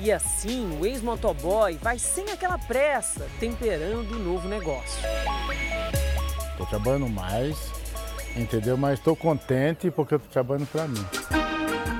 E 0.00 0.12
assim, 0.12 0.78
o 0.80 0.86
ex-motoboy 0.86 1.76
vai 1.82 1.98
sem 1.98 2.30
aquela 2.30 2.56
pressa, 2.56 3.26
temperando 3.40 4.12
o 4.12 4.18
novo 4.18 4.48
negócio. 4.48 5.02
Estou 6.52 6.66
trabalhando 6.66 7.08
mais, 7.08 7.56
entendeu? 8.36 8.76
Mas 8.76 9.00
estou 9.00 9.16
contente 9.16 9.90
porque 9.90 10.14
estou 10.14 10.30
trabalhando 10.30 10.68
para 10.68 10.86
mim. 10.86 11.04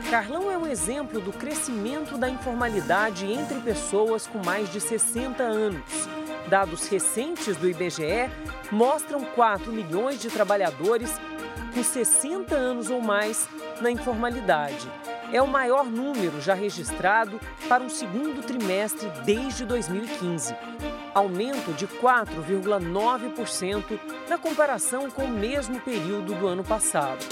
Carlão 0.08 0.50
é 0.50 0.56
um 0.56 0.66
exemplo 0.66 1.20
do 1.20 1.32
crescimento 1.32 2.16
da 2.16 2.28
informalidade 2.28 3.26
entre 3.30 3.58
pessoas 3.60 4.26
com 4.26 4.38
mais 4.44 4.70
de 4.72 4.80
60 4.80 5.42
anos. 5.42 6.08
Dados 6.50 6.88
recentes 6.88 7.56
do 7.56 7.70
IBGE 7.70 8.28
mostram 8.72 9.24
4 9.24 9.72
milhões 9.72 10.20
de 10.20 10.28
trabalhadores 10.28 11.14
com 11.72 11.80
60 11.80 12.56
anos 12.56 12.90
ou 12.90 13.00
mais 13.00 13.48
na 13.80 13.88
informalidade. 13.88 14.90
É 15.32 15.40
o 15.40 15.46
maior 15.46 15.84
número 15.84 16.40
já 16.40 16.54
registrado 16.54 17.38
para 17.68 17.84
um 17.84 17.88
segundo 17.88 18.42
trimestre 18.42 19.08
desde 19.24 19.64
2015. 19.64 20.56
Aumento 21.14 21.72
de 21.72 21.86
4,9% 21.86 24.00
na 24.28 24.36
comparação 24.36 25.08
com 25.08 25.22
o 25.22 25.30
mesmo 25.30 25.78
período 25.80 26.34
do 26.34 26.48
ano 26.48 26.64
passado. 26.64 27.24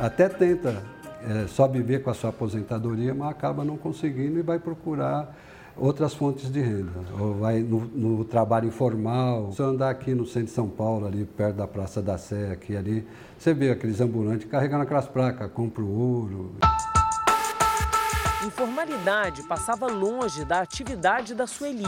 Até 0.00 0.30
tenta 0.30 0.82
é, 1.22 1.46
só 1.48 1.68
viver 1.68 2.02
com 2.02 2.08
a 2.08 2.14
sua 2.14 2.30
aposentadoria, 2.30 3.12
mas 3.12 3.28
acaba 3.28 3.62
não 3.62 3.76
conseguindo 3.76 4.38
e 4.38 4.42
vai 4.42 4.58
procurar 4.58 5.36
outras 5.76 6.14
fontes 6.14 6.50
de 6.50 6.60
renda. 6.60 6.92
Ou 7.18 7.34
vai 7.34 7.60
no, 7.60 7.80
no, 7.80 8.24
trabalho 8.24 8.68
informal. 8.68 9.52
Se 9.52 9.62
andar 9.62 9.90
aqui 9.90 10.14
no 10.14 10.26
centro 10.26 10.48
de 10.48 10.52
São 10.52 10.68
Paulo, 10.68 11.06
ali 11.06 11.24
perto 11.24 11.56
da 11.56 11.66
Praça 11.66 12.02
da 12.02 12.18
Sé, 12.18 12.50
aqui 12.52 12.76
ali, 12.76 13.06
você 13.38 13.52
vê 13.52 13.70
aqueles 13.70 14.00
ambulantes 14.00 14.48
carregando 14.48 14.82
aquelas 14.82 15.06
placas, 15.06 15.50
compro 15.52 15.86
ouro. 15.86 16.54
Informalidade 18.44 19.42
passava 19.44 19.86
longe 19.86 20.44
da 20.44 20.60
atividade 20.60 21.34
da 21.34 21.46
Sueli. 21.46 21.86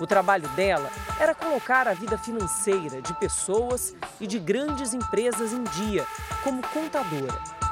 O 0.00 0.06
trabalho 0.06 0.48
dela 0.50 0.90
era 1.20 1.34
colocar 1.34 1.86
a 1.86 1.94
vida 1.94 2.18
financeira 2.18 3.00
de 3.00 3.14
pessoas 3.14 3.94
e 4.20 4.26
de 4.26 4.38
grandes 4.38 4.92
empresas 4.92 5.52
em 5.52 5.62
dia, 5.62 6.04
como 6.42 6.60
contadora 6.68 7.63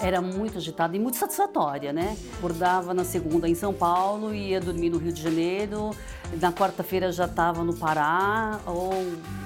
era 0.00 0.20
muito 0.20 0.58
agitada 0.58 0.96
e 0.96 1.00
muito 1.00 1.16
satisfatória, 1.16 1.92
né? 1.92 2.16
Acordava 2.38 2.94
na 2.94 3.04
segunda 3.04 3.48
em 3.48 3.54
São 3.54 3.72
Paulo, 3.72 4.34
ia 4.34 4.60
dormir 4.60 4.90
no 4.90 4.98
Rio 4.98 5.12
de 5.12 5.22
Janeiro, 5.22 5.90
na 6.40 6.52
quarta-feira 6.52 7.12
já 7.12 7.26
estava 7.26 7.62
no 7.62 7.74
Pará 7.74 8.58
ou 8.66 8.90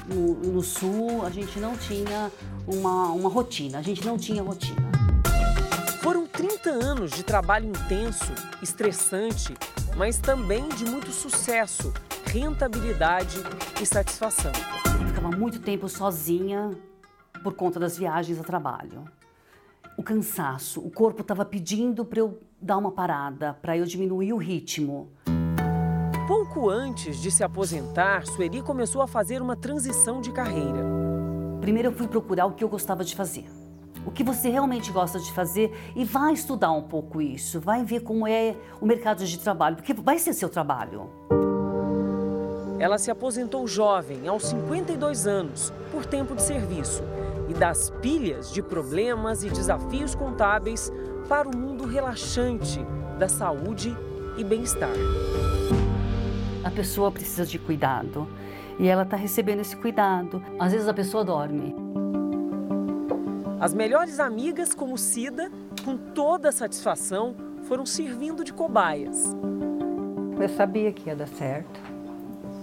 no, 0.06 0.34
no, 0.52 0.62
Sul. 0.62 1.24
A 1.24 1.30
gente 1.30 1.58
não 1.58 1.76
tinha 1.76 2.30
uma, 2.66 3.08
uma 3.08 3.28
rotina, 3.28 3.78
a 3.78 3.82
gente 3.82 4.04
não 4.06 4.16
tinha 4.16 4.42
rotina. 4.42 4.90
Foram 6.00 6.26
30 6.26 6.70
anos 6.70 7.10
de 7.10 7.22
trabalho 7.22 7.66
intenso, 7.66 8.32
estressante, 8.62 9.54
mas 9.96 10.18
também 10.18 10.68
de 10.68 10.84
muito 10.84 11.10
sucesso, 11.10 11.92
rentabilidade 12.26 13.38
e 13.80 13.86
satisfação. 13.86 14.52
ficava 15.06 15.30
muito 15.30 15.58
tempo 15.60 15.88
sozinha 15.88 16.70
por 17.42 17.54
conta 17.54 17.80
das 17.80 17.96
viagens 17.96 18.38
a 18.38 18.44
trabalho. 18.44 19.04
O 19.96 20.02
cansaço. 20.02 20.80
O 20.80 20.90
corpo 20.90 21.22
estava 21.22 21.44
pedindo 21.44 22.04
para 22.04 22.20
eu 22.20 22.40
dar 22.60 22.78
uma 22.78 22.90
parada, 22.90 23.54
para 23.54 23.76
eu 23.76 23.84
diminuir 23.84 24.32
o 24.32 24.36
ritmo. 24.36 25.10
Pouco 26.26 26.70
antes 26.70 27.20
de 27.20 27.30
se 27.30 27.44
aposentar, 27.44 28.26
Sueli 28.26 28.62
começou 28.62 29.02
a 29.02 29.06
fazer 29.06 29.42
uma 29.42 29.54
transição 29.54 30.20
de 30.20 30.32
carreira. 30.32 30.82
Primeiro 31.60 31.88
eu 31.88 31.92
fui 31.92 32.08
procurar 32.08 32.46
o 32.46 32.52
que 32.52 32.64
eu 32.64 32.68
gostava 32.68 33.04
de 33.04 33.14
fazer. 33.14 33.44
O 34.06 34.10
que 34.10 34.22
você 34.22 34.50
realmente 34.50 34.92
gosta 34.92 35.18
de 35.18 35.32
fazer 35.32 35.74
e 35.96 36.04
vai 36.04 36.32
estudar 36.34 36.72
um 36.72 36.82
pouco 36.82 37.22
isso, 37.22 37.60
vai 37.60 37.84
ver 37.84 38.00
como 38.00 38.26
é 38.26 38.54
o 38.80 38.86
mercado 38.86 39.24
de 39.24 39.38
trabalho, 39.38 39.76
porque 39.76 39.94
vai 39.94 40.18
ser 40.18 40.34
seu 40.34 40.48
trabalho. 40.48 41.08
Ela 42.78 42.98
se 42.98 43.10
aposentou 43.10 43.66
jovem, 43.66 44.28
aos 44.28 44.44
52 44.44 45.26
anos, 45.26 45.72
por 45.90 46.04
tempo 46.04 46.34
de 46.34 46.42
serviço, 46.42 47.02
e 47.48 47.54
das 47.54 47.90
pilhas 48.02 48.52
de 48.52 48.62
problemas 48.62 49.42
e 49.42 49.50
desafios 49.50 50.14
contábeis 50.14 50.92
para 51.28 51.48
o 51.48 51.56
mundo 51.56 51.86
relaxante 51.86 52.84
da 53.18 53.28
saúde 53.28 53.96
e 54.36 54.44
bem-estar. 54.44 54.90
A 56.64 56.70
pessoa 56.70 57.10
precisa 57.10 57.44
de 57.44 57.58
cuidado 57.58 58.28
e 58.78 58.88
ela 58.88 59.02
está 59.02 59.16
recebendo 59.16 59.60
esse 59.60 59.76
cuidado. 59.76 60.42
Às 60.58 60.72
vezes 60.72 60.88
a 60.88 60.94
pessoa 60.94 61.24
dorme. 61.24 61.74
As 63.60 63.72
melhores 63.72 64.18
amigas, 64.18 64.74
como 64.74 64.98
Cida, 64.98 65.50
com 65.84 65.96
toda 65.96 66.48
a 66.48 66.52
satisfação, 66.52 67.34
foram 67.62 67.86
servindo 67.86 68.44
de 68.44 68.52
cobaias. 68.52 69.34
Eu 70.38 70.48
sabia 70.48 70.92
que 70.92 71.08
ia 71.08 71.16
dar 71.16 71.28
certo 71.28 71.93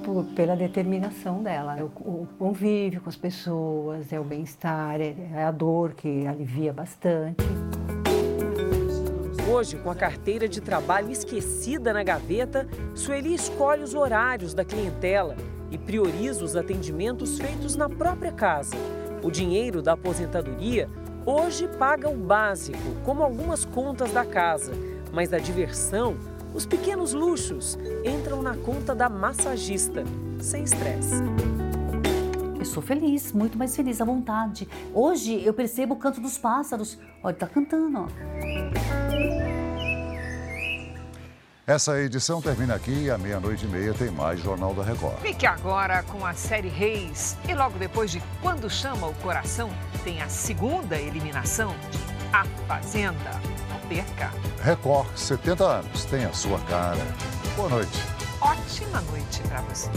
por, 0.03 0.25
pela 0.35 0.55
determinação 0.55 1.41
dela. 1.41 1.77
É 1.79 1.83
o, 1.83 1.87
o, 1.87 2.27
convívio 2.37 3.01
com 3.01 3.09
as 3.09 3.15
pessoas, 3.15 4.11
é 4.11 4.19
o 4.19 4.23
bem-estar, 4.23 4.99
é, 4.99 5.15
é 5.33 5.43
a 5.43 5.51
dor 5.51 5.93
que 5.93 6.27
alivia 6.27 6.73
bastante. 6.73 7.43
Hoje, 9.51 9.77
com 9.77 9.91
a 9.91 9.95
carteira 9.95 10.47
de 10.47 10.61
trabalho 10.61 11.11
esquecida 11.11 11.91
na 11.91 12.03
gaveta, 12.03 12.67
Sueli 12.95 13.33
escolhe 13.33 13.83
os 13.83 13.93
horários 13.93 14.53
da 14.53 14.63
clientela 14.63 15.35
e 15.69 15.77
prioriza 15.77 16.43
os 16.43 16.55
atendimentos 16.55 17.37
feitos 17.37 17.75
na 17.75 17.89
própria 17.89 18.31
casa. 18.31 18.75
O 19.21 19.29
dinheiro 19.29 19.81
da 19.81 19.93
aposentadoria 19.93 20.89
hoje 21.25 21.67
paga 21.67 22.09
o 22.09 22.15
básico, 22.15 22.79
como 23.03 23.23
algumas 23.23 23.65
contas 23.65 24.11
da 24.11 24.25
casa, 24.25 24.71
mas 25.11 25.33
a 25.33 25.37
diversão 25.37 26.15
os 26.53 26.65
pequenos 26.65 27.13
luxos 27.13 27.77
entram 28.03 28.41
na 28.41 28.55
conta 28.55 28.93
da 28.93 29.09
massagista, 29.09 30.03
sem 30.39 30.63
estresse. 30.63 31.15
Eu 32.59 32.65
sou 32.65 32.81
feliz, 32.83 33.31
muito 33.31 33.57
mais 33.57 33.75
feliz 33.75 33.99
à 34.01 34.05
vontade. 34.05 34.67
Hoje 34.93 35.43
eu 35.43 35.53
percebo 35.53 35.95
o 35.95 35.97
canto 35.97 36.21
dos 36.21 36.37
pássaros. 36.37 36.97
Olha, 37.23 37.35
tá 37.35 37.47
cantando, 37.47 37.99
ó. 37.99 38.07
Essa 41.65 41.99
edição 42.01 42.41
termina 42.41 42.75
aqui 42.75 43.05
e 43.05 43.09
à 43.09 43.17
meia-noite 43.17 43.65
e 43.65 43.67
meia 43.67 43.93
tem 43.93 44.11
mais 44.11 44.41
Jornal 44.41 44.73
da 44.73 44.83
Record. 44.83 45.17
Fique 45.21 45.45
agora 45.45 46.03
com 46.03 46.25
a 46.25 46.33
série 46.33 46.67
Reis. 46.67 47.37
E 47.47 47.53
logo 47.53 47.79
depois 47.79 48.11
de 48.11 48.21
Quando 48.41 48.69
Chama 48.69 49.07
o 49.07 49.13
Coração, 49.15 49.69
tem 50.03 50.21
a 50.21 50.27
segunda 50.27 50.99
eliminação 50.99 51.73
de 51.91 51.99
A 52.33 52.43
Fazenda 52.67 53.50
perca. 53.91 54.31
Record, 54.63 55.07
70 55.17 55.65
anos, 55.65 56.05
tem 56.05 56.23
a 56.23 56.31
sua 56.31 56.57
cara. 56.61 57.05
Boa 57.57 57.67
noite. 57.67 57.99
Ótima 58.39 59.01
noite 59.01 59.41
para 59.49 59.61
você. 59.63 59.89